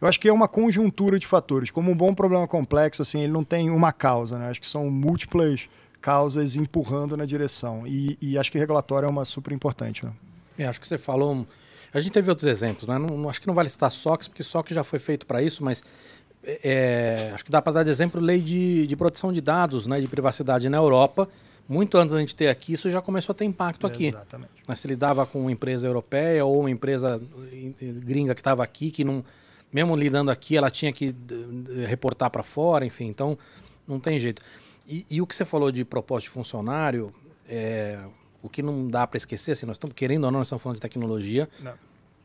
eu 0.01 0.07
acho 0.07 0.19
que 0.19 0.27
é 0.27 0.33
uma 0.33 0.47
conjuntura 0.47 1.19
de 1.19 1.27
fatores. 1.27 1.69
Como 1.69 1.91
um 1.91 1.95
bom 1.95 2.11
problema 2.11 2.47
complexo, 2.47 3.03
assim, 3.03 3.21
ele 3.21 3.31
não 3.31 3.43
tem 3.43 3.69
uma 3.69 3.91
causa. 3.91 4.39
Né? 4.39 4.49
Acho 4.49 4.61
que 4.61 4.67
são 4.67 4.89
múltiplas 4.89 5.69
causas 6.01 6.55
empurrando 6.55 7.15
na 7.15 7.25
direção. 7.25 7.85
E, 7.85 8.17
e 8.19 8.35
acho 8.35 8.51
que 8.51 8.57
regulatório 8.57 9.05
é 9.05 9.09
uma 9.09 9.25
super 9.25 9.53
importante. 9.53 10.03
Né? 10.03 10.11
É, 10.57 10.65
acho 10.65 10.81
que 10.81 10.87
você 10.87 10.97
falou. 10.97 11.45
A 11.93 11.99
gente 11.99 12.13
teve 12.13 12.31
outros 12.31 12.47
exemplos, 12.47 12.87
né? 12.87 12.97
Não, 12.97 13.15
não 13.15 13.29
acho 13.29 13.39
que 13.39 13.47
não 13.47 13.53
vale 13.53 13.69
citar 13.69 13.91
SOX, 13.91 14.27
porque 14.27 14.43
SOX 14.43 14.73
já 14.73 14.83
foi 14.83 14.97
feito 14.97 15.25
para 15.27 15.41
isso, 15.41 15.63
mas 15.63 15.83
é, 16.43 17.31
acho 17.33 17.43
que 17.43 17.51
dá 17.51 17.61
para 17.61 17.73
dar 17.73 17.83
de 17.83 17.89
exemplo 17.89 18.19
lei 18.21 18.39
de, 18.39 18.87
de 18.87 18.95
proteção 18.95 19.31
de 19.31 19.41
dados, 19.41 19.87
né, 19.87 19.99
de 19.99 20.07
privacidade 20.07 20.69
na 20.69 20.77
Europa. 20.77 21.27
Muito 21.67 21.97
antes 21.97 22.13
da 22.13 22.19
gente 22.19 22.35
ter 22.35 22.47
aqui, 22.47 22.73
isso 22.73 22.89
já 22.89 23.01
começou 23.01 23.33
a 23.33 23.35
ter 23.35 23.45
impacto 23.45 23.85
aqui. 23.85 24.07
Exatamente. 24.07 24.51
Mas 24.67 24.79
se 24.79 24.87
lidava 24.87 25.25
com 25.25 25.41
uma 25.41 25.51
empresa 25.51 25.87
europeia 25.87 26.43
ou 26.43 26.61
uma 26.61 26.71
empresa 26.71 27.21
gringa 27.79 28.33
que 28.33 28.41
estava 28.41 28.63
aqui, 28.63 28.89
que 28.89 29.03
não, 29.03 29.23
mesmo 29.71 29.95
lidando 29.95 30.31
aqui, 30.31 30.57
ela 30.57 30.71
tinha 30.71 30.91
que 30.91 31.15
reportar 31.87 32.31
para 32.31 32.41
fora, 32.41 32.85
enfim, 32.85 33.05
então 33.05 33.37
não 33.87 33.99
tem 33.99 34.17
jeito. 34.17 34.41
E, 34.87 35.05
e, 35.11 35.21
o 35.21 35.27
que 35.27 35.35
você 35.35 35.45
falou 35.45 35.71
de 35.71 35.85
propósito 35.85 36.29
de 36.29 36.33
funcionário, 36.33 37.13
é, 37.47 37.99
o 38.41 38.49
que 38.49 38.63
não 38.63 38.87
dá 38.87 39.05
para 39.05 39.17
esquecer, 39.17 39.51
assim, 39.51 39.67
nós 39.67 39.75
estamos 39.75 39.95
querendo 39.95 40.23
ou 40.23 40.31
não, 40.31 40.39
nós 40.39 40.47
estamos 40.47 40.63
falando 40.63 40.77
de 40.77 40.81
tecnologia. 40.81 41.47
Não. 41.59 41.73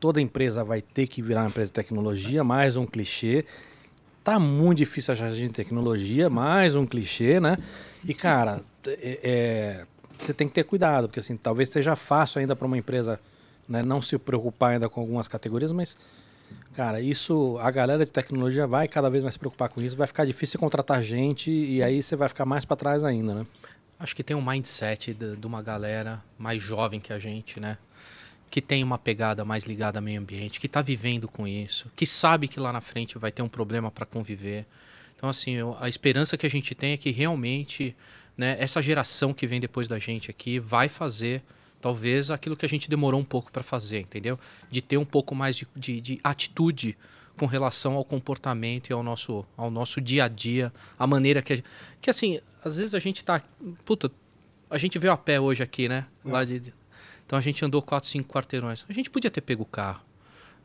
Toda 0.00 0.20
empresa 0.22 0.64
vai 0.64 0.80
ter 0.80 1.06
que 1.06 1.20
virar 1.20 1.42
uma 1.42 1.48
empresa 1.48 1.68
de 1.68 1.74
tecnologia, 1.74 2.42
mais 2.42 2.78
um 2.78 2.86
clichê. 2.86 3.44
Tá 4.24 4.38
muito 4.38 4.78
difícil 4.78 5.12
achar 5.12 5.30
gente 5.30 5.48
de 5.48 5.54
tecnologia, 5.54 6.30
mais 6.30 6.74
um 6.74 6.86
clichê, 6.86 7.38
né? 7.38 7.58
E, 8.04 8.14
cara, 8.14 8.62
é, 8.86 9.20
é, 9.22 9.86
você 10.16 10.32
tem 10.32 10.48
que 10.48 10.54
ter 10.54 10.64
cuidado, 10.64 11.08
porque 11.08 11.20
assim, 11.20 11.36
talvez 11.36 11.68
seja 11.68 11.94
fácil 11.94 12.40
ainda 12.40 12.56
para 12.56 12.66
uma 12.66 12.78
empresa 12.78 13.20
né, 13.68 13.82
não 13.82 14.00
se 14.00 14.18
preocupar 14.18 14.72
ainda 14.72 14.88
com 14.88 15.00
algumas 15.00 15.28
categorias, 15.28 15.70
mas 15.70 15.96
Cara, 16.74 17.00
isso, 17.00 17.56
a 17.60 17.70
galera 17.70 18.04
de 18.04 18.10
tecnologia 18.10 18.66
vai 18.66 18.88
cada 18.88 19.08
vez 19.08 19.22
mais 19.22 19.34
se 19.34 19.38
preocupar 19.38 19.68
com 19.68 19.80
isso, 19.80 19.96
vai 19.96 20.08
ficar 20.08 20.24
difícil 20.24 20.58
contratar 20.58 21.00
gente 21.00 21.48
e 21.50 21.80
aí 21.80 22.02
você 22.02 22.16
vai 22.16 22.28
ficar 22.28 22.44
mais 22.44 22.64
para 22.64 22.76
trás 22.76 23.04
ainda, 23.04 23.32
né? 23.32 23.46
Acho 23.96 24.14
que 24.14 24.24
tem 24.24 24.36
um 24.36 24.44
mindset 24.44 25.14
de, 25.14 25.36
de, 25.36 25.46
uma 25.46 25.62
galera 25.62 26.20
mais 26.36 26.60
jovem 26.60 26.98
que 26.98 27.12
a 27.12 27.18
gente, 27.18 27.60
né? 27.60 27.78
Que 28.54 28.62
tem 28.62 28.84
uma 28.84 28.96
pegada 28.96 29.44
mais 29.44 29.64
ligada 29.64 29.98
ao 29.98 30.02
meio 30.04 30.20
ambiente, 30.20 30.60
que 30.60 30.66
está 30.66 30.80
vivendo 30.80 31.26
com 31.26 31.44
isso, 31.44 31.90
que 31.96 32.06
sabe 32.06 32.46
que 32.46 32.60
lá 32.60 32.72
na 32.72 32.80
frente 32.80 33.18
vai 33.18 33.32
ter 33.32 33.42
um 33.42 33.48
problema 33.48 33.90
para 33.90 34.06
conviver. 34.06 34.64
Então, 35.16 35.28
assim, 35.28 35.56
a 35.80 35.88
esperança 35.88 36.36
que 36.36 36.46
a 36.46 36.48
gente 36.48 36.72
tem 36.72 36.92
é 36.92 36.96
que 36.96 37.10
realmente 37.10 37.96
né, 38.38 38.56
essa 38.60 38.80
geração 38.80 39.34
que 39.34 39.44
vem 39.44 39.58
depois 39.58 39.88
da 39.88 39.98
gente 39.98 40.30
aqui 40.30 40.60
vai 40.60 40.88
fazer 40.88 41.42
talvez 41.80 42.30
aquilo 42.30 42.56
que 42.56 42.64
a 42.64 42.68
gente 42.68 42.88
demorou 42.88 43.20
um 43.20 43.24
pouco 43.24 43.50
para 43.50 43.64
fazer, 43.64 43.98
entendeu? 43.98 44.38
De 44.70 44.80
ter 44.80 44.98
um 44.98 45.04
pouco 45.04 45.34
mais 45.34 45.56
de, 45.56 45.66
de, 45.74 46.00
de, 46.00 46.20
atitude 46.22 46.96
com 47.36 47.46
relação 47.46 47.96
ao 47.96 48.04
comportamento 48.04 48.88
e 48.88 48.92
ao 48.92 49.02
nosso, 49.02 49.44
ao 49.56 49.68
nosso 49.68 50.00
dia 50.00 50.26
a 50.26 50.28
dia, 50.28 50.72
a 50.96 51.08
maneira 51.08 51.42
que 51.42 51.54
a 51.54 51.56
gente, 51.56 51.66
que 52.00 52.08
assim, 52.08 52.40
às 52.64 52.76
vezes 52.76 52.94
a 52.94 53.00
gente 53.00 53.24
tá, 53.24 53.42
puta, 53.84 54.12
a 54.70 54.78
gente 54.78 54.96
veio 54.96 55.12
a 55.12 55.16
pé 55.16 55.40
hoje 55.40 55.60
aqui, 55.60 55.88
né? 55.88 56.06
Lá 56.24 56.44
de, 56.44 56.72
então 57.26 57.38
a 57.38 57.42
gente 57.42 57.64
andou 57.64 57.82
4, 57.82 58.08
5 58.08 58.32
quarteirões. 58.32 58.84
A 58.88 58.92
gente 58.92 59.10
podia 59.10 59.30
ter 59.30 59.40
pego 59.40 59.62
o 59.62 59.66
carro. 59.66 60.02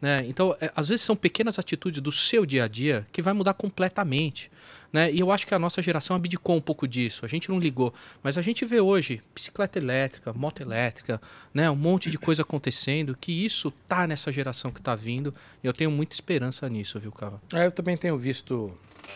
Né? 0.01 0.25
Então, 0.27 0.55
é, 0.61 0.71
às 0.75 0.87
vezes 0.87 1.05
são 1.05 1.15
pequenas 1.15 1.59
atitudes 1.59 2.01
do 2.01 2.11
seu 2.11 2.45
dia 2.45 2.63
a 2.63 2.67
dia 2.67 3.05
que 3.11 3.21
vai 3.21 3.33
mudar 3.33 3.53
completamente. 3.53 4.49
Né? 4.93 5.11
E 5.11 5.19
eu 5.19 5.31
acho 5.31 5.45
que 5.45 5.53
a 5.53 5.59
nossa 5.59 5.81
geração 5.81 6.15
abdicou 6.15 6.55
um 6.55 6.61
pouco 6.61 6.87
disso. 6.87 7.25
A 7.25 7.27
gente 7.27 7.49
não 7.49 7.59
ligou. 7.59 7.93
Mas 8.23 8.37
a 8.37 8.41
gente 8.41 8.63
vê 8.65 8.79
hoje 8.79 9.21
bicicleta 9.35 9.77
elétrica, 9.77 10.31
moto 10.33 10.61
elétrica, 10.61 11.21
né? 11.53 11.69
um 11.69 11.75
monte 11.75 12.09
de 12.09 12.17
coisa 12.17 12.43
acontecendo, 12.43 13.15
que 13.15 13.31
isso 13.31 13.71
tá 13.87 14.07
nessa 14.07 14.31
geração 14.31 14.71
que 14.71 14.79
está 14.79 14.95
vindo. 14.95 15.35
E 15.61 15.67
eu 15.67 15.73
tenho 15.73 15.91
muita 15.91 16.15
esperança 16.15 16.67
nisso, 16.69 16.99
viu, 16.99 17.11
Cava? 17.11 17.41
É, 17.53 17.65
eu 17.65 17.71
também 17.71 17.97
tenho 17.97 18.17
visto, 18.17 18.71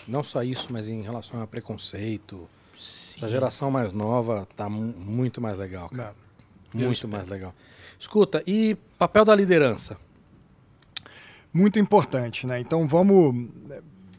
não 0.07 0.21
só 0.21 0.43
isso, 0.43 0.67
mas 0.69 0.89
em 0.89 1.01
relação 1.01 1.41
a 1.41 1.47
preconceito. 1.47 2.47
Sim. 2.77 3.13
Essa 3.15 3.29
geração 3.29 3.71
mais 3.71 3.93
nova 3.93 4.47
tá 4.55 4.67
muito 4.67 5.39
mais 5.39 5.57
legal, 5.57 5.89
cara. 5.89 6.09
Não. 6.09 6.23
Muito 6.74 7.07
mais 7.07 7.30
legal. 7.30 7.53
Escuta, 7.99 8.43
e 8.45 8.76
papel 8.97 9.24
da 9.24 9.36
liderança? 9.36 9.97
muito 11.53 11.78
importante, 11.78 12.47
né? 12.47 12.59
Então 12.59 12.88
vamos. 12.88 13.47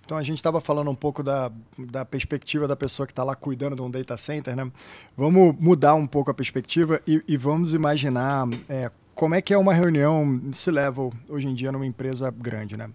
Então 0.05 0.17
a 0.19 0.23
gente 0.23 0.37
estava 0.37 0.61
falando 0.61 0.91
um 0.91 0.95
pouco 0.95 1.23
da, 1.23 1.51
da 1.79 2.05
perspectiva 2.05 2.69
da 2.69 2.77
pessoa 2.77 3.07
que 3.07 3.13
está 3.13 3.25
lá 3.25 3.35
cuidando 3.35 3.75
de 3.75 3.83
um 3.83 3.91
data 3.91 4.17
center, 4.17 4.55
né? 4.55 4.71
Vamos 5.17 5.57
mudar 5.59 5.95
um 5.95 6.07
pouco 6.07 6.31
a 6.31 6.35
perspectiva 6.35 7.01
e, 7.07 7.23
e 7.27 7.37
vamos 7.37 7.73
imaginar 7.73 8.47
é, 8.69 8.91
como 9.15 9.35
é 9.35 9.41
que 9.41 9.53
é 9.53 9.59
uma 9.59 9.73
reunião 9.73 10.37
desse 10.37 10.71
level 10.71 11.13
hoje 11.29 11.49
em 11.49 11.55
dia 11.55 11.73
numa 11.73 11.87
empresa 11.87 12.31
grande, 12.31 12.77
né? 12.77 12.91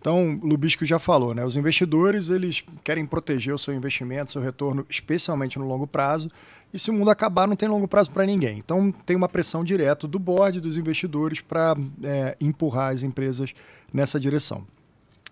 Então, 0.00 0.38
o 0.40 0.46
Lubisco 0.46 0.84
já 0.84 0.98
falou, 0.98 1.34
né? 1.34 1.44
Os 1.44 1.56
investidores, 1.56 2.28
eles 2.28 2.64
querem 2.84 3.04
proteger 3.04 3.52
o 3.52 3.58
seu 3.58 3.74
investimento, 3.74 4.30
seu 4.30 4.40
retorno, 4.40 4.86
especialmente 4.88 5.58
no 5.58 5.66
longo 5.66 5.88
prazo. 5.88 6.30
E 6.72 6.78
se 6.78 6.90
o 6.90 6.92
mundo 6.92 7.10
acabar, 7.10 7.46
não 7.46 7.56
tem 7.56 7.68
longo 7.68 7.88
prazo 7.88 8.10
para 8.10 8.26
ninguém. 8.26 8.58
Então, 8.58 8.92
tem 8.92 9.16
uma 9.16 9.28
pressão 9.28 9.64
direta 9.64 10.06
do 10.06 10.18
board, 10.18 10.60
dos 10.60 10.76
investidores, 10.76 11.40
para 11.40 11.74
é, 12.02 12.36
empurrar 12.40 12.92
as 12.92 13.02
empresas 13.02 13.54
nessa 13.92 14.20
direção. 14.20 14.66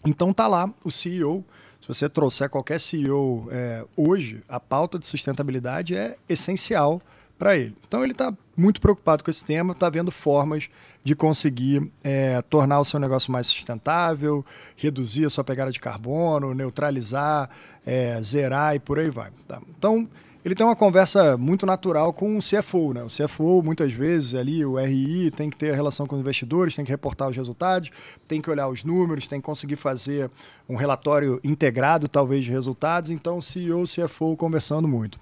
Então, 0.04 0.32
tá 0.32 0.46
lá 0.46 0.70
o 0.82 0.90
CEO. 0.90 1.44
Se 1.80 1.88
você 1.88 2.08
trouxer 2.08 2.48
qualquer 2.48 2.80
CEO 2.80 3.48
é, 3.50 3.84
hoje, 3.96 4.40
a 4.48 4.58
pauta 4.58 4.98
de 4.98 5.06
sustentabilidade 5.06 5.94
é 5.94 6.16
essencial 6.28 7.02
para 7.38 7.56
ele. 7.56 7.76
Então, 7.86 8.02
ele 8.02 8.12
está 8.12 8.32
muito 8.56 8.80
preocupado 8.80 9.22
com 9.22 9.30
esse 9.30 9.44
tema, 9.44 9.72
está 9.72 9.90
vendo 9.90 10.10
formas 10.10 10.70
de 11.04 11.14
conseguir 11.14 11.88
é, 12.02 12.40
tornar 12.42 12.80
o 12.80 12.84
seu 12.84 12.98
negócio 12.98 13.30
mais 13.30 13.46
sustentável, 13.46 14.44
reduzir 14.74 15.26
a 15.26 15.30
sua 15.30 15.44
pegada 15.44 15.70
de 15.70 15.78
carbono, 15.78 16.54
neutralizar, 16.54 17.50
é, 17.84 18.20
zerar 18.22 18.74
e 18.74 18.80
por 18.80 18.98
aí 18.98 19.10
vai. 19.10 19.30
Tá? 19.46 19.60
Então, 19.68 20.08
ele 20.46 20.54
tem 20.54 20.64
uma 20.64 20.76
conversa 20.76 21.36
muito 21.36 21.66
natural 21.66 22.12
com 22.12 22.38
o 22.38 22.40
CFO. 22.40 22.94
Né? 22.94 23.02
O 23.02 23.08
CFO, 23.08 23.64
muitas 23.64 23.92
vezes, 23.92 24.32
ali, 24.32 24.64
o 24.64 24.78
RI, 24.78 25.28
tem 25.32 25.50
que 25.50 25.56
ter 25.56 25.74
relação 25.74 26.06
com 26.06 26.14
os 26.14 26.20
investidores, 26.20 26.76
tem 26.76 26.84
que 26.84 26.90
reportar 26.92 27.28
os 27.28 27.36
resultados, 27.36 27.90
tem 28.28 28.40
que 28.40 28.48
olhar 28.48 28.68
os 28.68 28.84
números, 28.84 29.26
tem 29.26 29.40
que 29.40 29.44
conseguir 29.44 29.74
fazer 29.74 30.30
um 30.68 30.76
relatório 30.76 31.40
integrado, 31.42 32.06
talvez, 32.06 32.44
de 32.44 32.52
resultados. 32.52 33.10
Então, 33.10 33.42
CEO 33.42 33.82
CFO 33.82 34.36
conversando 34.36 34.86
muito. 34.86 35.18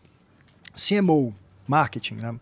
CMO, 0.77 1.35
marketing, 1.67 2.17
né? 2.17 2.35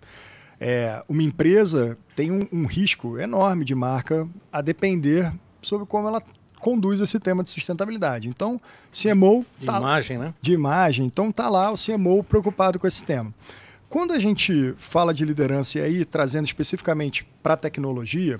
É, 0.58 1.04
uma 1.08 1.22
empresa 1.22 1.96
tem 2.16 2.32
um, 2.32 2.48
um, 2.52 2.66
risco 2.66 3.16
enorme 3.16 3.64
de 3.64 3.76
marca 3.76 4.28
a 4.52 4.60
depender 4.60 5.32
sobre 5.60 5.86
como 5.86 6.08
ela 6.08 6.22
conduz 6.62 7.00
esse 7.00 7.18
tema 7.18 7.42
de 7.42 7.50
sustentabilidade. 7.50 8.28
Então, 8.28 8.60
CMO... 8.92 9.44
De 9.58 9.66
tá, 9.66 9.78
imagem, 9.78 10.16
né? 10.16 10.32
De 10.40 10.52
imagem. 10.52 11.04
Então, 11.04 11.32
tá 11.32 11.48
lá 11.48 11.72
o 11.72 11.74
CMO 11.74 12.22
preocupado 12.22 12.78
com 12.78 12.86
esse 12.86 13.04
tema. 13.04 13.34
Quando 13.88 14.12
a 14.12 14.18
gente 14.18 14.72
fala 14.78 15.12
de 15.12 15.24
liderança 15.24 15.78
e 15.78 15.82
aí 15.82 16.04
trazendo 16.04 16.46
especificamente 16.46 17.26
para 17.42 17.54
a 17.54 17.56
tecnologia, 17.56 18.38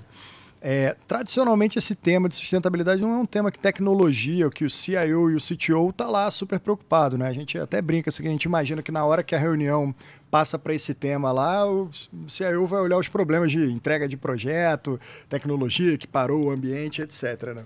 é, 0.61 0.95
tradicionalmente 1.05 1.77
esse 1.77 1.93
tema 1.93 2.29
de 2.29 2.35
sustentabilidade 2.35 3.01
não 3.01 3.11
é 3.11 3.17
um 3.17 3.25
tema 3.25 3.51
que 3.51 3.59
tecnologia, 3.59 4.49
que 4.49 4.63
o 4.63 4.69
CIO 4.69 5.29
e 5.29 5.35
o 5.35 5.37
CTO 5.37 5.91
tá 5.91 6.07
lá 6.07 6.31
super 6.31 6.57
preocupado, 6.61 7.17
né? 7.17 7.27
A 7.27 7.33
gente 7.33 7.59
até 7.59 7.81
brinca 7.81 8.09
assim, 8.09 8.25
a 8.25 8.31
gente 8.31 8.43
imagina 8.43 8.81
que 8.81 8.91
na 8.91 9.03
hora 9.03 9.21
que 9.21 9.35
a 9.35 9.37
reunião 9.37 9.93
passa 10.31 10.57
para 10.57 10.73
esse 10.73 10.93
tema 10.93 11.31
lá, 11.33 11.69
o 11.69 11.89
CIO 12.29 12.65
vai 12.65 12.79
olhar 12.79 12.97
os 12.97 13.09
problemas 13.09 13.51
de 13.51 13.69
entrega 13.69 14.07
de 14.07 14.15
projeto, 14.15 14.97
tecnologia 15.27 15.97
que 15.97 16.07
parou 16.07 16.45
o 16.45 16.51
ambiente, 16.51 17.01
etc. 17.01 17.53
Né? 17.53 17.65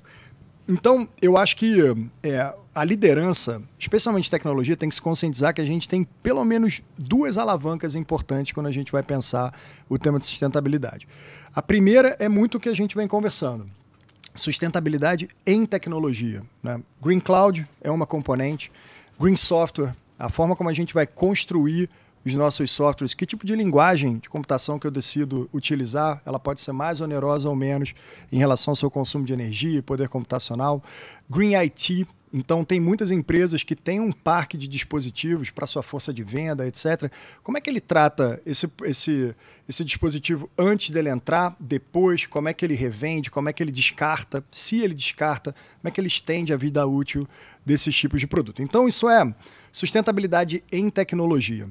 Então, 0.68 1.08
eu 1.22 1.38
acho 1.38 1.56
que 1.56 1.78
é, 2.22 2.54
a 2.76 2.84
liderança, 2.84 3.62
especialmente 3.80 4.30
tecnologia, 4.30 4.76
tem 4.76 4.90
que 4.90 4.96
se 4.96 5.02
conscientizar 5.02 5.54
que 5.54 5.62
a 5.62 5.66
gente 5.66 5.88
tem 5.88 6.04
pelo 6.22 6.44
menos 6.44 6.82
duas 6.98 7.38
alavancas 7.38 7.96
importantes 7.96 8.52
quando 8.52 8.68
a 8.68 8.72
gente 8.72 8.92
vai 8.92 9.02
pensar 9.02 9.58
o 9.88 9.98
tema 9.98 10.20
de 10.20 10.26
sustentabilidade. 10.26 11.08
A 11.56 11.62
primeira 11.62 12.18
é 12.20 12.28
muito 12.28 12.56
o 12.56 12.60
que 12.60 12.70
a 12.70 12.76
gente 12.76 12.96
vem 12.96 13.08
conversando. 13.08 13.68
Sustentabilidade 14.36 15.30
em 15.46 15.66
tecnologia. 15.66 16.44
Né? 16.62 16.82
Green 17.02 17.20
Cloud 17.20 17.68
é 17.82 17.90
uma 17.90 18.06
componente, 18.06 18.72
Green 19.20 19.36
Software, 19.36 19.96
a 20.20 20.30
forma 20.30 20.56
como 20.56 20.70
a 20.70 20.74
gente 20.74 20.94
vai 20.94 21.08
construir 21.08 21.90
os 22.28 22.36
nossos 22.36 22.72
softwares, 22.72 23.14
que 23.14 23.26
tipo 23.26 23.46
de 23.46 23.56
linguagem 23.56 24.18
de 24.18 24.30
computação 24.30 24.78
que 24.78 24.86
eu 24.86 24.92
decido 24.92 25.50
utilizar, 25.54 26.22
ela 26.26 26.40
pode 26.40 26.62
ser 26.62 26.72
mais 26.72 27.02
onerosa 27.02 27.50
ou 27.50 27.56
menos 27.56 27.94
em 28.32 28.38
relação 28.38 28.72
ao 28.72 28.76
seu 28.76 28.92
consumo 28.92 29.26
de 29.26 29.34
energia 29.34 29.80
e 29.80 29.82
poder 29.82 30.10
computacional. 30.10 30.84
Green 31.30 31.56
IT, 31.56 32.08
então 32.34 32.66
tem 32.66 32.80
muitas 32.80 33.10
empresas 33.10 33.64
que 33.64 33.76
têm 33.76 34.00
um 34.00 34.12
parque 34.12 34.58
de 34.58 34.68
dispositivos 34.68 35.50
para 35.50 35.66
sua 35.66 35.82
força 35.82 36.14
de 36.14 36.24
venda, 36.24 36.68
etc. 36.68 37.12
Como 37.42 37.58
é 37.58 37.62
que 37.62 37.70
ele 37.70 37.80
trata 37.80 38.42
esse, 38.46 38.70
esse, 38.84 39.36
esse 39.68 39.86
dispositivo 39.86 40.50
antes 40.58 40.90
dele 40.90 41.10
entrar, 41.10 41.56
depois, 41.60 42.26
como 42.26 42.50
é 42.50 42.54
que 42.54 42.66
ele 42.66 42.76
revende, 42.76 43.32
como 43.32 43.48
é 43.48 43.54
que 43.54 43.64
ele 43.64 43.72
descarta, 43.72 44.44
se 44.52 44.82
ele 44.82 44.94
descarta, 44.94 45.56
como 45.80 45.90
é 45.90 45.92
que 45.92 46.02
ele 46.02 46.08
estende 46.08 46.54
a 46.54 46.58
vida 46.58 46.86
útil 46.86 47.28
desses 47.66 47.96
tipos 47.96 48.20
de 48.20 48.28
produto. 48.28 48.62
Então 48.62 48.88
isso 48.88 49.10
é 49.10 49.34
sustentabilidade 49.72 50.64
em 50.72 50.90
tecnologia. 50.90 51.70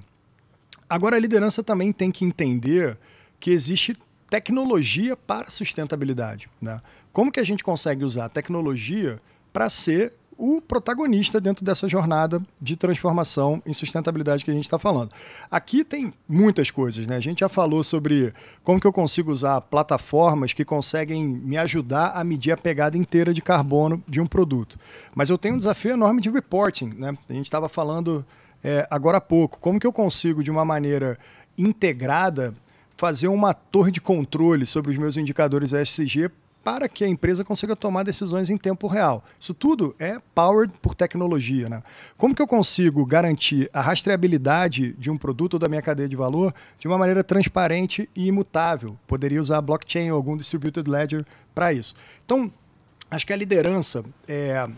Agora, 0.88 1.16
a 1.16 1.20
liderança 1.20 1.62
também 1.62 1.92
tem 1.92 2.10
que 2.10 2.24
entender 2.24 2.98
que 3.38 3.50
existe 3.50 3.96
tecnologia 4.30 5.16
para 5.16 5.50
sustentabilidade. 5.50 6.48
Né? 6.60 6.80
Como 7.12 7.30
que 7.30 7.40
a 7.40 7.44
gente 7.44 7.62
consegue 7.62 8.04
usar 8.04 8.26
a 8.26 8.28
tecnologia 8.28 9.20
para 9.52 9.68
ser 9.68 10.12
o 10.38 10.60
protagonista 10.60 11.40
dentro 11.40 11.64
dessa 11.64 11.88
jornada 11.88 12.42
de 12.60 12.76
transformação 12.76 13.62
em 13.64 13.72
sustentabilidade 13.72 14.44
que 14.44 14.50
a 14.50 14.54
gente 14.54 14.64
está 14.64 14.78
falando. 14.78 15.10
Aqui 15.50 15.82
tem 15.82 16.12
muitas 16.28 16.70
coisas, 16.70 17.06
né? 17.06 17.16
A 17.16 17.20
gente 17.20 17.40
já 17.40 17.48
falou 17.48 17.82
sobre 17.82 18.34
como 18.62 18.80
que 18.80 18.86
eu 18.86 18.92
consigo 18.92 19.32
usar 19.32 19.60
plataformas 19.62 20.52
que 20.52 20.64
conseguem 20.64 21.24
me 21.24 21.56
ajudar 21.56 22.08
a 22.08 22.22
medir 22.22 22.52
a 22.52 22.56
pegada 22.56 22.98
inteira 22.98 23.32
de 23.32 23.40
carbono 23.40 24.02
de 24.06 24.20
um 24.20 24.26
produto. 24.26 24.78
Mas 25.14 25.30
eu 25.30 25.38
tenho 25.38 25.54
um 25.54 25.58
desafio 25.58 25.92
enorme 25.92 26.20
de 26.20 26.28
reporting, 26.28 26.92
né? 26.96 27.16
A 27.28 27.32
gente 27.32 27.46
estava 27.46 27.68
falando 27.68 28.24
é, 28.62 28.86
agora 28.90 29.18
há 29.18 29.20
pouco. 29.20 29.58
Como 29.60 29.78
que 29.78 29.86
eu 29.86 29.92
consigo, 29.92 30.42
de 30.42 30.50
uma 30.50 30.64
maneira 30.64 31.18
integrada, 31.56 32.54
fazer 32.96 33.28
uma 33.28 33.52
torre 33.52 33.90
de 33.90 34.00
controle 34.00 34.66
sobre 34.66 34.90
os 34.90 34.98
meus 34.98 35.16
indicadores 35.16 35.72
ESG 35.72 36.30
para 36.66 36.88
que 36.88 37.04
a 37.04 37.08
empresa 37.08 37.44
consiga 37.44 37.76
tomar 37.76 38.02
decisões 38.02 38.50
em 38.50 38.58
tempo 38.58 38.88
real. 38.88 39.22
Isso 39.38 39.54
tudo 39.54 39.94
é 40.00 40.18
powered 40.34 40.74
por 40.82 40.96
tecnologia. 40.96 41.68
Né? 41.68 41.80
Como 42.16 42.34
que 42.34 42.42
eu 42.42 42.46
consigo 42.46 43.06
garantir 43.06 43.70
a 43.72 43.80
rastreabilidade 43.80 44.92
de 44.94 45.08
um 45.08 45.16
produto 45.16 45.54
ou 45.54 45.60
da 45.60 45.68
minha 45.68 45.80
cadeia 45.80 46.08
de 46.08 46.16
valor 46.16 46.52
de 46.76 46.88
uma 46.88 46.98
maneira 46.98 47.22
transparente 47.22 48.10
e 48.16 48.26
imutável? 48.26 48.96
Poderia 49.06 49.40
usar 49.40 49.60
blockchain 49.60 50.10
ou 50.10 50.16
algum 50.16 50.36
distributed 50.36 50.90
ledger 50.90 51.24
para 51.54 51.72
isso. 51.72 51.94
Então, 52.24 52.50
acho 53.08 53.24
que 53.24 53.32
a 53.32 53.36
liderança 53.36 54.04
é, 54.26 54.68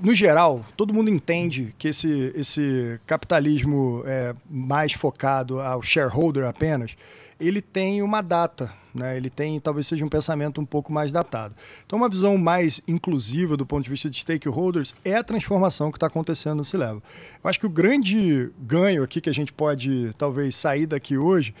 no 0.00 0.14
geral, 0.14 0.64
todo 0.76 0.94
mundo 0.94 1.10
entende 1.10 1.74
que 1.78 1.88
esse, 1.88 2.32
esse 2.34 3.00
capitalismo 3.06 4.02
é, 4.06 4.34
mais 4.48 4.92
focado 4.92 5.60
ao 5.60 5.82
shareholder 5.82 6.46
apenas, 6.46 6.96
ele 7.38 7.60
tem 7.60 8.02
uma 8.02 8.20
data, 8.20 8.72
né? 8.94 9.16
ele 9.16 9.28
tem 9.28 9.58
talvez 9.58 9.86
seja 9.86 10.04
um 10.04 10.08
pensamento 10.08 10.60
um 10.60 10.64
pouco 10.64 10.92
mais 10.92 11.12
datado. 11.12 11.54
Então, 11.84 11.98
uma 11.98 12.08
visão 12.08 12.38
mais 12.38 12.80
inclusiva 12.86 13.56
do 13.56 13.66
ponto 13.66 13.84
de 13.84 13.90
vista 13.90 14.08
de 14.08 14.16
stakeholders 14.16 14.94
é 15.04 15.16
a 15.16 15.24
transformação 15.24 15.90
que 15.90 15.96
está 15.96 16.06
acontecendo 16.06 16.56
no 16.56 16.64
C-Level. 16.64 17.02
Eu 17.42 17.50
acho 17.50 17.58
que 17.58 17.66
o 17.66 17.70
grande 17.70 18.50
ganho 18.58 19.02
aqui 19.02 19.20
que 19.20 19.30
a 19.30 19.34
gente 19.34 19.52
pode 19.52 20.12
talvez 20.16 20.54
sair 20.54 20.86
daqui 20.86 21.16
hoje 21.16 21.54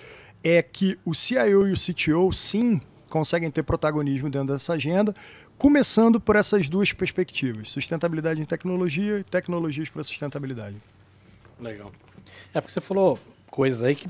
é 0.44 0.62
que 0.62 0.98
o 1.04 1.14
CIO 1.14 1.68
e 1.68 1.72
o 1.72 1.76
CTO, 1.76 2.32
sim, 2.32 2.80
conseguem 3.12 3.50
ter 3.50 3.62
protagonismo 3.62 4.30
dentro 4.30 4.54
dessa 4.54 4.72
agenda, 4.72 5.14
começando 5.62 6.20
por 6.20 6.34
essas 6.34 6.68
duas 6.68 6.92
perspectivas: 6.92 7.70
sustentabilidade 7.70 8.40
em 8.40 8.44
tecnologia 8.44 9.20
e 9.20 9.22
tecnologias 9.22 9.88
para 9.88 10.02
sustentabilidade. 10.02 10.74
Legal. 11.60 11.92
É 12.52 12.60
porque 12.60 12.72
você 12.72 12.80
falou 12.80 13.16
coisas 13.48 13.84
aí 13.84 13.94
que 13.94 14.08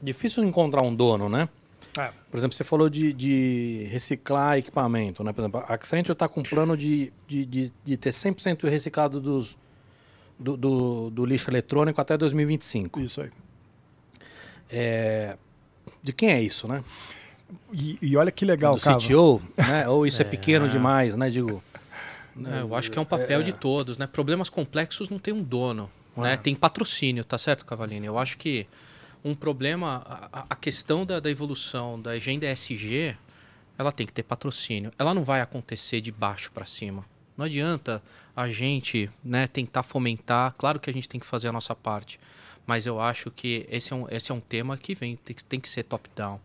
difícil 0.00 0.42
encontrar 0.42 0.82
um 0.82 0.94
dono, 0.94 1.28
né? 1.28 1.50
É. 1.98 2.10
Por 2.30 2.38
exemplo, 2.38 2.56
você 2.56 2.64
falou 2.64 2.88
de, 2.88 3.12
de 3.12 3.88
reciclar 3.90 4.56
equipamento, 4.56 5.22
né? 5.22 5.34
Por 5.34 5.42
exemplo, 5.42 5.62
a 5.68 5.74
Accenture 5.74 6.12
está 6.12 6.26
com 6.26 6.40
um 6.40 6.44
plano 6.44 6.74
de, 6.74 7.12
de, 7.28 7.44
de, 7.44 7.72
de 7.84 7.96
ter 7.98 8.10
100% 8.10 8.66
reciclado 8.66 9.20
dos, 9.20 9.58
do, 10.38 10.56
do, 10.56 11.10
do 11.10 11.26
lixo 11.26 11.50
eletrônico 11.50 12.00
até 12.00 12.16
2025. 12.16 13.00
Isso 13.00 13.20
aí. 13.20 13.30
É, 14.70 15.36
de 16.02 16.12
quem 16.14 16.30
é 16.30 16.40
isso, 16.40 16.66
né? 16.66 16.82
E, 17.72 17.98
e 18.02 18.16
olha 18.16 18.30
que 18.30 18.44
legal, 18.44 18.74
do 18.76 18.80
cara. 18.80 18.98
CTO, 18.98 19.40
né? 19.56 19.86
Ou 19.88 20.06
isso 20.06 20.20
é, 20.22 20.24
pequeno 20.24 20.68
demais, 20.68 21.16
né? 21.16 21.30
Digo, 21.30 21.62
É, 22.44 22.60
eu 22.62 22.74
acho 22.74 22.90
que 22.90 22.98
é 22.98 23.02
um 23.02 23.04
papel 23.04 23.42
de 23.42 23.52
todos, 23.52 23.98
né? 23.98 24.06
Problemas 24.06 24.48
complexos 24.48 25.08
não 25.08 25.18
tem 25.18 25.34
um 25.34 25.42
dono, 25.42 25.90
né? 26.16 26.36
Tem 26.36 26.54
patrocínio, 26.54 27.24
tá 27.24 27.36
certo, 27.38 27.64
Cavalini? 27.64 28.06
Eu 28.06 28.18
acho 28.18 28.38
que 28.38 28.66
um 29.24 29.34
problema, 29.34 30.02
a, 30.32 30.46
a 30.50 30.56
questão 30.56 31.04
da, 31.04 31.20
da 31.20 31.30
evolução 31.30 32.00
da 32.00 32.12
agenda 32.12 32.50
ESG, 32.50 33.16
ela 33.76 33.92
tem 33.92 34.06
que 34.06 34.12
ter 34.12 34.22
patrocínio. 34.22 34.90
Ela 34.98 35.12
não 35.14 35.24
vai 35.24 35.40
acontecer 35.40 36.00
de 36.00 36.10
baixo 36.12 36.50
para 36.52 36.64
cima. 36.64 37.04
Não 37.36 37.44
adianta 37.46 38.02
a 38.36 38.48
gente 38.48 39.10
né, 39.24 39.46
tentar 39.46 39.82
fomentar. 39.82 40.54
Claro 40.56 40.78
que 40.78 40.88
a 40.90 40.92
gente 40.92 41.08
tem 41.08 41.18
que 41.20 41.26
fazer 41.26 41.48
a 41.48 41.52
nossa 41.52 41.74
parte, 41.74 42.18
mas 42.66 42.86
eu 42.86 43.00
acho 43.00 43.30
que 43.30 43.66
esse 43.70 43.92
é 43.92 43.96
um, 43.96 44.06
esse 44.10 44.30
é 44.30 44.34
um 44.34 44.40
tema 44.40 44.76
que 44.76 44.94
vem, 44.94 45.16
tem, 45.16 45.34
que- 45.34 45.44
tem 45.44 45.58
que 45.60 45.68
ser 45.68 45.82
top-down. 45.84 46.38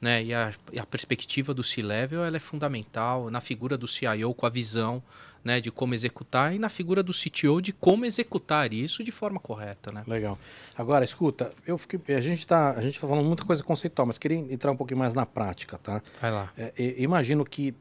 Né? 0.00 0.24
E, 0.24 0.34
a, 0.34 0.52
e 0.72 0.78
a 0.78 0.86
perspectiva 0.86 1.52
do 1.52 1.62
C-Level 1.62 2.24
ela 2.24 2.36
é 2.36 2.40
fundamental 2.40 3.30
na 3.30 3.40
figura 3.40 3.76
do 3.76 3.86
CIO 3.86 4.32
com 4.32 4.46
a 4.46 4.48
visão 4.48 5.02
né, 5.44 5.60
de 5.60 5.70
como 5.70 5.94
executar 5.94 6.54
e 6.54 6.58
na 6.58 6.68
figura 6.68 7.02
do 7.02 7.12
CTO 7.12 7.60
de 7.60 7.72
como 7.72 8.04
executar 8.04 8.72
isso 8.72 9.02
de 9.02 9.10
forma 9.10 9.40
correta. 9.40 9.90
Né? 9.92 10.02
Legal. 10.06 10.38
Agora, 10.76 11.04
escuta, 11.04 11.52
eu 11.66 11.78
fiquei, 11.78 12.14
a 12.14 12.20
gente 12.20 12.46
tá, 12.46 12.72
a 12.72 12.80
gente 12.80 13.00
tá 13.00 13.06
falando 13.06 13.26
muita 13.26 13.44
coisa 13.44 13.62
conceitual, 13.62 14.06
mas 14.06 14.18
queria 14.18 14.38
entrar 14.38 14.70
um 14.70 14.76
pouquinho 14.76 14.98
mais 14.98 15.14
na 15.14 15.26
prática, 15.26 15.78
tá? 15.78 16.02
Vai 16.20 16.30
lá. 16.30 16.52
É, 16.56 16.72
imagino 16.98 17.44
que 17.44 17.74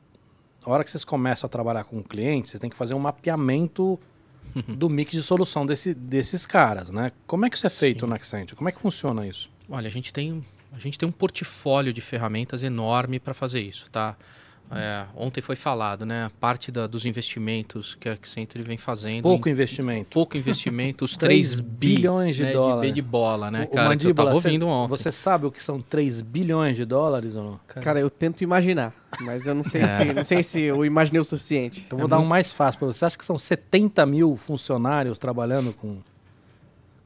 a 0.66 0.70
hora 0.70 0.84
que 0.84 0.92
vocês 0.92 1.06
começam 1.06 1.48
a 1.48 1.50
trabalhar 1.50 1.84
com 1.84 2.00
o 2.00 2.04
cliente, 2.04 2.50
vocês 2.50 2.60
têm 2.60 2.70
que 2.70 2.76
fazer 2.76 2.94
um 2.94 3.00
mapeamento 3.00 4.00
do 4.68 4.90
mix 4.90 5.12
de 5.12 5.22
solução 5.22 5.66
desse, 5.66 5.94
desses 5.94 6.46
caras, 6.46 6.92
né? 6.92 7.12
Como 7.28 7.46
é 7.46 7.50
que 7.50 7.58
isso 7.58 7.68
é 7.68 7.70
feito 7.70 8.08
na 8.08 8.16
Accenture? 8.16 8.56
Como 8.56 8.70
é 8.70 8.72
que 8.72 8.80
funciona 8.80 9.28
isso? 9.28 9.50
Olha, 9.70 9.88
a 9.88 9.92
gente 9.92 10.12
tem, 10.12 10.44
a 10.72 10.78
gente 10.80 10.98
tem 10.98 11.08
um 11.08 11.12
portfólio 11.12 11.92
de 11.94 12.02
ferramentas 12.02 12.64
enorme 12.64 13.20
para 13.20 13.34
fazer 13.34 13.62
isso, 13.62 13.90
tá? 13.90 14.16
É, 14.72 15.06
ontem 15.16 15.42
foi 15.42 15.56
falado, 15.56 16.06
né? 16.06 16.26
A 16.26 16.30
parte 16.30 16.72
da- 16.72 16.86
dos 16.86 17.04
investimentos 17.04 17.96
que 17.96 18.08
a 18.08 18.14
Accenture 18.14 18.64
vem 18.64 18.78
fazendo. 18.78 19.24
Pouco 19.24 19.50
em 19.50 19.52
investimento. 19.52 20.10
pouco 20.12 20.38
investimento, 20.38 21.04
os 21.04 21.18
3 21.18 21.48
3 21.54 21.60
bi, 21.60 21.96
bilhões 21.96 22.36
de 22.36 22.44
né, 22.44 22.54
dólar. 22.54 22.82
B 22.82 22.92
de 22.92 23.02
bola, 23.02 23.50
né, 23.50 23.62
O- 23.62 23.64
o 23.64 23.68
cara? 23.76 23.98
Que 23.98 24.06
eu 24.06 24.14
tava 24.14 24.30
você- 24.30 24.48
ouvindo 24.48 24.68
ontem. 24.68 24.90
Você 24.90 25.12
sabe 25.12 25.48
o 25.48 25.52
que 25.52 25.64
são 25.64 25.82
3 25.82 26.22
bilhões 26.22 26.78
de 26.78 26.86
dólares 26.86 27.36
ou 27.36 27.44
não? 27.44 27.60
Cara, 27.82 28.00
eu 28.00 28.12
tento 28.12 28.44
imaginar, 28.44 28.94
mas 29.22 29.48
eu 29.48 29.56
não 29.56 29.64
sei 29.64 29.84
se, 29.88 30.14
não 30.14 30.24
sei 30.24 30.44
se 30.44 30.62
eu 30.62 30.86
imaginei 30.86 31.20
o 31.20 31.26
suficiente. 31.26 31.84
Então 31.88 31.98
vou 31.98 32.08
dar 32.08 32.20
um 32.20 32.26
mais 32.26 32.52
fácil 32.52 32.78
para 32.78 32.86
você. 32.90 33.00
Você 33.00 33.06
acha 33.06 33.18
que 33.18 33.26
são 33.26 33.40
70 33.40 34.06
mil 34.06 34.38
funcionários 34.38 35.18
trabalhando 35.18 35.74
com 35.74 35.98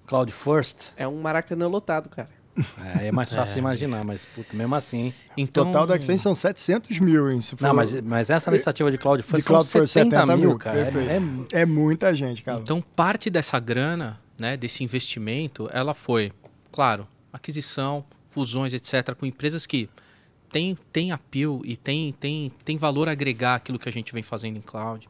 Cloud 0.06 0.30
First? 0.34 0.90
É 0.98 1.08
um 1.08 1.22
maracanã 1.22 1.68
lotado, 1.70 2.10
cara. 2.10 2.30
É, 3.00 3.08
é 3.08 3.12
mais 3.12 3.32
fácil 3.34 3.56
de 3.56 3.60
imaginar, 3.60 4.04
mas 4.04 4.26
puta, 4.26 4.56
mesmo 4.56 4.76
assim. 4.76 4.98
hein? 5.06 5.14
Então, 5.36 5.66
Total 5.66 5.88
da 5.88 5.96
Accenture 5.96 6.22
são 6.22 6.36
700 6.36 7.00
mil, 7.00 7.32
hein? 7.32 7.42
Se 7.42 7.56
for- 7.56 7.66
Não, 7.68 7.74
mas, 7.74 8.00
mas 8.02 8.30
essa 8.30 8.50
iniciativa 8.50 8.92
de 8.92 8.98
Cloud 8.98 9.22
de 9.24 9.28
são 9.28 9.40
First, 9.64 9.72
70, 9.72 9.88
70 9.88 10.26
mil, 10.38 10.50
mil, 10.50 10.58
cara. 10.60 10.80
É, 10.80 11.18
é- 11.56 11.62
É 11.62 11.66
muita 11.66 12.14
gente, 12.16 12.44
cara. 12.44 12.60
Então, 12.60 12.82
parte 12.96 13.30
dessa 13.30 13.60
grana, 13.60 14.20
né, 14.40 14.56
desse 14.58 14.84
investimento, 14.84 15.68
ela 15.72 15.94
foi, 15.94 16.32
claro, 16.72 17.08
aquisição, 17.32 18.06
fusões, 18.30 18.74
etc., 18.74 19.14
com 19.16 19.26
empresas 19.26 19.66
que 19.66 19.90
têm 20.52 20.78
tem 20.92 21.12
appeal 21.12 21.62
e 21.66 21.76
tem, 21.76 22.14
tem, 22.20 22.52
tem 22.64 22.78
valor 22.78 23.10
a 23.10 23.12
agregar 23.12 23.56
aquilo 23.56 23.80
que 23.80 23.90
a 23.90 23.92
gente 23.92 24.14
vem 24.14 24.22
fazendo 24.24 24.58
em 24.58 24.62
cloud. 24.62 25.10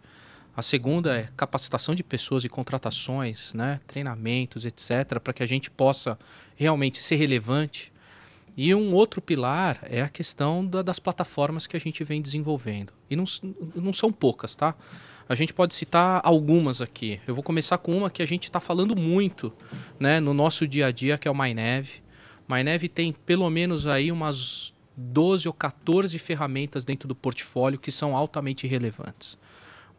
A 0.56 0.62
segunda 0.62 1.16
é 1.18 1.30
capacitação 1.36 1.96
de 1.96 2.04
pessoas 2.04 2.46
e 2.46 2.50
contratações, 2.50 3.54
né, 3.54 3.80
treinamentos, 3.88 4.66
etc., 4.66 5.20
para 5.20 5.34
que 5.34 5.42
a 5.42 5.48
gente 5.48 5.72
possa 5.72 6.18
realmente 6.56 7.00
ser 7.00 7.16
relevante. 7.16 7.92
E 8.56 8.74
um 8.76 8.94
outro 8.94 9.20
pilar 9.20 9.80
é 9.84 10.02
a 10.04 10.10
questão 10.10 10.64
da- 10.64 10.84
das 10.84 11.00
plataformas 11.00 11.66
que 11.66 11.76
a 11.76 11.80
gente 11.80 12.04
vem 12.04 12.22
desenvolvendo. 12.22 12.94
E 13.10 13.16
não, 13.16 13.24
não 13.76 13.92
são 13.92 14.12
poucas, 14.12 14.54
tá? 14.54 14.76
A 15.28 15.34
gente 15.34 15.52
pode 15.54 15.74
citar 15.74 16.22
algumas 16.24 16.82
aqui. 16.82 17.20
Eu 17.26 17.34
vou 17.34 17.44
começar 17.44 17.80
com 17.80 17.98
uma 17.98 18.12
que 18.12 18.22
a 18.22 18.26
gente 18.28 18.44
está 18.44 18.60
falando 18.60 18.96
muito 18.96 19.52
né, 20.00 20.20
no 20.20 20.36
nosso 20.36 20.68
dia 20.68 20.88
a 20.88 20.92
dia, 20.92 21.18
que 21.18 21.28
é 21.28 21.32
o 21.32 21.36
MyNev. 21.36 21.88
MyNev 22.48 22.88
tem 22.90 23.12
pelo 23.12 23.50
menos 23.50 23.88
aí 23.88 24.12
umas 24.12 24.72
12 24.96 25.48
ou 25.48 25.54
14 25.54 26.20
ferramentas 26.20 26.86
dentro 26.86 27.08
do 27.08 27.16
portfólio 27.16 27.80
que 27.80 27.92
são 27.92 28.16
altamente 28.16 28.68
relevantes. 28.68 29.36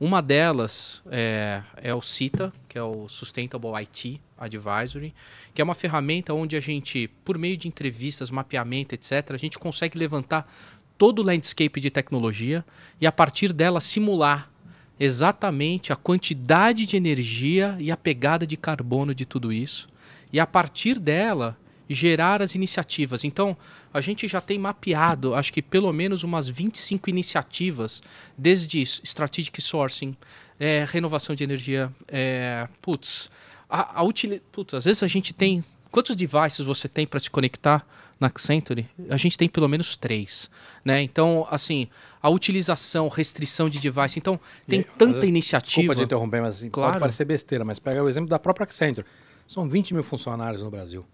Uma 0.01 0.21
delas 0.21 1.01
é, 1.11 1.63
é 1.77 1.95
o 1.95 2.03
CITA, 2.03 2.53
que 2.69 2.77
é 2.77 2.83
o 2.83 3.09
Sustainable 3.09 3.75
IT 3.77 4.21
Advisory, 4.37 5.15
que 5.55 5.63
é 5.63 5.65
uma 5.65 5.75
ferramenta 5.75 6.35
onde 6.35 6.57
a 6.57 6.61
gente, 6.61 7.09
por 7.25 7.39
meio 7.39 7.57
de 7.57 7.69
entrevistas, 7.69 8.31
mapeamento, 8.31 8.95
etc., 8.95 9.31
a 9.31 9.37
gente 9.37 9.59
consegue 9.59 9.97
levantar 9.97 10.53
todo 10.99 11.21
o 11.21 11.23
landscape 11.23 11.81
de 11.81 11.91
tecnologia 11.91 12.65
e, 13.01 13.07
a 13.07 13.13
partir 13.13 13.53
dela, 13.53 13.81
simular 13.81 14.51
exatamente 14.99 15.93
a 15.93 15.97
quantidade 15.97 16.87
de 16.87 16.97
energia 16.97 17.77
e 17.79 17.91
a 17.91 17.97
pegada 17.97 18.47
de 18.47 18.57
carbono 18.57 19.15
de 19.15 19.25
tudo 19.25 19.53
isso. 19.53 19.89
E, 20.33 20.41
a 20.41 20.47
partir 20.47 20.99
dela, 20.99 21.57
gerar 21.89 22.41
as 22.43 22.55
iniciativas. 22.55 23.25
Então, 23.25 23.57
a 23.93 24.01
gente 24.01 24.27
já 24.27 24.41
tem 24.41 24.59
mapeado, 24.59 25.35
acho 25.35 25.53
que 25.53 25.61
pelo 25.63 25.93
menos 25.93 26.23
umas 26.23 26.49
25 26.49 27.11
iniciativas, 27.11 28.03
desde 28.37 28.81
strategic 28.83 29.61
sourcing, 29.61 30.17
é, 30.59 30.85
renovação 30.89 31.35
de 31.35 31.45
energia, 31.45 31.91
é, 32.09 32.67
putz, 32.81 33.31
a, 33.69 34.01
a 34.01 34.03
utili- 34.05 34.43
putz, 34.53 34.75
às 34.75 34.85
vezes 34.85 35.03
a 35.03 35.07
gente 35.07 35.33
tem, 35.35 35.65
quantos 35.91 36.15
devices 36.17 36.65
você 36.65 36.89
tem 36.89 37.07
para 37.07 37.21
se 37.21 37.31
conectar 37.31 37.87
na 38.21 38.29
Accenture? 38.29 38.89
A 39.11 39.17
gente 39.17 39.37
tem 39.37 39.49
pelo 39.49 39.69
menos 39.69 39.97
três, 39.97 40.49
né? 40.85 41.03
Então, 41.03 41.47
assim, 41.51 41.89
a 42.23 42.31
utilização, 42.31 43.09
restrição 43.09 43.69
de 43.69 43.79
device, 43.81 44.19
então 44.19 44.39
tem 44.69 44.81
E, 44.81 44.85
tanta 44.85 45.15
vezes, 45.15 45.29
iniciativa. 45.29 45.81
Desculpa 45.83 45.95
te 45.97 46.05
interromper, 46.05 46.41
mas 46.41 46.55
assim, 46.57 46.71
Claro. 46.71 46.93
pode 46.93 47.01
parecer 47.01 47.25
besteira, 47.25 47.65
mas 47.65 47.79
pega 47.81 48.03
o 48.03 48.09
exemplo 48.09 48.29
da 48.31 48.39
própria 48.39 48.65
Accenture. 48.65 49.05
São 49.49 49.69
20 49.69 49.93
mil 49.95 50.05
funcionários 50.05 50.63
no 50.63 50.71
Brasil. 50.71 51.05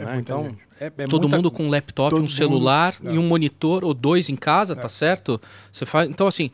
É 0.00 0.04
né? 0.06 0.18
Então, 0.18 0.56
é, 0.80 0.86
é 0.86 0.90
Todo 1.06 1.22
muita- 1.22 1.36
mundo 1.36 1.50
com 1.50 1.64
um 1.66 1.70
laptop, 1.70 2.10
Todo 2.10 2.18
um 2.18 2.22
mundo, 2.22 2.30
celular 2.32 2.94
é. 3.04 3.12
e 3.12 3.18
um 3.18 3.26
monitor 3.26 3.84
ou 3.84 3.92
dois 3.94 4.28
em 4.28 4.36
casa, 4.36 4.74
tá 4.74 4.88
certo? 4.88 5.40
Você 5.72 5.84
faz, 5.84 6.08
então 6.08 6.26
assim, 6.26 6.50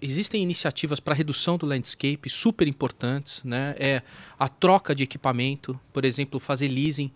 existem 0.00 0.42
iniciativas 0.42 1.00
para 1.00 1.14
redução 1.14 1.56
do 1.58 1.66
landscape 1.66 2.28
super 2.30 2.66
importantes, 2.68 3.42
né? 3.44 3.74
É 3.78 4.02
a 4.38 4.48
troca 4.48 4.94
de 4.94 5.02
equipamento, 5.02 5.78
por 5.92 6.04
exemplo, 6.04 6.38
fazer 6.38 6.68
leasing. 6.68 7.10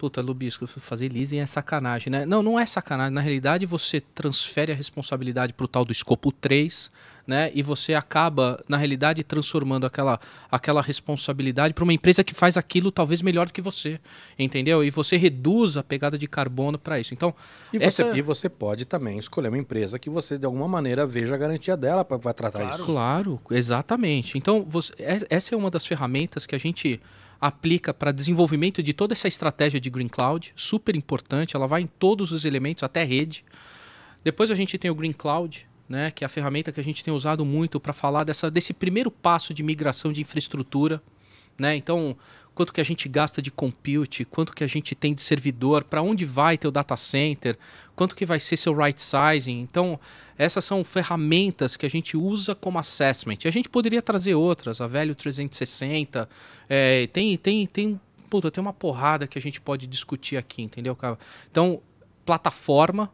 Puta, 0.00 0.22
Lubisco, 0.22 0.66
fazer 0.66 1.12
leasing 1.12 1.40
é 1.40 1.44
sacanagem, 1.46 2.10
né? 2.10 2.24
Não, 2.24 2.42
não 2.42 2.58
é 2.58 2.64
sacanagem. 2.64 3.12
Na 3.12 3.20
realidade, 3.20 3.66
você 3.66 4.00
transfere 4.00 4.72
a 4.72 4.74
responsabilidade 4.74 5.52
para 5.52 5.64
o 5.66 5.68
tal 5.68 5.84
do 5.84 5.92
escopo 5.92 6.32
3, 6.32 6.90
né? 7.26 7.50
E 7.54 7.62
você 7.62 7.92
acaba, 7.92 8.64
na 8.66 8.78
realidade, 8.78 9.22
transformando 9.22 9.84
aquela, 9.84 10.18
aquela 10.50 10.80
responsabilidade 10.80 11.74
para 11.74 11.84
uma 11.84 11.92
empresa 11.92 12.24
que 12.24 12.32
faz 12.32 12.56
aquilo 12.56 12.90
talvez 12.90 13.20
melhor 13.20 13.46
do 13.48 13.52
que 13.52 13.60
você, 13.60 14.00
entendeu? 14.38 14.82
E 14.82 14.88
você 14.88 15.18
reduz 15.18 15.76
a 15.76 15.82
pegada 15.82 16.16
de 16.16 16.26
carbono 16.26 16.78
para 16.78 16.98
isso. 16.98 17.12
Então, 17.12 17.34
E 17.70 17.78
você, 17.78 17.84
essa- 17.84 18.16
e 18.16 18.22
você 18.22 18.48
pode 18.48 18.86
também 18.86 19.18
escolher 19.18 19.48
uma 19.48 19.58
empresa 19.58 19.98
que 19.98 20.08
você, 20.08 20.38
de 20.38 20.46
alguma 20.46 20.66
maneira, 20.66 21.06
veja 21.06 21.34
a 21.34 21.38
garantia 21.38 21.76
dela 21.76 22.06
para 22.06 22.32
tratar 22.32 22.74
isso. 22.74 22.86
Claro, 22.86 23.38
exatamente. 23.50 24.38
Então, 24.38 24.64
você- 24.66 24.94
é- 24.98 25.26
essa 25.28 25.54
é 25.54 25.58
uma 25.58 25.70
das 25.70 25.84
ferramentas 25.84 26.46
que 26.46 26.54
a 26.54 26.58
gente 26.58 26.98
aplica 27.40 27.94
para 27.94 28.12
desenvolvimento 28.12 28.82
de 28.82 28.92
toda 28.92 29.14
essa 29.14 29.26
estratégia 29.26 29.80
de 29.80 29.88
Green 29.88 30.08
Cloud, 30.08 30.52
super 30.54 30.94
importante, 30.94 31.56
ela 31.56 31.66
vai 31.66 31.80
em 31.82 31.86
todos 31.86 32.32
os 32.32 32.44
elementos, 32.44 32.82
até 32.82 33.02
rede. 33.02 33.44
Depois 34.22 34.50
a 34.50 34.54
gente 34.54 34.76
tem 34.76 34.90
o 34.90 34.94
Green 34.94 35.12
Cloud, 35.12 35.66
né, 35.88 36.10
que 36.10 36.22
é 36.22 36.26
a 36.26 36.28
ferramenta 36.28 36.70
que 36.70 36.78
a 36.78 36.84
gente 36.84 37.02
tem 37.02 37.12
usado 37.12 37.44
muito 37.44 37.80
para 37.80 37.92
falar 37.92 38.24
dessa, 38.24 38.50
desse 38.50 38.74
primeiro 38.74 39.10
passo 39.10 39.54
de 39.54 39.62
migração 39.62 40.12
de 40.12 40.20
infraestrutura. 40.20 41.02
Né? 41.58 41.74
Então, 41.76 42.16
quanto 42.60 42.74
que 42.74 42.80
a 42.82 42.84
gente 42.84 43.08
gasta 43.08 43.40
de 43.40 43.50
compute, 43.50 44.22
quanto 44.22 44.54
que 44.54 44.62
a 44.62 44.66
gente 44.66 44.94
tem 44.94 45.14
de 45.14 45.22
servidor, 45.22 45.82
para 45.82 46.02
onde 46.02 46.26
vai 46.26 46.58
teu 46.58 46.70
data 46.70 46.94
center, 46.94 47.56
quanto 47.96 48.14
que 48.14 48.26
vai 48.26 48.38
ser 48.38 48.58
seu 48.58 48.76
right 48.76 49.00
sizing. 49.00 49.60
Então, 49.60 49.98
essas 50.36 50.62
são 50.62 50.84
ferramentas 50.84 51.74
que 51.74 51.86
a 51.86 51.88
gente 51.88 52.18
usa 52.18 52.54
como 52.54 52.78
assessment. 52.78 53.38
E 53.42 53.48
a 53.48 53.50
gente 53.50 53.66
poderia 53.66 54.02
trazer 54.02 54.34
outras, 54.34 54.78
a 54.82 54.86
Velho 54.86 55.14
360, 55.14 56.28
é, 56.68 57.06
tem, 57.06 57.34
tem, 57.38 57.66
tem, 57.66 57.98
puta, 58.28 58.50
tem 58.50 58.60
uma 58.60 58.74
porrada 58.74 59.26
que 59.26 59.38
a 59.38 59.40
gente 59.40 59.58
pode 59.58 59.86
discutir 59.86 60.36
aqui, 60.36 60.60
entendeu, 60.60 60.94
cara? 60.94 61.18
Então, 61.50 61.80
plataforma 62.26 63.10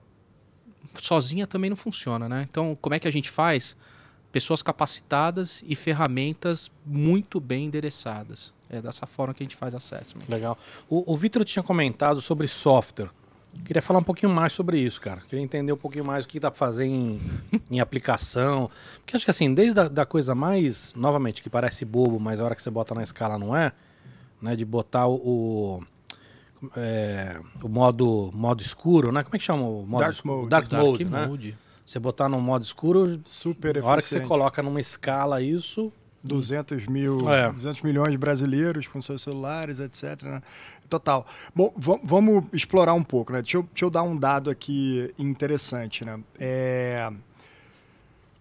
sozinha 0.96 1.46
também 1.46 1.70
não 1.70 1.76
funciona, 1.76 2.28
né? 2.28 2.48
Então, 2.50 2.76
como 2.80 2.96
é 2.96 2.98
que 2.98 3.06
a 3.06 3.12
gente 3.12 3.30
faz? 3.30 3.76
Pessoas 4.32 4.60
capacitadas 4.60 5.62
e 5.64 5.76
ferramentas 5.76 6.68
muito 6.84 7.38
bem 7.38 7.66
endereçadas. 7.66 8.55
É 8.68 8.80
dessa 8.82 9.06
forma 9.06 9.32
que 9.32 9.42
a 9.42 9.44
gente 9.44 9.56
faz 9.56 9.74
assessment. 9.74 10.24
Legal. 10.28 10.58
O, 10.88 11.12
o 11.12 11.16
Vitor 11.16 11.44
tinha 11.44 11.62
comentado 11.62 12.20
sobre 12.20 12.48
software. 12.48 13.10
Queria 13.64 13.80
falar 13.80 14.00
um 14.00 14.04
pouquinho 14.04 14.32
mais 14.32 14.52
sobre 14.52 14.78
isso, 14.78 15.00
cara. 15.00 15.20
Queria 15.22 15.42
entender 15.42 15.72
um 15.72 15.76
pouquinho 15.76 16.04
mais 16.04 16.24
o 16.24 16.28
que 16.28 16.38
dá 16.38 16.50
pra 16.50 16.58
fazer 16.58 16.84
em, 16.84 17.20
em 17.70 17.80
aplicação. 17.80 18.70
Porque 18.96 19.16
acho 19.16 19.24
que 19.24 19.30
assim, 19.30 19.54
desde 19.54 19.80
a 19.80 19.88
da 19.88 20.04
coisa 20.04 20.34
mais, 20.34 20.94
novamente, 20.94 21.42
que 21.42 21.48
parece 21.48 21.84
bobo, 21.84 22.20
mas 22.20 22.38
a 22.40 22.44
hora 22.44 22.54
que 22.54 22.62
você 22.62 22.70
bota 22.70 22.94
na 22.94 23.02
escala 23.02 23.38
não 23.38 23.56
é, 23.56 23.72
né? 24.42 24.54
De 24.54 24.64
botar 24.64 25.06
o, 25.06 25.14
o, 25.14 25.82
é, 26.76 27.40
o 27.62 27.68
modo, 27.68 28.30
modo 28.34 28.60
escuro, 28.62 29.10
né? 29.12 29.22
Como 29.22 29.34
é 29.36 29.38
que 29.38 29.44
chama 29.44 29.62
o 29.62 29.86
modo 29.86 30.00
Dark 30.00 30.14
escuro? 30.14 30.36
mode. 30.36 30.48
Dark, 30.50 30.68
Dark 30.68 30.84
mode, 30.84 31.04
né? 31.04 31.26
Mode. 31.26 31.58
Você 31.84 31.98
botar 32.00 32.28
no 32.28 32.40
modo 32.40 32.64
escuro, 32.64 33.20
Super 33.24 33.78
a 33.78 33.86
hora 33.86 33.96
que 33.98 34.02
você 34.02 34.16
eficiente. 34.16 34.26
coloca 34.26 34.60
numa 34.62 34.80
escala 34.80 35.40
isso, 35.40 35.92
200 36.22 36.86
mil, 36.86 37.30
É. 37.30 37.50
200 37.52 37.82
milhões 37.82 38.10
de 38.10 38.18
brasileiros 38.18 38.86
com 38.86 39.00
seus 39.00 39.22
celulares, 39.22 39.78
etc. 39.78 40.22
né? 40.22 40.42
Total. 40.88 41.26
Bom, 41.54 41.72
va- 41.76 41.98
vamos 42.02 42.44
explorar 42.52 42.94
um 42.94 43.02
pouco, 43.02 43.32
né? 43.32 43.42
Deixa 43.42 43.56
eu, 43.56 43.62
deixa 43.64 43.84
eu 43.84 43.90
dar 43.90 44.02
um 44.02 44.16
dado 44.16 44.50
aqui 44.50 45.12
interessante, 45.18 46.04
né? 46.04 46.18
É, 46.38 47.10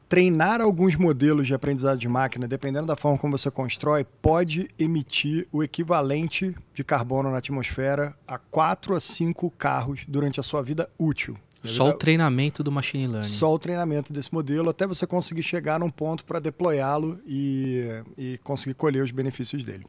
Treinar 0.07 0.61
alguns 0.61 0.95
modelos 0.95 1.47
de 1.47 1.53
aprendizado 1.55 1.97
de 1.97 2.07
máquina, 2.07 2.47
dependendo 2.47 2.86
da 2.86 2.95
forma 2.95 3.17
como 3.17 3.36
você 3.36 3.49
constrói, 3.49 4.05
pode 4.21 4.69
emitir 4.78 5.47
o 5.51 5.63
equivalente 5.63 6.55
de 6.76 6.84
carbono 6.84 7.32
na 7.32 7.38
atmosfera 7.39 8.13
a 8.28 8.38
4 8.38 8.93
a 8.95 8.99
5 8.99 9.49
carros 9.57 10.05
durante 10.07 10.39
a 10.39 10.43
sua 10.43 10.61
vida 10.61 10.88
útil. 10.99 11.36
Só 11.68 11.89
o 11.89 11.93
treinamento 11.93 12.63
do 12.63 12.72
machine 12.72 13.07
learning. 13.07 13.28
Só 13.28 13.53
o 13.53 13.59
treinamento 13.59 14.13
desse 14.13 14.34
modelo 14.34 14.70
até 14.70 14.86
você 14.86 15.05
conseguir 15.05 15.43
chegar 15.43 15.80
num 15.80 15.89
ponto 15.89 16.24
para 16.26 16.39
deployá-lo 16.39 17.20
e, 17.26 18.03
e 18.18 18.39
conseguir 18.43 18.74
colher 18.74 19.03
os 19.03 19.11
benefícios 19.11 19.63
dele. 19.63 19.86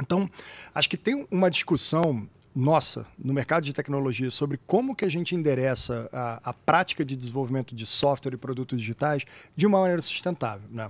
Então, 0.00 0.28
acho 0.74 0.88
que 0.88 0.96
tem 0.96 1.26
uma 1.30 1.50
discussão 1.50 2.28
nossa 2.54 3.06
no 3.18 3.32
mercado 3.32 3.64
de 3.64 3.72
tecnologia 3.72 4.30
sobre 4.30 4.60
como 4.66 4.94
que 4.94 5.04
a 5.04 5.08
gente 5.08 5.34
endereça 5.34 6.08
a, 6.12 6.50
a 6.50 6.52
prática 6.52 7.04
de 7.04 7.16
desenvolvimento 7.16 7.74
de 7.74 7.84
software 7.84 8.34
e 8.34 8.36
produtos 8.36 8.80
digitais 8.80 9.24
de 9.56 9.66
uma 9.66 9.80
maneira 9.80 10.00
sustentável. 10.00 10.68
Né? 10.70 10.88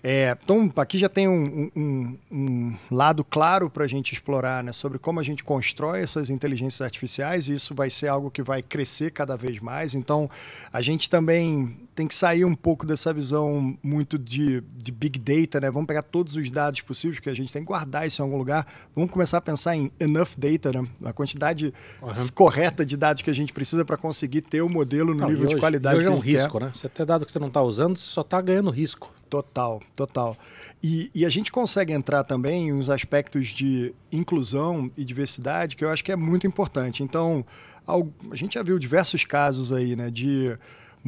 É, 0.00 0.36
então, 0.44 0.72
aqui 0.76 0.96
já 0.96 1.08
tem 1.08 1.26
um, 1.26 1.70
um- 1.74 2.18
um 2.30 2.76
lado 2.88 3.24
claro 3.24 3.68
para 3.68 3.82
a 3.82 3.86
gente 3.88 4.12
explorar 4.12 4.62
né, 4.62 4.70
sobre 4.70 4.96
como 4.96 5.18
a 5.18 5.24
gente 5.24 5.42
constrói 5.42 6.00
essas 6.02 6.30
inteligências 6.30 6.80
artificiais, 6.80 7.48
e 7.48 7.54
isso 7.54 7.74
vai 7.74 7.90
ser 7.90 8.06
algo 8.06 8.30
que 8.30 8.40
vai 8.40 8.62
crescer 8.62 9.10
cada 9.10 9.36
vez 9.36 9.58
mais. 9.58 9.94
Então, 9.94 10.30
a 10.72 10.80
gente 10.80 11.10
também 11.10 11.76
tem 11.96 12.06
que 12.06 12.14
sair 12.14 12.44
um 12.44 12.54
pouco 12.54 12.86
dessa 12.86 13.12
visão 13.12 13.76
muito 13.82 14.16
de, 14.16 14.62
de 14.76 14.92
big 14.92 15.18
data, 15.18 15.60
né? 15.60 15.68
Vamos 15.68 15.88
pegar 15.88 16.02
todos 16.02 16.36
os 16.36 16.48
dados 16.48 16.80
possíveis, 16.80 17.18
que 17.18 17.28
a 17.28 17.34
gente 17.34 17.52
tem 17.52 17.62
que 17.62 17.66
guardar 17.66 18.06
isso 18.06 18.22
em 18.22 18.24
algum 18.24 18.38
lugar. 18.38 18.64
Vamos 18.94 19.10
começar 19.10 19.38
a 19.38 19.40
pensar 19.40 19.74
em 19.74 19.90
enough 19.98 20.28
data, 20.38 20.72
né? 20.80 20.86
a 21.04 21.12
quantidade 21.12 21.74
Uhum. 22.00 22.12
correta 22.36 22.86
de 22.86 22.96
dados 22.96 23.20
que 23.20 23.30
a 23.30 23.34
gente 23.34 23.52
precisa 23.52 23.84
para 23.84 23.96
conseguir 23.96 24.42
ter 24.42 24.62
o 24.62 24.68
modelo 24.68 25.12
no 25.12 25.22
Não, 25.22 25.28
nível 25.28 25.44
e 25.44 25.48
de 25.48 25.54
hoje- 25.54 25.60
qualidade 25.60 25.96
hoje 25.96 26.04
que 26.06 26.08
é 26.12 26.14
um 26.14 26.22
gente 26.22 26.30
quer. 26.36 26.42
risco, 26.42 26.60
né? 26.60 26.70
Você 26.72 26.88
ter 26.88 27.04
dado 27.04 27.26
que 27.26 27.32
você 27.32 27.38
não 27.40 27.48
está 27.48 27.60
usando, 27.62 27.96
você 27.96 28.04
só 28.08 28.20
está 28.20 28.40
ganhando 28.40 28.70
risco. 28.70 29.12
Total, 29.28 29.80
total. 29.94 30.36
E, 30.82 31.10
e 31.14 31.26
a 31.26 31.28
gente 31.28 31.52
consegue 31.52 31.92
entrar 31.92 32.24
também 32.24 32.68
em 32.68 32.72
uns 32.72 32.88
aspectos 32.88 33.48
de 33.48 33.94
inclusão 34.10 34.90
e 34.96 35.04
diversidade 35.04 35.76
que 35.76 35.84
eu 35.84 35.90
acho 35.90 36.02
que 36.02 36.12
é 36.12 36.16
muito 36.16 36.46
importante. 36.46 37.02
Então, 37.02 37.44
a 37.86 38.34
gente 38.34 38.54
já 38.54 38.62
viu 38.62 38.78
diversos 38.78 39.24
casos 39.24 39.72
aí, 39.72 39.94
né, 39.94 40.10
de 40.10 40.56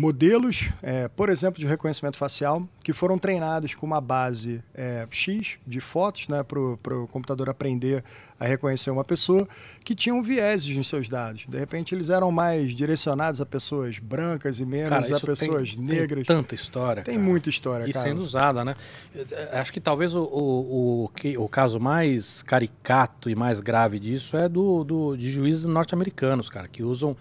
modelos, 0.01 0.71
é, 0.83 1.09
por 1.09 1.29
exemplo, 1.29 1.61
de 1.61 1.67
reconhecimento 1.67 2.17
facial, 2.17 2.67
que 2.83 2.91
foram 2.91 3.19
treinados 3.19 3.75
com 3.75 3.85
uma 3.85 4.01
base 4.01 4.65
é, 4.75 5.07
X 5.11 5.59
de 5.67 5.79
fotos, 5.79 6.27
né, 6.27 6.43
para 6.43 6.59
o 6.59 7.07
computador 7.09 7.51
aprender 7.51 8.03
a 8.39 8.47
reconhecer 8.47 8.91
uma 8.91 9.05
pessoa, 9.05 9.47
que 9.85 9.95
tinham 9.95 10.23
vieses 10.23 10.75
nos 10.75 10.89
seus 10.89 11.11
dados. 11.11 11.45
De 11.47 11.59
repente, 11.59 11.95
eles 11.95 12.09
eram 12.09 12.33
mais 12.33 12.75
direcionados 12.75 13.43
a 13.43 13.47
pessoas 13.47 13.99
brancas 13.99 14.59
e 14.59 14.65
menos 14.65 14.89
Cara, 14.89 15.17
a 15.17 15.21
pessoas 15.21 15.77
tem, 15.77 15.85
negras. 15.85 16.27
Tem 16.27 16.37
tanta 16.37 16.55
história. 16.55 17.03
Tem 17.03 17.17
cara. 17.17 17.27
muita 17.27 17.51
história, 17.51 17.87
E 17.87 17.93
cara. 17.93 18.09
sendo 18.09 18.23
usada, 18.23 18.65
né? 18.65 18.77
Eh, 19.15 19.51
Acho 19.53 19.71
que 19.71 19.81
talvez 19.81 20.15
o, 20.15 20.23
o, 20.23 21.05
o, 21.05 21.45
o 21.45 21.49
caso 21.51 21.79
mais 21.79 22.43
caricato 22.43 23.29
e 23.29 23.35
mais 23.35 23.61
grave 23.61 23.99
disso 23.99 24.35
é 24.39 24.49
do, 24.49 24.83
do 24.83 25.17
de 25.17 25.31
juízes 25.31 25.67
norte-americanos, 25.67 26.49
cara, 26.49 26.67
que 26.67 26.83
usam 26.83 27.15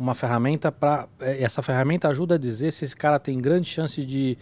uma 0.00 0.14
ferramenta 0.14 0.72
para. 0.72 1.06
Essa 1.20 1.60
ferramenta 1.60 2.08
ajuda 2.08 2.36
a 2.36 2.38
dizer 2.38 2.72
se 2.72 2.84
esse 2.86 2.96
cara 2.96 3.18
tem 3.18 3.38
grande 3.38 3.68
chance 3.68 4.02
de, 4.04 4.38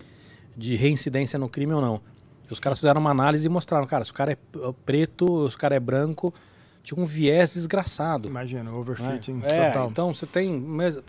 de 0.56 0.76
reincidência 0.76 1.38
no 1.38 1.48
crime 1.48 1.72
ou 1.74 1.80
não. 1.80 2.00
E 2.48 2.52
os 2.52 2.61
caras 2.61 2.78
fizeram 2.78 3.00
uma 3.00 3.11
análise 3.11 3.44
e 3.46 3.48
mostraram, 3.50 3.86
cara, 3.86 4.04
se 4.04 4.11
o 4.12 4.14
cara 4.14 4.32
é 4.32 4.36
p- 4.36 4.59
preto, 4.86 5.50
se 5.50 5.56
o 5.56 5.59
cara 5.59 5.74
é 5.74 5.80
branco, 5.80 6.32
tinha 6.82 6.98
um 6.98 7.04
viés 7.04 7.54
desgraçado. 7.54 8.28
Imagina, 8.28 8.62
né? 8.64 8.70
overfitting 8.70 9.42
É, 9.44 9.66
total. 9.70 9.88
então 9.90 10.14
você 10.14 10.24
tem. 10.26 10.64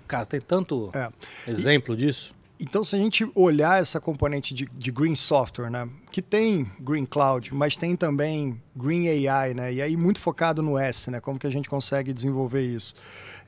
Cara, 0.07 0.25
tem 0.25 0.41
tanto 0.41 0.89
É. 0.93 1.09
exemplo 1.49 1.95
disso. 1.95 2.33
Então, 2.61 2.83
se 2.83 2.93
a 2.93 2.99
gente 2.99 3.25
olhar 3.35 3.79
essa 3.81 4.01
componente 4.01 4.53
de, 4.53 4.65
de 4.65 4.91
Green 4.91 5.15
Software, 5.15 5.69
né, 5.69 5.87
que 6.11 6.21
tem 6.21 6.69
Green 6.77 7.05
Cloud, 7.05 7.53
mas 7.55 7.77
tem 7.77 7.95
também 7.95 8.61
Green 8.75 9.07
AI, 9.29 9.53
né, 9.53 9.73
e 9.73 9.81
aí 9.81 9.95
muito 9.95 10.19
focado 10.19 10.61
no 10.61 10.77
S, 10.77 11.09
né, 11.09 11.21
como 11.21 11.39
que 11.39 11.47
a 11.47 11.49
gente 11.49 11.69
consegue 11.69 12.11
desenvolver 12.11 12.61
isso. 12.63 12.93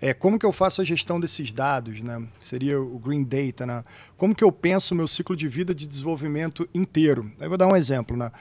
É, 0.01 0.15
como 0.15 0.39
que 0.39 0.45
eu 0.45 0.51
faço 0.51 0.81
a 0.81 0.83
gestão 0.83 1.19
desses 1.19 1.53
dados, 1.53 2.01
né, 2.01 2.21
seria 2.41 2.81
o 2.81 2.97
Green 2.97 3.23
Data, 3.23 3.67
né, 3.67 3.85
como 4.17 4.33
que 4.33 4.43
eu 4.43 4.51
penso 4.51 4.95
o 4.95 4.97
meu 4.97 5.07
ciclo 5.07 5.35
de 5.35 5.47
vida 5.47 5.75
de 5.75 5.87
desenvolvimento 5.87 6.67
inteiro. 6.73 7.31
Aí 7.39 7.47
vou 7.47 7.55
dar 7.55 7.67
um 7.67 7.75
exemplo, 7.75 8.17
né, 8.17 8.31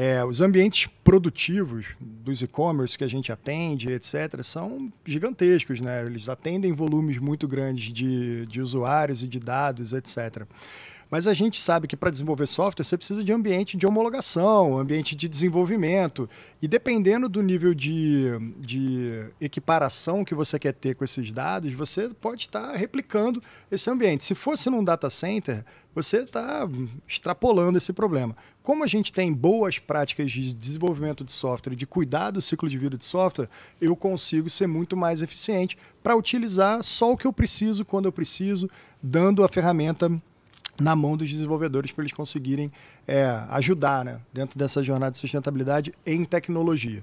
é, 0.00 0.24
os 0.24 0.40
ambientes 0.40 0.88
produtivos 1.02 1.96
dos 2.00 2.40
e-commerce 2.40 2.96
que 2.96 3.02
a 3.02 3.08
gente 3.08 3.32
atende, 3.32 3.90
etc., 3.90 4.42
são 4.44 4.92
gigantescos, 5.04 5.80
né? 5.80 6.06
Eles 6.06 6.28
atendem 6.28 6.72
volumes 6.72 7.18
muito 7.18 7.48
grandes 7.48 7.92
de, 7.92 8.46
de 8.46 8.60
usuários 8.60 9.24
e 9.24 9.26
de 9.26 9.40
dados, 9.40 9.92
etc. 9.92 10.44
Mas 11.10 11.26
a 11.26 11.32
gente 11.32 11.58
sabe 11.58 11.88
que 11.88 11.96
para 11.96 12.10
desenvolver 12.10 12.46
software 12.46 12.84
você 12.84 12.96
precisa 12.96 13.24
de 13.24 13.32
ambiente 13.32 13.76
de 13.76 13.86
homologação, 13.86 14.78
ambiente 14.78 15.16
de 15.16 15.26
desenvolvimento. 15.26 16.28
E 16.60 16.68
dependendo 16.68 17.28
do 17.28 17.42
nível 17.42 17.72
de, 17.72 18.26
de 18.58 19.24
equiparação 19.40 20.24
que 20.24 20.34
você 20.34 20.58
quer 20.58 20.74
ter 20.74 20.94
com 20.94 21.04
esses 21.04 21.32
dados, 21.32 21.72
você 21.72 22.10
pode 22.20 22.42
estar 22.42 22.74
replicando 22.74 23.42
esse 23.70 23.88
ambiente. 23.90 24.24
Se 24.24 24.34
fosse 24.34 24.68
num 24.68 24.84
data 24.84 25.08
center, 25.08 25.64
você 25.94 26.18
está 26.18 26.68
extrapolando 27.08 27.78
esse 27.78 27.92
problema. 27.92 28.36
Como 28.62 28.84
a 28.84 28.86
gente 28.86 29.10
tem 29.10 29.32
boas 29.32 29.78
práticas 29.78 30.30
de 30.30 30.52
desenvolvimento 30.52 31.24
de 31.24 31.32
software, 31.32 31.74
de 31.74 31.86
cuidar 31.86 32.32
do 32.32 32.42
ciclo 32.42 32.68
de 32.68 32.76
vida 32.76 32.98
de 32.98 33.04
software, 33.04 33.48
eu 33.80 33.96
consigo 33.96 34.50
ser 34.50 34.66
muito 34.66 34.94
mais 34.94 35.22
eficiente 35.22 35.78
para 36.02 36.14
utilizar 36.14 36.82
só 36.82 37.12
o 37.12 37.16
que 37.16 37.26
eu 37.26 37.32
preciso 37.32 37.82
quando 37.84 38.04
eu 38.04 38.12
preciso, 38.12 38.68
dando 39.02 39.42
a 39.42 39.48
ferramenta 39.48 40.12
na 40.80 40.94
mão 40.94 41.16
dos 41.16 41.28
desenvolvedores 41.28 41.90
para 41.90 42.02
eles 42.02 42.12
conseguirem 42.12 42.70
é, 43.06 43.24
ajudar 43.50 44.04
né, 44.04 44.20
dentro 44.32 44.58
dessa 44.58 44.82
jornada 44.82 45.12
de 45.12 45.18
sustentabilidade 45.18 45.92
em 46.06 46.24
tecnologia. 46.24 47.02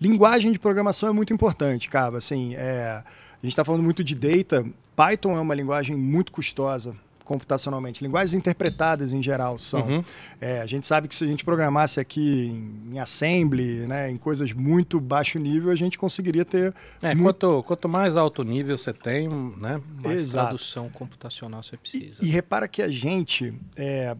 Linguagem 0.00 0.52
de 0.52 0.58
programação 0.58 1.08
é 1.08 1.12
muito 1.12 1.32
importante, 1.32 1.88
cara. 1.88 2.18
Assim, 2.18 2.54
é, 2.54 3.02
a 3.02 3.40
gente 3.42 3.52
está 3.52 3.64
falando 3.64 3.82
muito 3.82 4.04
de 4.04 4.14
data. 4.14 4.64
Python 4.94 5.36
é 5.36 5.40
uma 5.40 5.54
linguagem 5.54 5.96
muito 5.96 6.32
custosa 6.32 6.94
computacionalmente. 7.24 8.04
Linguagens 8.04 8.34
interpretadas 8.34 9.12
em 9.12 9.22
geral 9.22 9.58
são. 9.58 9.80
Uhum. 9.86 10.04
É, 10.40 10.60
a 10.60 10.66
gente 10.66 10.86
sabe 10.86 11.08
que 11.08 11.14
se 11.14 11.24
a 11.24 11.26
gente 11.26 11.44
programasse 11.44 11.98
aqui 11.98 12.46
em, 12.46 12.94
em 12.94 12.98
assembly, 12.98 13.86
né, 13.86 14.10
em 14.10 14.16
coisas 14.16 14.52
muito 14.52 15.00
baixo 15.00 15.38
nível, 15.38 15.70
a 15.70 15.74
gente 15.74 15.98
conseguiria 15.98 16.44
ter 16.44 16.74
É, 17.02 17.14
muito 17.14 17.24
quanto, 17.24 17.62
quanto 17.64 17.88
mais 17.88 18.16
alto 18.16 18.42
nível 18.44 18.76
você 18.76 18.92
tem, 18.92 19.28
né? 19.28 19.80
Mais 20.02 20.20
Exato. 20.20 20.48
tradução 20.48 20.88
computacional 20.90 21.62
você 21.62 21.74
E, 21.74 21.78
precisa. 21.78 22.24
e 22.24 22.28
repara 22.28 22.68
que 22.68 22.82
a 22.82 22.88
gente, 22.88 23.54
é, 23.76 24.16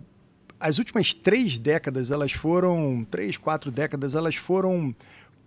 as 0.59 0.79
últimas 0.79 1.13
três 1.13 1.59
décadas, 1.59 2.11
elas 2.11 2.33
foram, 2.33 3.07
três, 3.11 3.37
quatro 3.37 3.71
décadas, 3.71 4.15
elas 4.15 4.35
foram 4.37 4.95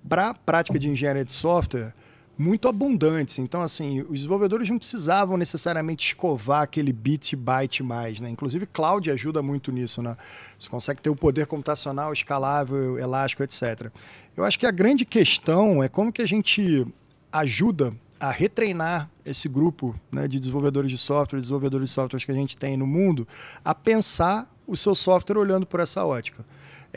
para 0.07 0.29
a 0.29 0.33
prática 0.33 0.77
de 0.77 0.87
engenharia 0.89 1.25
de 1.25 1.33
software 1.33 1.93
muito 2.37 2.67
abundantes. 2.67 3.39
Então, 3.39 3.61
assim, 3.61 4.01
os 4.01 4.19
desenvolvedores 4.19 4.69
não 4.69 4.77
precisavam 4.77 5.37
necessariamente 5.37 6.07
escovar 6.07 6.61
aquele 6.61 6.93
bit 6.93 7.35
byte 7.35 7.81
mais, 7.81 8.19
né? 8.19 8.29
Inclusive, 8.29 8.65
cloud 8.67 9.09
ajuda 9.09 9.41
muito 9.41 9.71
nisso, 9.71 10.01
né? 10.01 10.15
Você 10.59 10.69
consegue 10.69 11.01
ter 11.01 11.09
o 11.09 11.15
poder 11.15 11.47
computacional 11.47 12.13
escalável, 12.13 12.99
elástico, 12.99 13.43
etc. 13.43 13.91
Eu 14.35 14.43
acho 14.43 14.59
que 14.59 14.65
a 14.65 14.71
grande 14.71 15.03
questão 15.03 15.81
é 15.81 15.89
como 15.89 16.13
que 16.13 16.21
a 16.21 16.27
gente 16.27 16.85
ajuda 17.31 17.93
a 18.19 18.31
retreinar 18.31 19.09
esse 19.25 19.47
grupo 19.47 19.95
né, 20.11 20.27
de 20.27 20.39
desenvolvedores 20.39 20.89
de 20.89 20.97
software, 20.97 21.39
desenvolvedores 21.39 21.89
de 21.89 21.93
softwares 21.93 22.25
que 22.25 22.31
a 22.31 22.35
gente 22.35 22.57
tem 22.57 22.75
no 22.75 22.87
mundo, 22.87 23.27
a 23.63 23.75
pensar 23.75 24.51
o 24.65 24.75
seu 24.75 24.95
software 24.95 25.37
olhando 25.37 25.65
por 25.65 25.79
essa 25.79 26.05
ótica. 26.05 26.43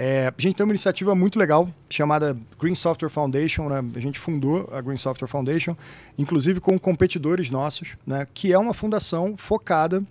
É, 0.03 0.29
a 0.29 0.41
gente 0.41 0.55
tem 0.57 0.65
uma 0.65 0.73
iniciativa 0.73 1.15
muito 1.15 1.39
legal 1.39 1.69
chamada 1.91 2.35
Green 2.59 2.75
Software 2.75 3.11
Foundation. 3.11 3.69
Né? 3.69 3.85
A 3.95 4.01
gente 4.01 4.19
fundou 4.19 4.67
a 4.73 4.81
Green 4.81 4.97
Software 4.97 5.29
Foundation, 5.29 5.77
inclusive 6.17 6.59
com 6.59 6.79
competidores 6.79 7.51
nossos, 7.51 7.99
né? 8.07 8.27
que 8.33 8.51
é 8.51 8.59
uma 8.59 8.73
fundação 8.73 9.37
focada 9.37 10.03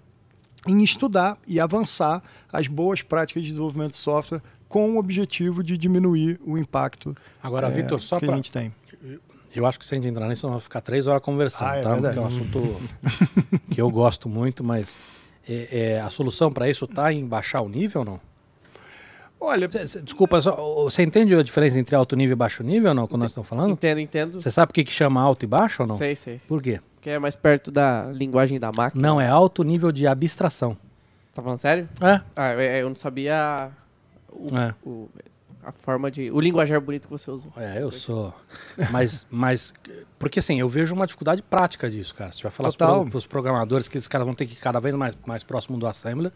em 0.67 0.83
estudar 0.83 1.39
e 1.47 1.59
avançar 1.59 2.21
as 2.53 2.67
boas 2.67 3.01
práticas 3.01 3.41
de 3.41 3.49
desenvolvimento 3.49 3.93
de 3.93 3.97
software 3.97 4.43
com 4.67 4.91
o 4.91 4.99
objetivo 4.99 5.63
de 5.63 5.75
diminuir 5.75 6.39
o 6.45 6.55
impacto 6.55 7.17
Agora, 7.41 7.65
é, 7.69 7.71
Vitor, 7.71 7.99
só 7.99 8.19
que 8.19 8.27
para 8.27 8.35
a 8.35 8.37
gente 8.37 8.51
tem. 8.51 8.71
Eu 9.55 9.65
acho 9.65 9.79
que 9.79 9.85
se 9.87 9.95
a 9.95 9.97
gente 9.97 10.07
entrar 10.07 10.27
nisso, 10.27 10.45
nós 10.45 10.51
vamos 10.51 10.63
ficar 10.65 10.81
três 10.81 11.07
horas 11.07 11.23
conversando, 11.23 11.67
Ah, 11.67 11.77
é 11.77 11.81
tá? 11.81 11.93
verdade. 11.95 12.15
Porque 12.15 12.19
é 12.19 12.21
um 12.21 12.27
assunto 12.27 13.61
que 13.73 13.81
eu 13.81 13.89
gosto 13.89 14.29
muito, 14.29 14.63
mas 14.63 14.95
é, 15.47 15.95
é, 15.95 15.99
a 15.99 16.11
solução 16.11 16.51
para 16.51 16.69
isso 16.69 16.85
tá 16.85 17.11
em 17.11 17.25
baixar 17.25 17.61
o 17.63 17.67
nível 17.67 18.01
ou 18.01 18.05
não? 18.05 18.28
Olha, 19.41 19.69
Cê- 19.71 19.87
cê- 19.87 20.01
desculpa, 20.01 20.39
você 20.41 21.01
entende 21.03 21.33
a 21.33 21.41
diferença 21.41 21.79
entre 21.79 21.95
alto 21.95 22.15
nível 22.15 22.33
e 22.33 22.35
baixo 22.35 22.61
nível 22.61 22.89
ou 22.89 22.95
não, 22.95 23.07
quando 23.07 23.21
nós 23.23 23.31
estamos 23.31 23.47
falando? 23.47 23.71
Entendo, 23.71 23.99
entendo. 23.99 24.41
Você 24.41 24.51
sabe 24.51 24.71
o 24.71 24.73
que, 24.73 24.83
que 24.83 24.91
chama 24.91 25.21
alto 25.21 25.43
e 25.43 25.47
baixo 25.47 25.83
ou 25.83 25.87
não? 25.87 25.95
Sei, 25.95 26.15
sei. 26.15 26.39
Por 26.47 26.61
quê? 26.61 26.81
Que 27.01 27.11
é 27.11 27.19
mais 27.19 27.35
perto 27.35 27.71
da 27.71 28.07
linguagem 28.13 28.59
da 28.59 28.71
máquina. 28.71 29.01
Não, 29.01 29.19
é 29.21 29.27
alto 29.29 29.63
nível 29.63 29.91
de 29.91 30.05
abstração. 30.05 30.77
Tá 31.33 31.41
falando 31.41 31.57
sério? 31.57 31.87
É? 32.01 32.19
Ah, 32.35 32.51
eu, 32.53 32.59
eu 32.59 32.89
não 32.89 32.95
sabia 32.95 33.69
o, 34.29 34.57
É. 34.57 34.75
o- 34.85 35.09
a 35.63 35.71
forma 35.71 36.09
de. 36.11 36.29
O 36.31 36.39
linguajar 36.39 36.81
bonito 36.81 37.07
que 37.07 37.11
você 37.11 37.29
usou. 37.31 37.51
É, 37.55 37.81
eu 37.81 37.91
sou. 37.91 38.33
Mas, 38.91 39.25
mas. 39.29 39.73
Porque 40.17 40.39
assim, 40.39 40.59
eu 40.59 40.67
vejo 40.67 40.93
uma 40.95 41.05
dificuldade 41.05 41.41
prática 41.41 41.89
disso, 41.89 42.13
cara. 42.15 42.31
Se 42.31 42.41
vai 42.43 42.51
falar 42.51 42.71
para 42.73 43.17
os 43.17 43.25
programadores 43.25 43.87
que 43.87 43.97
esses 43.97 44.07
caras 44.07 44.25
vão 44.25 44.33
ter 44.35 44.45
que 44.45 44.53
ir 44.53 44.57
cada 44.57 44.79
vez 44.79 44.95
mais, 44.95 45.17
mais 45.25 45.43
próximo 45.43 45.77
do 45.77 45.85
assembler. 45.87 46.31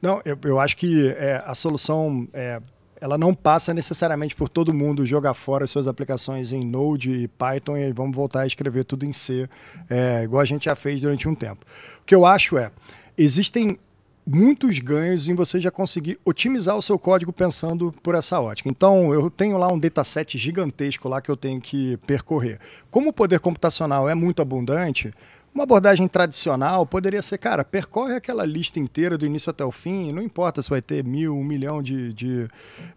Não, 0.00 0.20
eu, 0.24 0.38
eu 0.44 0.58
acho 0.58 0.76
que 0.76 1.08
é, 1.08 1.42
a 1.44 1.54
solução 1.54 2.26
é, 2.32 2.60
ela 3.00 3.16
não 3.16 3.34
passa 3.34 3.72
necessariamente 3.72 4.34
por 4.34 4.48
todo 4.48 4.74
mundo 4.74 5.06
jogar 5.06 5.34
fora 5.34 5.66
suas 5.66 5.88
aplicações 5.88 6.52
em 6.52 6.64
Node 6.64 7.10
e 7.10 7.28
Python 7.28 7.76
e 7.76 7.92
vamos 7.92 8.14
voltar 8.14 8.40
a 8.40 8.46
escrever 8.46 8.84
tudo 8.84 9.04
em 9.04 9.12
C, 9.12 9.48
é, 9.88 10.22
igual 10.24 10.40
a 10.40 10.44
gente 10.44 10.66
já 10.66 10.74
fez 10.74 11.00
durante 11.00 11.28
um 11.28 11.34
tempo. 11.34 11.64
O 12.02 12.04
que 12.04 12.14
eu 12.14 12.26
acho 12.26 12.58
é, 12.58 12.70
existem 13.16 13.78
muitos 14.26 14.78
ganhos 14.78 15.28
em 15.28 15.34
você 15.34 15.60
já 15.60 15.70
conseguir 15.70 16.18
otimizar 16.24 16.76
o 16.76 16.82
seu 16.82 16.98
código 16.98 17.32
pensando 17.32 17.90
por 18.02 18.14
essa 18.14 18.38
ótica. 18.38 18.68
Então, 18.68 19.12
eu 19.12 19.30
tenho 19.30 19.56
lá 19.56 19.72
um 19.72 19.78
dataset 19.78 20.38
gigantesco 20.38 21.08
lá 21.08 21.20
que 21.20 21.30
eu 21.30 21.36
tenho 21.36 21.60
que 21.60 21.96
percorrer. 22.06 22.60
Como 22.90 23.10
o 23.10 23.12
poder 23.12 23.40
computacional 23.40 24.08
é 24.08 24.14
muito 24.14 24.40
abundante, 24.42 25.12
uma 25.54 25.64
abordagem 25.64 26.06
tradicional 26.06 26.86
poderia 26.86 27.20
ser, 27.20 27.38
cara, 27.38 27.64
percorre 27.64 28.14
aquela 28.14 28.44
lista 28.44 28.78
inteira 28.78 29.18
do 29.18 29.26
início 29.26 29.50
até 29.50 29.64
o 29.64 29.72
fim, 29.72 30.12
não 30.12 30.22
importa 30.22 30.62
se 30.62 30.70
vai 30.70 30.80
ter 30.80 31.02
mil, 31.02 31.36
um 31.36 31.44
milhão 31.44 31.82
de, 31.82 32.12
de, 32.12 32.48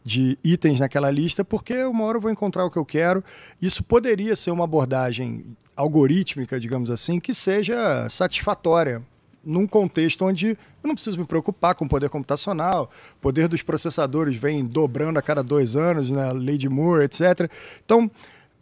de 0.04 0.38
itens 0.44 0.80
naquela 0.80 1.10
lista, 1.10 1.44
porque 1.44 1.84
uma 1.84 2.06
hora 2.06 2.18
eu 2.18 2.22
vou 2.22 2.32
encontrar 2.32 2.64
o 2.64 2.72
que 2.72 2.78
eu 2.78 2.86
quero. 2.86 3.24
Isso 3.62 3.84
poderia 3.84 4.36
ser 4.36 4.52
uma 4.52 4.66
abordagem 4.66 5.44
algorítmica, 5.76 6.60
digamos 6.60 6.92
assim, 6.92 7.20
que 7.20 7.34
seja 7.34 8.08
satisfatória 8.08 9.02
num 9.44 9.68
contexto 9.68 10.24
onde 10.24 10.50
eu 10.50 10.88
não 10.88 10.96
preciso 10.96 11.20
me 11.20 11.26
preocupar 11.26 11.76
com 11.76 11.86
o 11.86 11.90
poder 11.90 12.10
computacional, 12.10 12.90
o 13.18 13.22
poder 13.22 13.48
dos 13.48 13.62
processadores 13.62 14.38
vem 14.38 14.64
dobrando 14.64 15.20
a 15.20 15.22
cada 15.22 15.44
dois 15.44 15.76
anos, 15.76 16.10
né, 16.10 16.32
lei 16.32 16.58
de 16.58 16.70
Moore, 16.70 17.04
etc. 17.04 17.52
Então, 17.84 18.10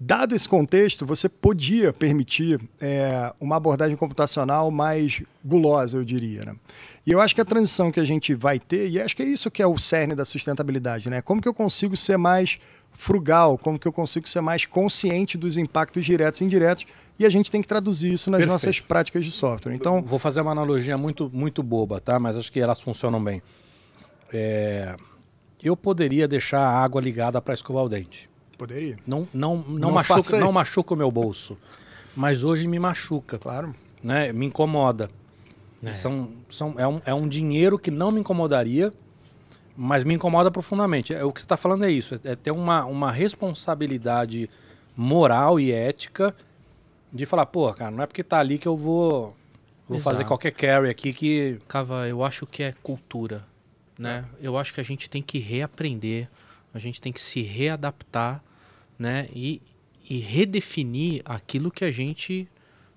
dado 0.03 0.35
esse 0.35 0.49
contexto, 0.49 1.05
você 1.05 1.29
podia 1.29 1.93
permitir 1.93 2.59
é, 2.79 3.31
uma 3.39 3.57
abordagem 3.57 3.95
computacional 3.95 4.71
mais 4.71 5.21
gulosa, 5.45 5.95
eu 5.95 6.03
diria. 6.03 6.43
Né? 6.43 6.55
E 7.05 7.11
eu 7.11 7.21
acho 7.21 7.35
que 7.35 7.41
a 7.41 7.45
transição 7.45 7.91
que 7.91 7.99
a 7.99 8.03
gente 8.03 8.33
vai 8.33 8.57
ter, 8.57 8.89
e 8.89 8.99
acho 8.99 9.15
que 9.15 9.21
é 9.21 9.25
isso 9.27 9.51
que 9.51 9.61
é 9.61 9.67
o 9.67 9.77
cerne 9.77 10.15
da 10.15 10.25
sustentabilidade, 10.25 11.07
né? 11.07 11.21
Como 11.21 11.39
que 11.39 11.47
eu 11.47 11.53
consigo 11.53 11.95
ser 11.95 12.17
mais 12.17 12.57
frugal, 12.93 13.59
como 13.59 13.77
que 13.77 13.87
eu 13.87 13.93
consigo 13.93 14.27
ser 14.27 14.41
mais 14.41 14.65
consciente 14.65 15.37
dos 15.37 15.55
impactos 15.55 16.03
diretos 16.03 16.41
e 16.41 16.45
indiretos, 16.45 16.85
e 17.19 17.25
a 17.25 17.29
gente 17.29 17.51
tem 17.51 17.61
que 17.61 17.67
traduzir 17.67 18.11
isso 18.11 18.31
nas 18.31 18.39
Perfeito. 18.39 18.51
nossas 18.51 18.79
práticas 18.79 19.23
de 19.23 19.29
software. 19.29 19.75
Então, 19.75 20.01
Vou 20.01 20.17
fazer 20.17 20.41
uma 20.41 20.51
analogia 20.51 20.97
muito, 20.97 21.29
muito 21.31 21.61
boba, 21.61 22.01
tá? 22.01 22.19
Mas 22.19 22.35
acho 22.37 22.51
que 22.51 22.59
elas 22.59 22.81
funcionam 22.81 23.23
bem. 23.23 23.39
É, 24.33 24.95
Eu 25.61 25.77
poderia 25.77 26.27
deixar 26.27 26.61
a 26.61 26.83
água 26.83 26.99
ligada 26.99 27.39
para 27.39 27.53
escovar 27.53 27.83
o 27.83 27.89
dente. 27.89 28.30
Poderia, 28.61 28.95
Não, 29.07 29.27
não, 29.33 29.57
não, 29.57 29.79
Não 29.79 29.91
machuca, 29.91 30.39
não 30.39 30.51
machuca 30.51 30.93
o 30.93 30.97
meu 30.97 31.09
bolso. 31.09 31.57
Mas 32.15 32.43
hoje 32.43 32.67
me 32.67 32.77
machuca, 32.77 33.39
claro. 33.39 33.75
né? 34.03 34.31
Me 34.31 34.45
incomoda. 34.45 35.09
São, 35.93 36.29
são, 36.47 36.75
é, 36.77 36.87
um, 36.87 37.01
é 37.07 37.13
um 37.13 37.27
dinheiro 37.27 37.79
que 37.79 37.89
não 37.89 38.11
me 38.11 38.19
incomodaria, 38.19 38.93
mas 39.75 40.03
me 40.03 40.13
incomoda 40.13 40.51
profundamente. 40.51 41.11
É, 41.11 41.23
o 41.23 41.31
que 41.31 41.39
você 41.39 41.45
está 41.45 41.57
falando 41.57 41.85
é 41.85 41.89
isso, 41.89 42.13
é, 42.23 42.33
é 42.33 42.35
ter 42.35 42.51
uma, 42.51 42.85
uma 42.85 43.11
responsabilidade 43.11 44.47
moral 44.95 45.59
e 45.59 45.71
ética 45.71 46.35
de 47.11 47.25
falar, 47.25 47.47
pô, 47.47 47.73
cara, 47.73 47.89
não 47.89 48.03
é 48.03 48.05
porque 48.05 48.23
tá 48.23 48.37
ali 48.37 48.59
que 48.59 48.67
eu 48.67 48.77
vou, 48.77 49.35
vou 49.87 49.97
Exato. 49.97 50.03
fazer 50.03 50.25
qualquer 50.25 50.51
carry 50.51 50.87
aqui 50.87 51.11
que... 51.11 51.59
Cava, 51.67 52.07
eu 52.07 52.23
acho 52.23 52.45
que 52.45 52.61
é 52.61 52.75
cultura, 52.83 53.43
né? 53.97 54.23
Eu 54.39 54.55
acho 54.55 54.71
que 54.71 54.79
a 54.81 54.83
gente 54.83 55.09
tem 55.09 55.23
que 55.23 55.39
reaprender, 55.39 56.29
a 56.71 56.77
gente 56.77 57.01
tem 57.01 57.11
que 57.11 57.19
se 57.19 57.41
readaptar, 57.41 58.43
né? 59.01 59.27
E, 59.33 59.61
e 60.09 60.19
redefinir 60.19 61.21
aquilo 61.25 61.71
que 61.71 61.83
a 61.83 61.91
gente 61.91 62.47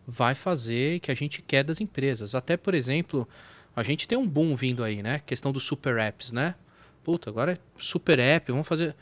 vai 0.07 0.35
fazer, 0.35 1.01
que 1.01 1.11
a 1.11 1.15
gente 1.15 1.43
quer 1.43 1.65
das 1.65 1.81
empresas. 1.81 2.35
Até, 2.35 2.57
por 2.57 2.75
exemplo, 2.75 3.29
a 3.75 3.83
gente 3.83 4.07
tem 4.07 4.17
um 4.19 4.27
boom 4.27 4.55
vindo 4.55 4.85
aí, 4.85 5.03
né? 5.03 5.21
Questão 5.25 5.53
dos 5.53 5.65
super 5.65 5.99
apps, 5.99 6.31
né? 6.31 6.55
Puta, 7.03 7.31
agora 7.31 7.53
é 7.53 7.59
super 7.79 8.19
app, 8.19 8.51
vamos 8.53 8.69
fazer... 8.69 8.95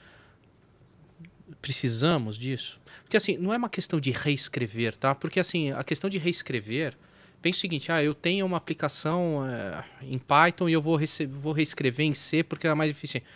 Precisamos 1.61 2.37
disso? 2.37 2.81
Porque 3.03 3.17
assim, 3.17 3.37
não 3.37 3.53
é 3.53 3.57
uma 3.57 3.69
questão 3.69 4.01
de 4.01 4.11
reescrever, 4.11 4.97
tá? 4.97 5.15
Porque 5.15 5.39
assim, 5.39 5.71
a 5.71 5.85
questão 5.85 6.09
de 6.09 6.19
reescrever 6.19 6.97
Pensa 7.43 7.59
o 7.59 7.61
seguinte, 7.61 7.91
ah, 7.91 8.01
eu 8.01 8.15
tenho 8.15 8.47
uma 8.47 8.57
aplicação 8.57 9.45
eh, 9.45 9.85
em 10.03 10.17
Python 10.17 10.69
e 10.69 10.75
eu 10.75 10.81
vou, 10.81 10.99
vou 11.29 11.53
reescrever 11.53 12.07
em 12.07 12.15
C 12.15 12.45
porque 12.45 12.69
é 12.69 12.73
mais 12.75 12.93
eficiente. 12.93 13.27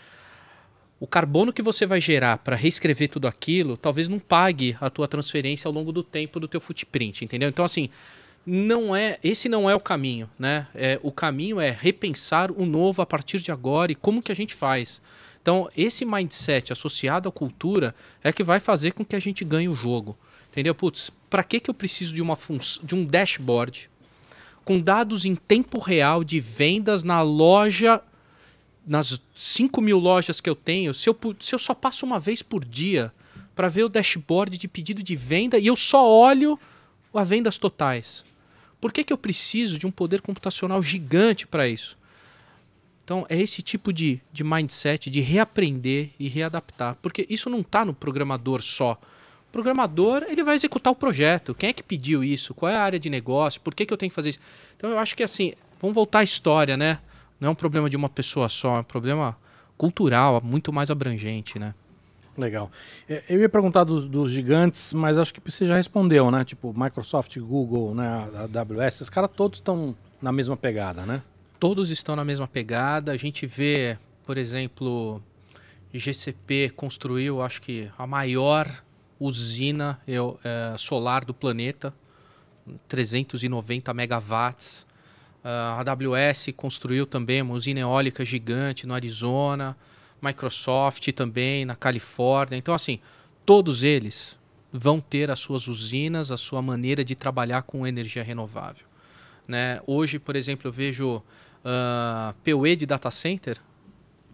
O 0.98 1.06
carbono 1.06 1.52
que 1.52 1.62
você 1.62 1.84
vai 1.84 2.00
gerar 2.00 2.38
para 2.38 2.56
reescrever 2.56 3.08
tudo 3.08 3.28
aquilo, 3.28 3.76
talvez 3.76 4.08
não 4.08 4.18
pague 4.18 4.76
a 4.80 4.88
tua 4.88 5.06
transferência 5.06 5.68
ao 5.68 5.72
longo 5.72 5.92
do 5.92 6.02
tempo 6.02 6.40
do 6.40 6.48
teu 6.48 6.60
footprint, 6.60 7.22
entendeu? 7.22 7.48
Então 7.48 7.64
assim, 7.64 7.90
não 8.46 8.94
é, 8.94 9.18
esse 9.22 9.48
não 9.48 9.68
é 9.68 9.74
o 9.74 9.80
caminho, 9.80 10.30
né? 10.38 10.68
É, 10.74 10.98
o 11.02 11.10
caminho 11.10 11.60
é 11.60 11.70
repensar 11.70 12.50
o 12.50 12.64
novo 12.64 13.02
a 13.02 13.06
partir 13.06 13.40
de 13.40 13.50
agora 13.50 13.90
e 13.92 13.96
como 13.96 14.22
que 14.22 14.30
a 14.30 14.36
gente 14.36 14.54
faz. 14.54 15.02
Então, 15.42 15.68
esse 15.76 16.04
mindset 16.04 16.72
associado 16.72 17.28
à 17.28 17.32
cultura 17.32 17.94
é 18.22 18.32
que 18.32 18.42
vai 18.42 18.58
fazer 18.58 18.92
com 18.92 19.04
que 19.04 19.14
a 19.14 19.20
gente 19.20 19.44
ganhe 19.44 19.68
o 19.68 19.74
jogo. 19.74 20.16
Entendeu? 20.50 20.74
Putz, 20.74 21.10
para 21.28 21.44
que, 21.44 21.60
que 21.60 21.68
eu 21.68 21.74
preciso 21.74 22.14
de, 22.14 22.22
uma 22.22 22.38
de 22.82 22.94
um 22.94 23.04
dashboard 23.04 23.90
com 24.64 24.80
dados 24.80 25.24
em 25.24 25.36
tempo 25.36 25.78
real 25.78 26.24
de 26.24 26.40
vendas 26.40 27.04
na 27.04 27.22
loja, 27.22 28.02
nas 28.86 29.20
5 29.34 29.80
mil 29.80 29.98
lojas 29.98 30.40
que 30.40 30.48
eu 30.48 30.54
tenho, 30.54 30.94
se 30.94 31.08
eu, 31.08 31.18
se 31.40 31.54
eu 31.54 31.58
só 31.58 31.74
passo 31.74 32.06
uma 32.06 32.18
vez 32.18 32.40
por 32.42 32.64
dia 32.64 33.12
para 33.54 33.68
ver 33.68 33.84
o 33.84 33.88
dashboard 33.88 34.56
de 34.56 34.68
pedido 34.68 35.02
de 35.02 35.16
venda 35.16 35.58
e 35.58 35.66
eu 35.66 35.74
só 35.74 36.08
olho 36.08 36.58
as 37.12 37.26
vendas 37.26 37.58
totais? 37.58 38.24
Por 38.80 38.92
que, 38.92 39.02
que 39.02 39.12
eu 39.12 39.18
preciso 39.18 39.78
de 39.78 39.86
um 39.86 39.90
poder 39.90 40.20
computacional 40.20 40.82
gigante 40.82 41.46
para 41.46 41.66
isso? 41.66 41.98
Então, 43.02 43.24
é 43.28 43.40
esse 43.40 43.62
tipo 43.62 43.92
de, 43.92 44.20
de 44.32 44.44
mindset 44.44 45.08
de 45.08 45.20
reaprender 45.20 46.10
e 46.18 46.28
readaptar. 46.28 46.96
Porque 47.00 47.24
isso 47.30 47.48
não 47.48 47.60
está 47.60 47.84
no 47.84 47.94
programador 47.94 48.60
só. 48.62 49.00
O 49.48 49.52
programador 49.52 50.24
ele 50.28 50.42
vai 50.42 50.56
executar 50.56 50.92
o 50.92 50.96
projeto. 50.96 51.54
Quem 51.54 51.70
é 51.70 51.72
que 51.72 51.82
pediu 51.82 52.22
isso? 52.22 52.52
Qual 52.52 52.70
é 52.70 52.76
a 52.76 52.82
área 52.82 52.98
de 52.98 53.08
negócio? 53.08 53.60
Por 53.60 53.74
que, 53.74 53.86
que 53.86 53.92
eu 53.92 53.96
tenho 53.96 54.10
que 54.10 54.14
fazer 54.14 54.30
isso? 54.30 54.40
Então, 54.76 54.90
eu 54.90 54.98
acho 54.98 55.16
que 55.16 55.22
assim, 55.22 55.54
vamos 55.80 55.94
voltar 55.94 56.18
à 56.18 56.24
história, 56.24 56.76
né? 56.76 56.98
Não 57.40 57.48
é 57.48 57.50
um 57.50 57.54
problema 57.54 57.88
de 57.90 57.96
uma 57.96 58.08
pessoa 58.08 58.48
só, 58.48 58.76
é 58.76 58.80
um 58.80 58.84
problema 58.84 59.36
cultural, 59.76 60.40
muito 60.42 60.72
mais 60.72 60.90
abrangente, 60.90 61.58
né? 61.58 61.74
Legal. 62.36 62.70
É, 63.08 63.22
Eu 63.28 63.40
ia 63.40 63.48
perguntar 63.48 63.84
dos, 63.84 64.06
dos 64.06 64.30
gigantes, 64.30 64.92
mas 64.92 65.16
acho 65.18 65.32
que 65.32 65.40
você 65.50 65.64
já 65.64 65.76
respondeu, 65.76 66.30
né? 66.30 66.44
Tipo, 66.44 66.72
Microsoft, 66.76 67.38
Google, 67.38 67.94
né? 67.94 68.06
a 68.54 68.60
AWS, 68.60 68.96
esses 68.96 69.10
caras 69.10 69.30
todos 69.32 69.58
estão 69.58 69.94
na 70.20 70.32
mesma 70.32 70.56
pegada, 70.56 71.04
né? 71.06 71.22
todos 71.58 71.88
estão 71.90 72.14
na 72.14 72.24
mesma 72.24 72.46
pegada. 72.46 73.12
A 73.12 73.16
gente 73.16 73.46
vê, 73.46 73.96
por 74.26 74.36
exemplo, 74.36 75.22
GCP 75.92 76.70
construiu, 76.76 77.40
acho 77.40 77.62
que 77.62 77.90
a 77.96 78.06
maior 78.06 78.70
usina 79.18 79.98
eu- 80.06 80.38
é, 80.44 80.74
solar 80.76 81.24
do 81.24 81.32
planeta, 81.32 81.94
390 82.88 83.94
megawatts. 83.94 84.85
Ah, 85.48 85.80
a 85.80 85.92
AWS 85.92 86.48
construiu 86.56 87.06
também 87.06 87.40
uma 87.40 87.54
usina 87.54 87.78
eólica 87.78 88.24
gigante 88.24 88.84
no 88.84 88.92
Arizona, 88.92 89.76
Microsoft 90.20 91.12
também 91.12 91.64
na 91.64 91.76
Califórnia. 91.76 92.56
Então, 92.56 92.74
assim, 92.74 92.98
todos 93.44 93.84
eles 93.84 94.36
vão 94.72 95.00
ter 95.00 95.30
as 95.30 95.38
suas 95.38 95.68
usinas, 95.68 96.32
a 96.32 96.36
sua 96.36 96.60
maneira 96.60 97.04
de 97.04 97.14
trabalhar 97.14 97.62
com 97.62 97.86
energia 97.86 98.24
renovável. 98.24 98.84
Né? 99.46 99.80
Hoje, 99.86 100.18
por 100.18 100.34
exemplo, 100.34 100.66
eu 100.66 100.72
vejo 100.72 101.22
PUE 102.42 102.74
de 102.74 102.84
data 102.84 103.08
center. 103.12 103.56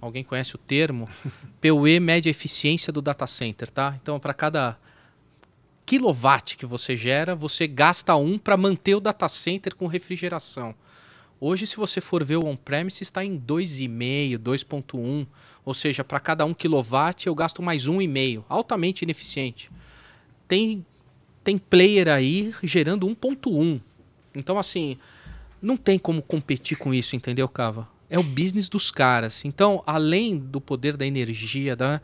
Alguém 0.00 0.24
conhece 0.24 0.54
o 0.54 0.58
termo? 0.58 1.06
PUE 1.60 2.00
mede 2.00 2.30
a 2.30 2.30
eficiência 2.30 2.90
do 2.90 3.02
data 3.02 3.26
center, 3.26 3.68
tá? 3.68 3.98
Então, 4.00 4.18
para 4.18 4.32
cada 4.32 4.78
quilowatt 5.84 6.56
que 6.56 6.64
você 6.64 6.96
gera, 6.96 7.34
você 7.34 7.66
gasta 7.66 8.16
um 8.16 8.38
para 8.38 8.56
manter 8.56 8.94
o 8.94 9.00
data 9.00 9.28
center 9.28 9.74
com 9.74 9.86
refrigeração. 9.86 10.74
Hoje, 11.44 11.66
se 11.66 11.76
você 11.76 12.00
for 12.00 12.22
ver 12.22 12.36
o 12.36 12.46
on-premise, 12.46 13.02
está 13.02 13.24
em 13.24 13.36
2,5, 13.36 14.38
2,1. 14.38 15.26
Ou 15.64 15.74
seja, 15.74 16.04
para 16.04 16.20
cada 16.20 16.44
um 16.44 16.54
quilowatt 16.54 17.26
eu 17.26 17.34
gasto 17.34 17.60
mais 17.60 17.88
um 17.88 18.00
e 18.00 18.06
meio. 18.06 18.44
Altamente 18.48 19.02
ineficiente. 19.02 19.68
Tem 20.46 20.86
tem 21.42 21.58
player 21.58 22.08
aí 22.08 22.54
gerando 22.62 23.08
1.1. 23.08 23.80
Então, 24.36 24.56
assim, 24.56 24.96
não 25.60 25.76
tem 25.76 25.98
como 25.98 26.22
competir 26.22 26.78
com 26.78 26.94
isso, 26.94 27.16
entendeu, 27.16 27.48
Cava? 27.48 27.88
É 28.08 28.20
o 28.20 28.22
business 28.22 28.68
dos 28.68 28.92
caras. 28.92 29.44
Então, 29.44 29.82
além 29.84 30.38
do 30.38 30.60
poder 30.60 30.96
da 30.96 31.04
energia, 31.04 31.74
da, 31.74 32.00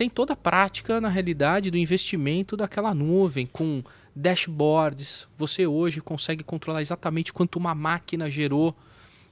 tem 0.00 0.08
toda 0.08 0.32
a 0.32 0.36
prática, 0.36 0.98
na 0.98 1.10
realidade, 1.10 1.70
do 1.70 1.76
investimento 1.76 2.56
daquela 2.56 2.94
nuvem, 2.94 3.44
com 3.44 3.84
dashboards. 4.16 5.28
Você 5.36 5.66
hoje 5.66 6.00
consegue 6.00 6.42
controlar 6.42 6.80
exatamente 6.80 7.34
quanto 7.34 7.56
uma 7.56 7.74
máquina 7.74 8.30
gerou, 8.30 8.74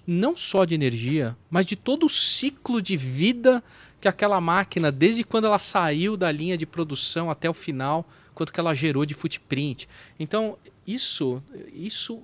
não 0.06 0.36
só 0.36 0.66
de 0.66 0.74
energia, 0.74 1.34
mas 1.48 1.64
de 1.64 1.74
todo 1.74 2.04
o 2.04 2.08
ciclo 2.10 2.82
de 2.82 2.98
vida 2.98 3.64
que 3.98 4.08
aquela 4.08 4.42
máquina, 4.42 4.92
desde 4.92 5.24
quando 5.24 5.46
ela 5.46 5.58
saiu 5.58 6.18
da 6.18 6.30
linha 6.30 6.58
de 6.58 6.66
produção 6.66 7.30
até 7.30 7.48
o 7.48 7.54
final, 7.54 8.06
quanto 8.34 8.52
que 8.52 8.60
ela 8.60 8.74
gerou 8.74 9.06
de 9.06 9.14
footprint. 9.14 9.88
Então, 10.20 10.58
isso, 10.86 11.42
isso 11.72 12.22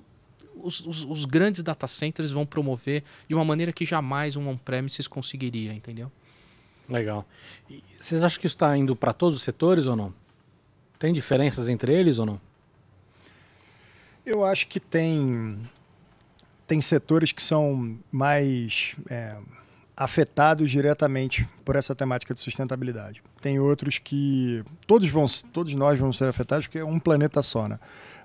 os, 0.54 0.80
os, 0.80 1.02
os, 1.06 1.24
grandes 1.24 1.62
data 1.62 1.86
centers 1.86 2.30
vão 2.30 2.44
promover 2.44 3.04
de 3.26 3.34
uma 3.34 3.44
maneira 3.44 3.72
que 3.72 3.86
jamais 3.86 4.36
um 4.36 4.46
on-premises 4.50 5.06
conseguiria, 5.06 5.72
entendeu? 5.72 6.12
Legal. 6.88 7.26
E 7.68 7.82
vocês 7.98 8.22
acham 8.22 8.40
que 8.40 8.46
isso 8.46 8.56
está 8.56 8.76
indo 8.76 8.94
para 8.94 9.12
todos 9.12 9.38
os 9.38 9.42
setores 9.42 9.86
ou 9.86 9.96
não? 9.96 10.12
Tem 10.98 11.12
diferenças 11.12 11.68
entre 11.68 11.92
eles 11.92 12.18
ou 12.18 12.26
não? 12.26 12.40
Eu 14.24 14.44
acho 14.44 14.68
que 14.68 14.80
tem 14.80 15.58
tem 16.66 16.80
setores 16.80 17.30
que 17.30 17.42
são 17.42 17.98
mais 18.10 18.96
é, 19.10 19.36
afetados 19.96 20.70
diretamente 20.70 21.46
por 21.64 21.76
essa 21.76 21.94
temática 21.94 22.32
de 22.32 22.40
sustentabilidade. 22.40 23.22
Tem 23.40 23.58
outros 23.58 23.98
que 23.98 24.64
todos 24.86 25.08
vão, 25.08 25.26
todos 25.52 25.74
nós 25.74 25.98
vamos 25.98 26.16
ser 26.16 26.28
afetados 26.28 26.66
porque 26.66 26.78
é 26.78 26.84
um 26.84 26.98
planeta 26.98 27.42
só, 27.42 27.68
né? 27.68 27.78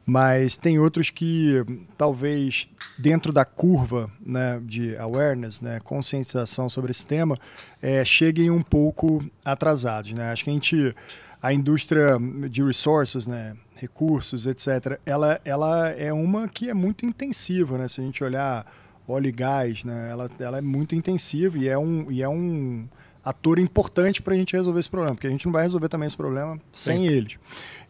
Mas 0.10 0.58
tem 0.58 0.80
outros 0.80 1.12
que 1.12 1.64
talvez 1.96 2.68
dentro 2.98 3.32
da 3.32 3.46
curva 3.46 4.10
né, 4.20 4.60
de 4.64 4.98
awareness, 4.98 5.62
né, 5.62 5.80
conscientização 5.84 6.68
sobre 6.68 6.90
esse 6.90 7.06
tema, 7.06 7.38
é, 7.80 8.04
cheguem 8.04 8.50
um 8.50 8.64
pouco 8.64 9.24
atrasados. 9.46 10.12
Né? 10.14 10.32
Acho 10.32 10.46
que 10.46 10.50
a 10.50 10.54
gente, 10.54 10.96
a 11.40 11.54
indústria 11.54 12.18
de 12.50 12.64
resources, 12.64 13.28
né, 13.28 13.56
recursos, 13.76 14.48
etc., 14.48 15.00
ela, 15.06 15.40
ela 15.46 15.90
é 15.90 16.12
uma 16.12 16.48
que 16.48 16.72
é 16.72 16.74
muito 16.74 17.06
intensiva. 17.06 17.78
Né? 17.78 17.88
Se 17.88 18.02
a 18.02 18.04
gente 18.04 18.24
olhar 18.24 18.66
óleo 19.08 19.28
e 19.28 19.32
gás, 19.32 19.84
né? 19.84 20.10
ela, 20.10 20.28
ela 20.40 20.58
é 20.58 20.62
muito 20.62 20.96
intensiva 20.96 21.56
e 21.56 21.68
é 21.68 21.78
um, 21.78 22.12
e 22.12 22.24
é 22.24 22.30
um 22.30 22.88
ator 23.24 23.60
importante 23.60 24.24
para 24.24 24.34
a 24.34 24.38
gente 24.38 24.56
resolver 24.56 24.80
esse 24.80 24.90
problema, 24.90 25.14
porque 25.14 25.28
a 25.28 25.30
gente 25.30 25.46
não 25.46 25.54
vai 25.54 25.62
resolver 25.62 25.88
também 25.88 26.08
esse 26.08 26.18
problema 26.18 26.60
sem 26.72 27.08
Sim. 27.08 27.08
eles. 27.08 27.38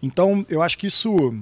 Então, 0.02 0.46
eu 0.50 0.62
acho 0.62 0.78
que 0.78 0.88
isso, 0.88 1.34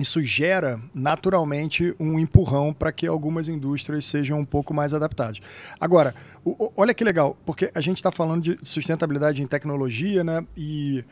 isso 0.00 0.22
gera 0.22 0.80
naturalmente 0.94 1.94
um 2.00 2.18
empurrão 2.18 2.72
para 2.72 2.90
que 2.90 3.06
algumas 3.06 3.48
indústrias 3.48 4.04
sejam 4.04 4.40
um 4.40 4.44
pouco 4.44 4.72
mais 4.72 4.94
adaptadas. 4.94 5.40
Agora, 5.78 6.14
o, 6.44 6.72
olha 6.76 6.94
que 6.94 7.04
legal, 7.04 7.36
porque 7.44 7.70
a 7.74 7.80
gente 7.80 7.98
está 7.98 8.10
falando 8.10 8.42
de 8.42 8.58
sustentabilidade 8.62 9.42
em 9.42 9.46
tecnologia, 9.46 10.24
né? 10.24 10.44
E 10.56 11.04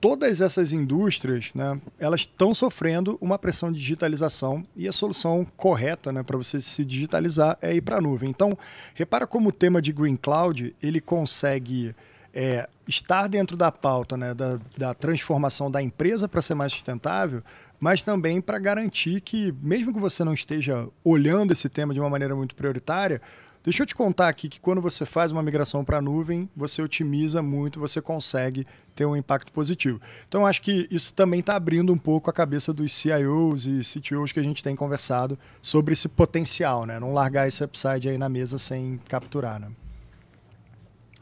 todas 0.00 0.40
essas 0.40 0.72
indústrias, 0.72 1.52
né, 1.54 1.80
elas 1.96 2.22
estão 2.22 2.52
sofrendo 2.52 3.16
uma 3.20 3.38
pressão 3.38 3.70
de 3.70 3.78
digitalização 3.78 4.66
e 4.74 4.88
a 4.88 4.92
solução 4.92 5.46
correta 5.56 6.10
né, 6.10 6.24
para 6.24 6.36
você 6.36 6.60
se 6.60 6.84
digitalizar 6.84 7.56
é 7.62 7.72
ir 7.72 7.82
para 7.82 7.98
a 7.98 8.00
nuvem. 8.00 8.28
Então, 8.28 8.58
repara 8.94 9.28
como 9.28 9.50
o 9.50 9.52
tema 9.52 9.80
de 9.80 9.92
Green 9.92 10.16
Cloud 10.16 10.74
ele 10.82 11.00
consegue 11.00 11.94
é, 12.34 12.68
estar 12.86 13.26
dentro 13.26 13.56
da 13.56 13.70
pauta 13.70 14.16
né, 14.16 14.34
da, 14.34 14.58
da 14.76 14.94
transformação 14.94 15.70
da 15.70 15.82
empresa 15.82 16.28
para 16.28 16.42
ser 16.42 16.54
mais 16.54 16.72
sustentável, 16.72 17.42
mas 17.78 18.02
também 18.02 18.40
para 18.40 18.58
garantir 18.58 19.20
que, 19.20 19.52
mesmo 19.60 19.92
que 19.92 20.00
você 20.00 20.24
não 20.24 20.32
esteja 20.32 20.88
olhando 21.04 21.52
esse 21.52 21.68
tema 21.68 21.92
de 21.92 22.00
uma 22.00 22.10
maneira 22.10 22.34
muito 22.34 22.54
prioritária, 22.54 23.20
Deixa 23.64 23.84
eu 23.84 23.86
te 23.86 23.94
contar 23.94 24.28
aqui 24.28 24.48
que 24.48 24.58
quando 24.58 24.80
você 24.80 25.06
faz 25.06 25.30
uma 25.30 25.40
migração 25.40 25.84
para 25.84 25.98
a 25.98 26.02
nuvem, 26.02 26.50
você 26.56 26.82
otimiza 26.82 27.40
muito, 27.40 27.78
você 27.78 28.00
consegue 28.00 28.66
ter 28.92 29.06
um 29.06 29.14
impacto 29.14 29.52
positivo. 29.52 30.00
Então, 30.28 30.44
acho 30.44 30.60
que 30.60 30.88
isso 30.90 31.14
também 31.14 31.38
está 31.38 31.54
abrindo 31.54 31.92
um 31.92 31.96
pouco 31.96 32.28
a 32.28 32.32
cabeça 32.32 32.72
dos 32.72 32.92
CIOs 32.92 33.64
e 33.66 33.80
CTOs 33.82 34.32
que 34.32 34.40
a 34.40 34.42
gente 34.42 34.64
tem 34.64 34.74
conversado 34.74 35.38
sobre 35.62 35.92
esse 35.92 36.08
potencial, 36.08 36.84
né? 36.84 36.98
Não 36.98 37.12
largar 37.12 37.46
esse 37.46 37.62
upside 37.62 38.08
aí 38.08 38.18
na 38.18 38.28
mesa 38.28 38.58
sem 38.58 38.98
capturar, 39.08 39.60
né? 39.60 39.68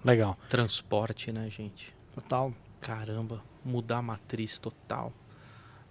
Legal. 0.05 0.37
Transporte, 0.49 1.33
né, 1.33 1.49
gente? 1.51 1.95
Total. 2.15 2.53
Caramba, 2.81 3.43
mudar 3.65 3.99
a 3.99 4.03
matriz 4.03 4.59
total. 4.59 5.13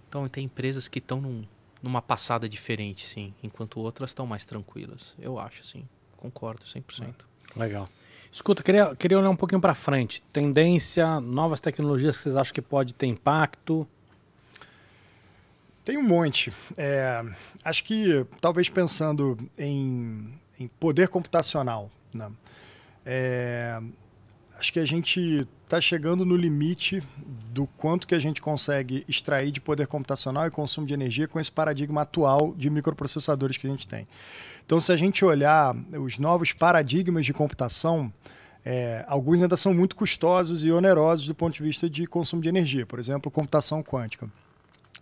Então, 0.08 0.28
tem 0.28 0.44
empresas 0.44 0.88
que 0.88 0.98
estão 0.98 1.20
num, 1.20 1.44
numa 1.82 2.02
passada 2.02 2.48
diferente, 2.48 3.06
sim, 3.06 3.32
enquanto 3.42 3.78
outras 3.78 4.10
estão 4.10 4.26
mais 4.26 4.44
tranquilas. 4.44 5.14
Eu 5.18 5.38
acho, 5.38 5.64
sim 5.64 5.86
concordo 6.20 6.62
100%. 6.64 7.14
Legal. 7.56 7.88
Escuta, 8.30 8.62
queria, 8.62 8.94
queria 8.94 9.18
olhar 9.18 9.30
um 9.30 9.36
pouquinho 9.36 9.60
para 9.60 9.74
frente. 9.74 10.22
Tendência, 10.32 11.18
novas 11.20 11.60
tecnologias 11.60 12.16
que 12.16 12.22
vocês 12.22 12.36
acham 12.36 12.54
que 12.54 12.62
pode 12.62 12.94
ter 12.94 13.06
impacto? 13.06 13.88
Tem 15.84 15.96
um 15.96 16.02
monte. 16.02 16.52
É, 16.76 17.24
acho 17.64 17.82
que, 17.82 18.24
talvez 18.40 18.68
pensando 18.68 19.36
em, 19.58 20.32
em 20.60 20.68
poder 20.68 21.08
computacional, 21.08 21.90
né? 22.14 22.30
É, 23.04 23.80
acho 24.58 24.72
que 24.72 24.78
a 24.78 24.86
gente 24.86 25.46
está 25.64 25.80
chegando 25.80 26.24
no 26.24 26.36
limite 26.36 27.02
do 27.52 27.66
quanto 27.66 28.06
que 28.06 28.14
a 28.14 28.18
gente 28.18 28.42
consegue 28.42 29.04
extrair 29.08 29.50
de 29.50 29.60
poder 29.60 29.86
computacional 29.86 30.46
e 30.46 30.50
consumo 30.50 30.86
de 30.86 30.92
energia 30.92 31.28
com 31.28 31.38
esse 31.38 31.50
paradigma 31.50 32.02
atual 32.02 32.54
de 32.56 32.68
microprocessadores 32.68 33.56
que 33.56 33.66
a 33.66 33.70
gente 33.70 33.86
tem. 33.86 34.06
Então, 34.66 34.80
se 34.80 34.92
a 34.92 34.96
gente 34.96 35.24
olhar 35.24 35.74
os 36.00 36.18
novos 36.18 36.52
paradigmas 36.52 37.24
de 37.24 37.32
computação, 37.32 38.12
é, 38.64 39.04
alguns 39.08 39.42
ainda 39.42 39.56
são 39.56 39.72
muito 39.72 39.96
custosos 39.96 40.64
e 40.64 40.70
onerosos 40.70 41.26
do 41.26 41.34
ponto 41.34 41.54
de 41.54 41.62
vista 41.62 41.88
de 41.88 42.06
consumo 42.06 42.42
de 42.42 42.48
energia, 42.48 42.84
por 42.84 42.98
exemplo, 42.98 43.30
computação 43.30 43.82
quântica. 43.82 44.30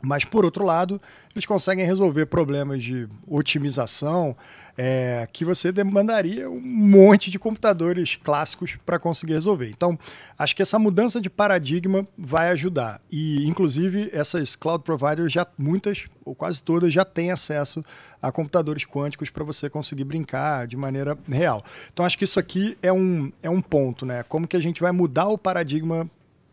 Mas, 0.01 0.25
por 0.25 0.45
outro 0.45 0.65
lado, 0.65 1.01
eles 1.35 1.45
conseguem 1.45 1.85
resolver 1.85 2.27
problemas 2.27 2.83
de 2.83 3.09
otimização 3.27 4.37
é, 4.77 5.29
que 5.33 5.45
você 5.45 5.73
demandaria 5.73 6.49
um 6.49 6.61
monte 6.61 7.33
de 7.33 7.39
computadores 7.39 8.15
clássicos 8.15 8.79
para 8.87 8.97
conseguir 8.97 9.33
resolver. 9.33 9.69
Então, 9.71 9.99
acho 10.39 10.55
que 10.55 10.63
essa 10.63 10.79
mudança 10.79 11.21
de 11.21 11.29
paradigma 11.29 12.07
vai 12.17 12.51
ajudar. 12.51 13.01
E, 13.11 13.45
inclusive, 13.49 14.09
essas 14.13 14.55
cloud 14.55 14.85
providers, 14.85 15.33
já 15.33 15.45
muitas 15.59 16.07
ou 16.25 16.33
quase 16.33 16.63
todas, 16.63 16.93
já 16.93 17.05
têm 17.05 17.33
acesso 17.33 17.85
a 18.23 18.31
computadores 18.31 18.85
quânticos 18.85 19.31
para 19.31 19.43
você 19.43 19.69
conseguir 19.69 20.05
brincar 20.05 20.69
de 20.69 20.77
maneira 20.77 21.19
real. 21.29 21.65
Então, 21.93 22.07
acho 22.07 22.17
que 22.17 22.25
isso 22.25 22.39
aqui 22.39 22.79
é 22.81 22.93
um, 22.93 23.33
é 23.43 23.51
um 23.51 23.61
ponto, 23.61 24.07
né? 24.07 24.23
Como 24.23 24.47
que 24.47 24.57
a 24.57 24.61
gente 24.61 24.81
vai 24.81 24.93
mudar 24.93 25.27
o 25.27 25.37
paradigma 25.37 26.09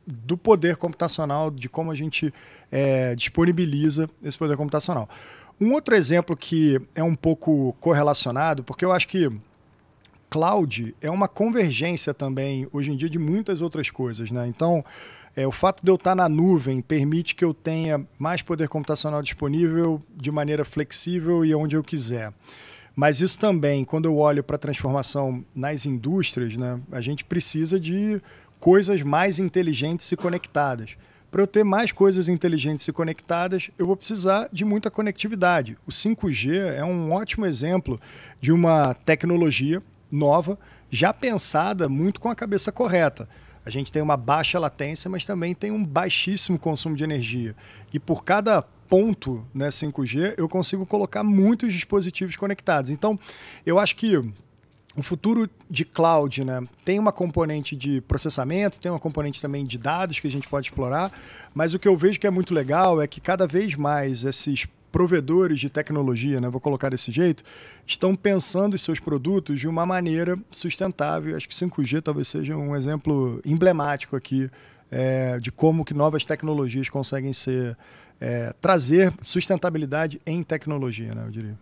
do 0.05 0.37
poder 0.37 0.77
computacional, 0.77 1.49
de 1.49 1.67
como 1.67 1.91
a 1.91 1.95
gente 1.95 2.33
é, 2.71 3.15
disponibiliza 3.15 4.09
esse 4.23 4.37
poder 4.37 4.55
computacional. 4.57 5.09
Um 5.59 5.73
outro 5.73 5.95
exemplo 5.95 6.35
que 6.35 6.79
é 6.93 7.03
um 7.03 7.15
pouco 7.15 7.75
correlacionado, 7.79 8.63
porque 8.63 8.83
eu 8.83 8.91
acho 8.91 9.07
que 9.07 9.31
cloud 10.29 10.93
é 11.01 11.09
uma 11.09 11.27
convergência 11.27 12.13
também, 12.13 12.67
hoje 12.73 12.91
em 12.91 12.97
dia, 12.97 13.09
de 13.09 13.17
muitas 13.17 13.61
outras 13.61 13.89
coisas. 13.89 14.31
Né? 14.31 14.47
Então, 14.47 14.83
é, 15.35 15.47
o 15.47 15.51
fato 15.51 15.83
de 15.83 15.89
eu 15.89 15.95
estar 15.95 16.15
na 16.15 16.27
nuvem 16.27 16.81
permite 16.81 17.35
que 17.35 17.43
eu 17.43 17.53
tenha 17.53 18.05
mais 18.19 18.41
poder 18.41 18.67
computacional 18.67 19.21
disponível 19.21 20.01
de 20.13 20.31
maneira 20.31 20.65
flexível 20.65 21.45
e 21.45 21.55
onde 21.55 21.75
eu 21.75 21.83
quiser. 21.83 22.33
Mas 22.95 23.19
isso 23.19 23.37
também, 23.37 23.83
quando 23.83 24.05
eu 24.05 24.17
olho 24.17 24.41
para 24.41 24.55
a 24.55 24.59
transformação 24.59 25.43
nas 25.53 25.85
indústrias, 25.85 26.55
né, 26.55 26.79
a 26.91 27.01
gente 27.01 27.25
precisa 27.25 27.77
de 27.77 28.21
coisas 28.65 29.03
mais 29.03 29.37
inteligentes 29.37 30.11
e 30.11 30.15
conectadas. 30.15 30.95
Para 31.29 31.43
eu 31.43 31.45
ter 31.45 31.63
mais 31.63 31.91
coisas 31.91 32.27
inteligentes 32.27 32.87
e 32.87 32.91
conectadas, 32.91 33.69
eu 33.77 33.85
vou 33.85 33.95
precisar 33.95 34.49
de 34.51 34.65
muita 34.65 34.89
conectividade. 34.89 35.77
O 35.85 35.91
5G 35.91 36.73
é 36.75 36.83
um 36.83 37.11
ótimo 37.11 37.45
exemplo 37.45 38.01
de 38.41 38.51
uma 38.51 38.95
tecnologia 38.95 39.83
nova, 40.11 40.57
já 40.89 41.13
pensada 41.13 41.87
muito 41.87 42.19
com 42.19 42.27
a 42.27 42.33
cabeça 42.33 42.71
correta. 42.71 43.29
A 43.63 43.69
gente 43.69 43.91
tem 43.91 44.01
uma 44.01 44.17
baixa 44.17 44.57
latência, 44.57 45.11
mas 45.11 45.27
também 45.27 45.53
tem 45.53 45.69
um 45.69 45.85
baixíssimo 45.85 46.57
consumo 46.57 46.95
de 46.95 47.03
energia. 47.03 47.55
E 47.93 47.99
por 47.99 48.23
cada 48.23 48.63
ponto 48.89 49.45
né, 49.53 49.69
5G, 49.69 50.33
eu 50.37 50.49
consigo 50.49 50.87
colocar 50.87 51.23
muitos 51.23 51.71
dispositivos 51.71 52.35
conectados. 52.35 52.89
Então, 52.89 53.19
eu 53.63 53.77
acho 53.77 53.95
que 53.95 54.19
o 54.95 55.03
futuro 55.03 55.49
de 55.69 55.83
cloud 55.83 56.43
né, 56.45 56.65
tem 56.85 56.97
uma 56.97 57.11
componente 57.11 57.75
de 57.75 58.01
processamento, 58.01 58.79
tem 58.79 58.89
uma 58.89 58.99
componente 58.99 59.41
também 59.41 59.65
de 59.65 59.77
dados 59.77 60.19
que 60.19 60.27
a 60.27 60.31
gente 60.31 60.47
pode 60.47 60.67
explorar, 60.67 61.11
mas 61.53 61.73
o 61.73 61.79
que 61.79 61.87
eu 61.87 61.97
vejo 61.97 62.19
que 62.19 62.27
é 62.27 62.29
muito 62.31 62.53
legal 62.53 63.01
é 63.01 63.07
que 63.07 63.19
cada 63.19 63.45
vez 63.45 63.75
mais 63.75 64.23
esses 64.23 64.67
provedores 64.91 65.59
de 65.59 65.69
tecnologia, 65.69 66.39
né, 66.39 66.49
vou 66.49 66.61
colocar 66.61 66.87
desse 66.87 67.11
jeito, 67.11 67.43
estão 67.85 68.15
pensando 68.15 68.75
em 68.75 68.79
seus 68.79 68.97
produtos 68.97 69.59
de 69.59 69.67
uma 69.67 69.85
maneira 69.85 70.39
sustentável. 70.49 71.35
Acho 71.35 71.49
que 71.49 71.53
5G 71.53 72.01
talvez 72.01 72.29
seja 72.29 72.55
um 72.55 72.73
exemplo 72.73 73.41
emblemático 73.43 74.15
aqui 74.15 74.49
é, 74.89 75.37
de 75.37 75.51
como 75.51 75.83
que 75.83 75.93
novas 75.93 76.25
tecnologias 76.25 76.87
conseguem 76.87 77.33
ser 77.33 77.77
é, 78.21 78.53
trazer 78.61 79.13
sustentabilidade 79.21 80.21
em 80.25 80.41
tecnologia, 80.41 81.13
né, 81.13 81.23
eu 81.25 81.31
diria. 81.31 81.59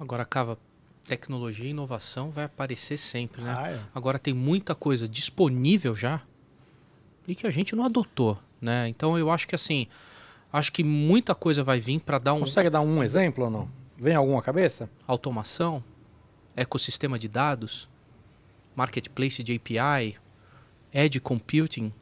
Agora, 0.00 0.24
Cava, 0.24 0.56
tecnologia 1.06 1.66
e 1.66 1.70
inovação 1.70 2.30
vai 2.30 2.44
aparecer 2.44 2.96
sempre, 2.96 3.42
né? 3.42 3.54
Ah, 3.56 3.70
é. 3.70 3.80
Agora 3.94 4.18
tem 4.18 4.32
muita 4.32 4.74
coisa 4.74 5.08
disponível 5.08 5.94
já 5.94 6.22
e 7.26 7.34
que 7.34 7.46
a 7.46 7.50
gente 7.50 7.74
não 7.74 7.84
adotou, 7.84 8.38
né? 8.60 8.88
Então 8.88 9.18
eu 9.18 9.30
acho 9.30 9.46
que 9.46 9.54
assim, 9.54 9.86
acho 10.52 10.72
que 10.72 10.84
muita 10.84 11.34
coisa 11.34 11.62
vai 11.62 11.80
vir 11.80 12.00
para 12.00 12.18
dar 12.18 12.34
um 12.34 12.40
Consegue 12.40 12.70
dar 12.70 12.80
um 12.80 13.02
exemplo 13.02 13.44
ou 13.44 13.50
não? 13.50 13.68
Vem 13.96 14.14
alguma 14.14 14.42
cabeça? 14.42 14.88
automação, 15.06 15.82
ecossistema 16.56 17.18
de 17.18 17.28
dados, 17.28 17.88
marketplace 18.74 19.42
de 19.42 19.54
API, 19.54 20.16
edge 20.92 21.20
computing. 21.20 21.92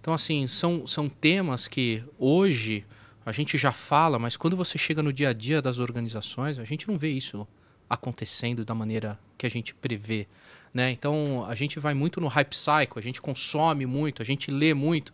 Então, 0.00 0.14
assim, 0.14 0.46
são, 0.46 0.86
são 0.86 1.08
temas 1.08 1.66
que 1.66 2.02
hoje 2.18 2.86
a 3.24 3.32
gente 3.32 3.58
já 3.58 3.72
fala, 3.72 4.18
mas 4.18 4.36
quando 4.36 4.56
você 4.56 4.78
chega 4.78 5.02
no 5.02 5.12
dia 5.12 5.30
a 5.30 5.32
dia 5.32 5.60
das 5.60 5.78
organizações, 5.78 6.58
a 6.58 6.64
gente 6.64 6.86
não 6.86 6.96
vê 6.96 7.10
isso 7.10 7.46
acontecendo 7.88 8.64
da 8.64 8.74
maneira 8.74 9.18
que 9.36 9.46
a 9.46 9.50
gente 9.50 9.74
prevê. 9.74 10.26
Né? 10.72 10.90
Então, 10.90 11.44
a 11.46 11.54
gente 11.54 11.78
vai 11.78 11.94
muito 11.94 12.20
no 12.20 12.28
hype 12.28 12.54
cycle, 12.54 12.98
a 12.98 13.00
gente 13.00 13.20
consome 13.20 13.86
muito, 13.86 14.20
a 14.20 14.24
gente 14.24 14.50
lê 14.50 14.74
muito, 14.74 15.12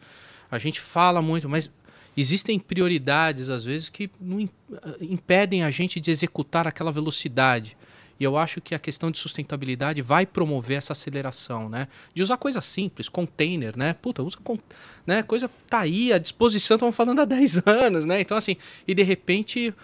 a 0.51 0.59
gente 0.59 0.81
fala 0.81 1.23
muito, 1.23 1.49
mas 1.49 1.71
existem 2.17 2.59
prioridades, 2.59 3.49
às 3.49 3.65
vezes, 3.65 3.89
que 3.89 4.05
eh, 4.05 4.97
impedem 5.01 5.63
a 5.63 5.71
gente 5.71 6.01
de 6.01 6.11
executar 6.11 6.67
aquela 6.67 6.91
velocidade. 6.91 7.77
E 8.19 8.25
eu 8.25 8.37
acho 8.37 8.61
que 8.61 8.75
a 8.75 8.79
questão 8.79 9.11
de 9.11 9.19
sustentabilidade 9.19 10.03
vai 10.03 10.27
promover 10.27 10.79
essa 10.79 10.93
aceleração, 10.93 11.69
né? 11.69 11.89
De 12.15 12.23
usar 12.23 12.37
coisa 12.37 12.61
simples, 12.61 13.09
container, 13.09 13.77
né? 13.77 13.95
Puta, 13.95 14.23
usa 14.23 14.37
con- 14.43 14.59
né? 15.07 15.23
Coisa 15.23 15.51
tá 15.69 15.81
aí 15.81 16.13
à 16.13 16.19
disposição, 16.19 16.77
estamos 16.77 16.95
falando 16.95 17.21
há 17.21 17.25
10 17.25 17.63
anos, 17.67 18.05
né? 18.05 18.21
Então, 18.21 18.37
assim, 18.37 18.57
e 18.87 18.95
de 18.95 19.03
repente, 19.03 19.75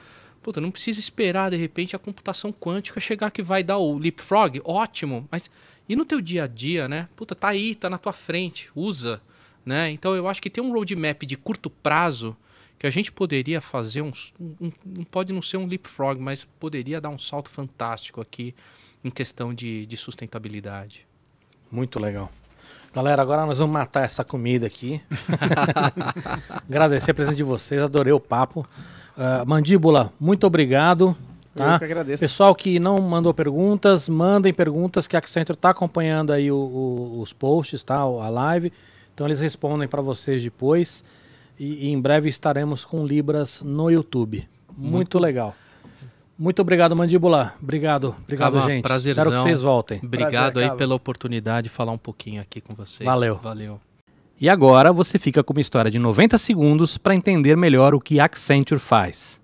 puta, 0.49 0.63
não 0.63 0.71
precisa 0.71 0.99
esperar, 0.99 1.51
de 1.51 1.59
repente, 1.59 1.95
a 1.95 1.99
computação 1.99 2.51
quântica 2.51 2.99
chegar 2.99 3.31
que 3.31 3.43
vai 3.43 3.63
dar 3.63 3.77
o 3.77 3.99
leapfrog, 3.99 4.63
ótimo, 4.65 5.29
mas 5.31 5.51
e 5.87 5.95
no 5.95 6.07
teu 6.07 6.23
dia 6.23 6.45
a 6.45 6.47
dia, 6.47 6.89
né? 6.89 7.07
Puta, 7.15 7.35
tá 7.35 7.49
aí, 7.49 7.75
tá 7.75 7.91
na 7.91 7.99
tua 7.99 8.15
frente, 8.15 8.71
usa, 8.75 9.21
né? 9.63 9.91
Então 9.91 10.15
eu 10.17 10.27
acho 10.27 10.41
que 10.41 10.49
tem 10.49 10.65
um 10.65 10.73
roadmap 10.73 11.23
de 11.27 11.37
curto 11.37 11.69
prazo 11.69 12.35
que 12.79 12.87
a 12.87 12.91
gente 12.91 13.13
poderia 13.13 13.61
fazer 13.61 14.01
um, 14.01 14.11
um- 14.41 14.73
não 14.87 15.05
pode 15.05 15.35
não 15.35 15.43
ser 15.43 15.59
um 15.59 15.67
leapfrog, 15.67 16.19
mas 16.19 16.45
poderia 16.45 16.99
dar 16.99 17.11
um 17.11 17.19
salto 17.19 17.51
fantástico 17.51 18.19
aqui 18.19 18.55
em 19.05 19.11
questão 19.11 19.53
de, 19.53 19.85
de 19.85 19.97
sustentabilidade. 19.99 21.07
Muito 21.71 22.01
legal. 22.01 22.33
Galera, 22.95 23.21
agora 23.21 23.45
nós 23.45 23.59
vamos 23.59 23.75
matar 23.75 24.03
essa 24.03 24.25
comida 24.25 24.67
aqui. 24.67 24.99
Agradecer 26.67 27.11
a 27.11 27.15
presença 27.15 27.37
de 27.37 27.43
vocês, 27.43 27.83
adorei 27.83 28.15
o 28.15 28.21
papo. 28.21 28.67
Ah, 29.19 29.45
Mandíbula, 29.45 30.13
muito 30.21 30.47
obrigado. 30.47 31.17
Tá? 31.55 31.75
Eu 31.75 31.79
que 31.81 31.85
agradeço. 31.87 32.21
Pessoal 32.21 32.55
que 32.55 32.79
não 32.79 32.99
mandou 32.99 33.35
perguntas, 33.35 34.09
mandem 34.09 34.53
perguntas 34.55 35.09
que 35.09 35.17
a 35.17 35.19
Accenture 35.19 35.57
está 35.59 35.71
acompanhando 35.71 36.33
aí 36.33 36.53
o- 36.53 36.57
o- 36.57 37.21
os 37.21 37.33
posts, 37.33 37.83
tá? 37.83 37.97
A 37.97 38.29
live. 38.29 38.73
Então 39.13 39.27
eles 39.27 39.41
respondem 39.41 39.89
para 39.89 40.01
vocês 40.01 40.43
depois. 40.45 41.03
E, 41.59 41.89
e 41.89 41.91
em 41.91 42.01
breve 42.01 42.29
estaremos 42.29 42.85
com 42.85 43.05
Libras 43.05 43.61
no 43.63 43.91
YouTube. 43.91 44.49
Muito, 44.77 45.19
legal. 45.19 45.53
Muito 46.39 46.63
obrigado, 46.63 46.95
Mandíbula. 46.95 47.53
Obrigado, 47.61 48.15
obrigado, 48.23 48.53
Cava, 48.53 48.67
gente. 48.69 48.83
prazerzão. 48.85 49.25
Espero 49.25 49.37
que 49.37 49.43
vocês 49.43 49.61
voltem. 49.61 49.99
Obrigado 50.01 50.31
Prazer, 50.53 50.59
aí 50.59 50.67
Cava. 50.69 50.79
pela 50.79 50.95
oportunidade 50.95 51.65
de 51.65 51.71
falar 51.71 51.91
um 51.91 51.99
pouquinho 51.99 52.41
aqui 52.41 52.61
com 52.61 52.73
vocês. 52.75 53.05
Valeu. 53.05 53.41
Valeu. 53.43 53.88
E 54.41 54.49
agora 54.49 54.93
você 54.93 55.19
fica 55.19 55.43
com 55.43 55.53
uma 55.53 55.61
história 55.61 55.91
de 55.91 55.99
90 55.99 56.39
segundos 56.39 56.97
para 56.97 57.15
entender 57.15 57.57
melhor 57.57 57.93
o 57.93 58.01
que 58.01 58.21
Accenture 58.21 58.81
faz. 58.81 59.41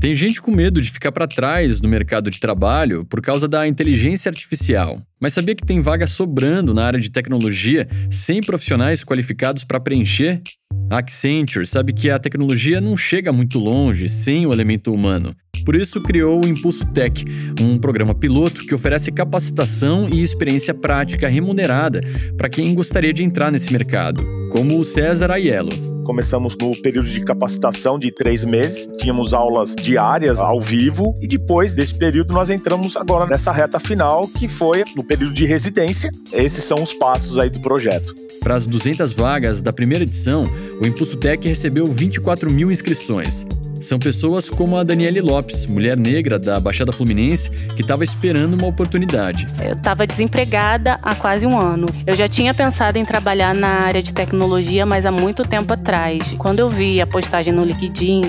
Tem 0.00 0.14
gente 0.14 0.40
com 0.40 0.50
medo 0.50 0.80
de 0.80 0.90
ficar 0.90 1.10
para 1.10 1.26
trás 1.26 1.80
no 1.80 1.88
mercado 1.88 2.30
de 2.30 2.38
trabalho 2.38 3.04
por 3.06 3.20
causa 3.20 3.48
da 3.48 3.66
inteligência 3.66 4.28
artificial. 4.28 5.00
Mas 5.18 5.32
sabia 5.32 5.54
que 5.54 5.64
tem 5.64 5.80
vaga 5.80 6.06
sobrando 6.06 6.74
na 6.74 6.84
área 6.84 7.00
de 7.00 7.10
tecnologia 7.10 7.88
sem 8.10 8.40
profissionais 8.40 9.02
qualificados 9.02 9.64
para 9.64 9.80
preencher? 9.80 10.42
A 10.90 10.98
Accenture 10.98 11.66
sabe 11.66 11.92
que 11.92 12.10
a 12.10 12.18
tecnologia 12.18 12.80
não 12.80 12.96
chega 12.96 13.32
muito 13.32 13.58
longe 13.58 14.08
sem 14.08 14.46
o 14.46 14.52
elemento 14.52 14.92
humano. 14.92 15.34
Por 15.64 15.74
isso 15.74 16.00
criou 16.00 16.44
o 16.44 16.46
Impulso 16.46 16.84
Tech, 16.92 17.24
um 17.60 17.78
programa 17.78 18.14
piloto 18.14 18.66
que 18.66 18.74
oferece 18.74 19.10
capacitação 19.10 20.08
e 20.08 20.22
experiência 20.22 20.74
prática 20.74 21.26
remunerada 21.26 22.00
para 22.36 22.50
quem 22.50 22.74
gostaria 22.74 23.12
de 23.12 23.24
entrar 23.24 23.50
nesse 23.50 23.72
mercado, 23.72 24.24
como 24.52 24.78
o 24.78 24.84
César 24.84 25.30
Aiello. 25.30 25.93
Começamos 26.04 26.54
no 26.56 26.70
período 26.82 27.08
de 27.08 27.24
capacitação 27.24 27.98
de 27.98 28.10
três 28.10 28.44
meses, 28.44 28.86
tínhamos 28.98 29.32
aulas 29.32 29.74
diárias 29.74 30.38
ao 30.38 30.60
vivo, 30.60 31.14
e 31.20 31.26
depois 31.26 31.74
desse 31.74 31.94
período 31.94 32.34
nós 32.34 32.50
entramos 32.50 32.96
agora 32.96 33.26
nessa 33.26 33.50
reta 33.50 33.80
final, 33.80 34.20
que 34.28 34.46
foi 34.46 34.84
no 34.94 35.02
período 35.02 35.32
de 35.32 35.46
residência. 35.46 36.10
Esses 36.32 36.62
são 36.64 36.82
os 36.82 36.92
passos 36.92 37.38
aí 37.38 37.48
do 37.48 37.60
projeto. 37.60 38.14
Para 38.40 38.54
as 38.54 38.66
200 38.66 39.14
vagas 39.14 39.62
da 39.62 39.72
primeira 39.72 40.04
edição, 40.04 40.46
o 40.78 40.86
Impulso 40.86 41.16
Tech 41.16 41.48
recebeu 41.48 41.86
24 41.86 42.50
mil 42.50 42.70
inscrições. 42.70 43.46
São 43.84 43.98
pessoas 43.98 44.48
como 44.48 44.78
a 44.78 44.82
Daniele 44.82 45.20
Lopes, 45.20 45.66
mulher 45.66 45.94
negra 45.94 46.38
da 46.38 46.58
Baixada 46.58 46.90
Fluminense, 46.90 47.50
que 47.50 47.82
estava 47.82 48.02
esperando 48.02 48.54
uma 48.54 48.66
oportunidade. 48.66 49.46
Eu 49.62 49.74
estava 49.74 50.06
desempregada 50.06 50.98
há 51.02 51.14
quase 51.14 51.46
um 51.46 51.60
ano. 51.60 51.86
Eu 52.06 52.16
já 52.16 52.26
tinha 52.26 52.54
pensado 52.54 52.98
em 52.98 53.04
trabalhar 53.04 53.54
na 53.54 53.68
área 53.68 54.02
de 54.02 54.14
tecnologia, 54.14 54.86
mas 54.86 55.04
há 55.04 55.10
muito 55.10 55.44
tempo 55.44 55.74
atrás. 55.74 56.34
Quando 56.38 56.60
eu 56.60 56.70
vi 56.70 56.98
a 56.98 57.06
postagem 57.06 57.52
no 57.52 57.62
LinkedIn 57.62 58.22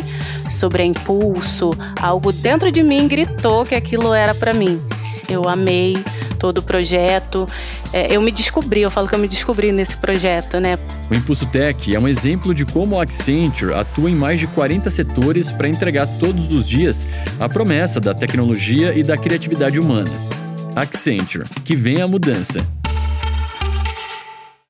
sobre 0.49 0.83
a 0.83 0.85
Impulso, 0.85 1.71
algo 2.01 2.33
dentro 2.33 2.69
de 2.69 2.83
mim 2.83 3.07
gritou 3.07 3.65
que 3.65 3.75
aquilo 3.75 4.13
era 4.13 4.35
para 4.35 4.53
mim. 4.53 4.81
Eu 5.29 5.47
amei 5.47 5.97
todo 6.39 6.59
o 6.59 6.61
projeto. 6.61 7.47
É, 7.91 8.15
eu 8.15 8.21
me 8.21 8.31
descobri, 8.31 8.81
eu 8.81 8.91
falo 8.91 9.07
que 9.07 9.15
eu 9.15 9.19
me 9.19 9.27
descobri 9.27 9.71
nesse 9.71 9.97
projeto, 9.97 10.59
né? 10.59 10.77
O 11.09 11.15
Impulso 11.15 11.45
Tech 11.47 11.93
é 11.93 11.99
um 11.99 12.07
exemplo 12.07 12.53
de 12.53 12.65
como 12.65 12.99
a 12.99 13.03
Accenture 13.03 13.73
atua 13.73 14.09
em 14.09 14.15
mais 14.15 14.39
de 14.39 14.47
40 14.47 14.89
setores 14.89 15.51
para 15.51 15.67
entregar 15.67 16.07
todos 16.19 16.51
os 16.51 16.67
dias 16.67 17.07
a 17.39 17.47
promessa 17.47 17.99
da 17.99 18.13
tecnologia 18.13 18.93
e 18.93 19.03
da 19.03 19.17
criatividade 19.17 19.79
humana. 19.79 20.11
Accenture, 20.75 21.45
que 21.63 21.75
vem 21.75 22.01
a 22.01 22.07
mudança. 22.07 22.74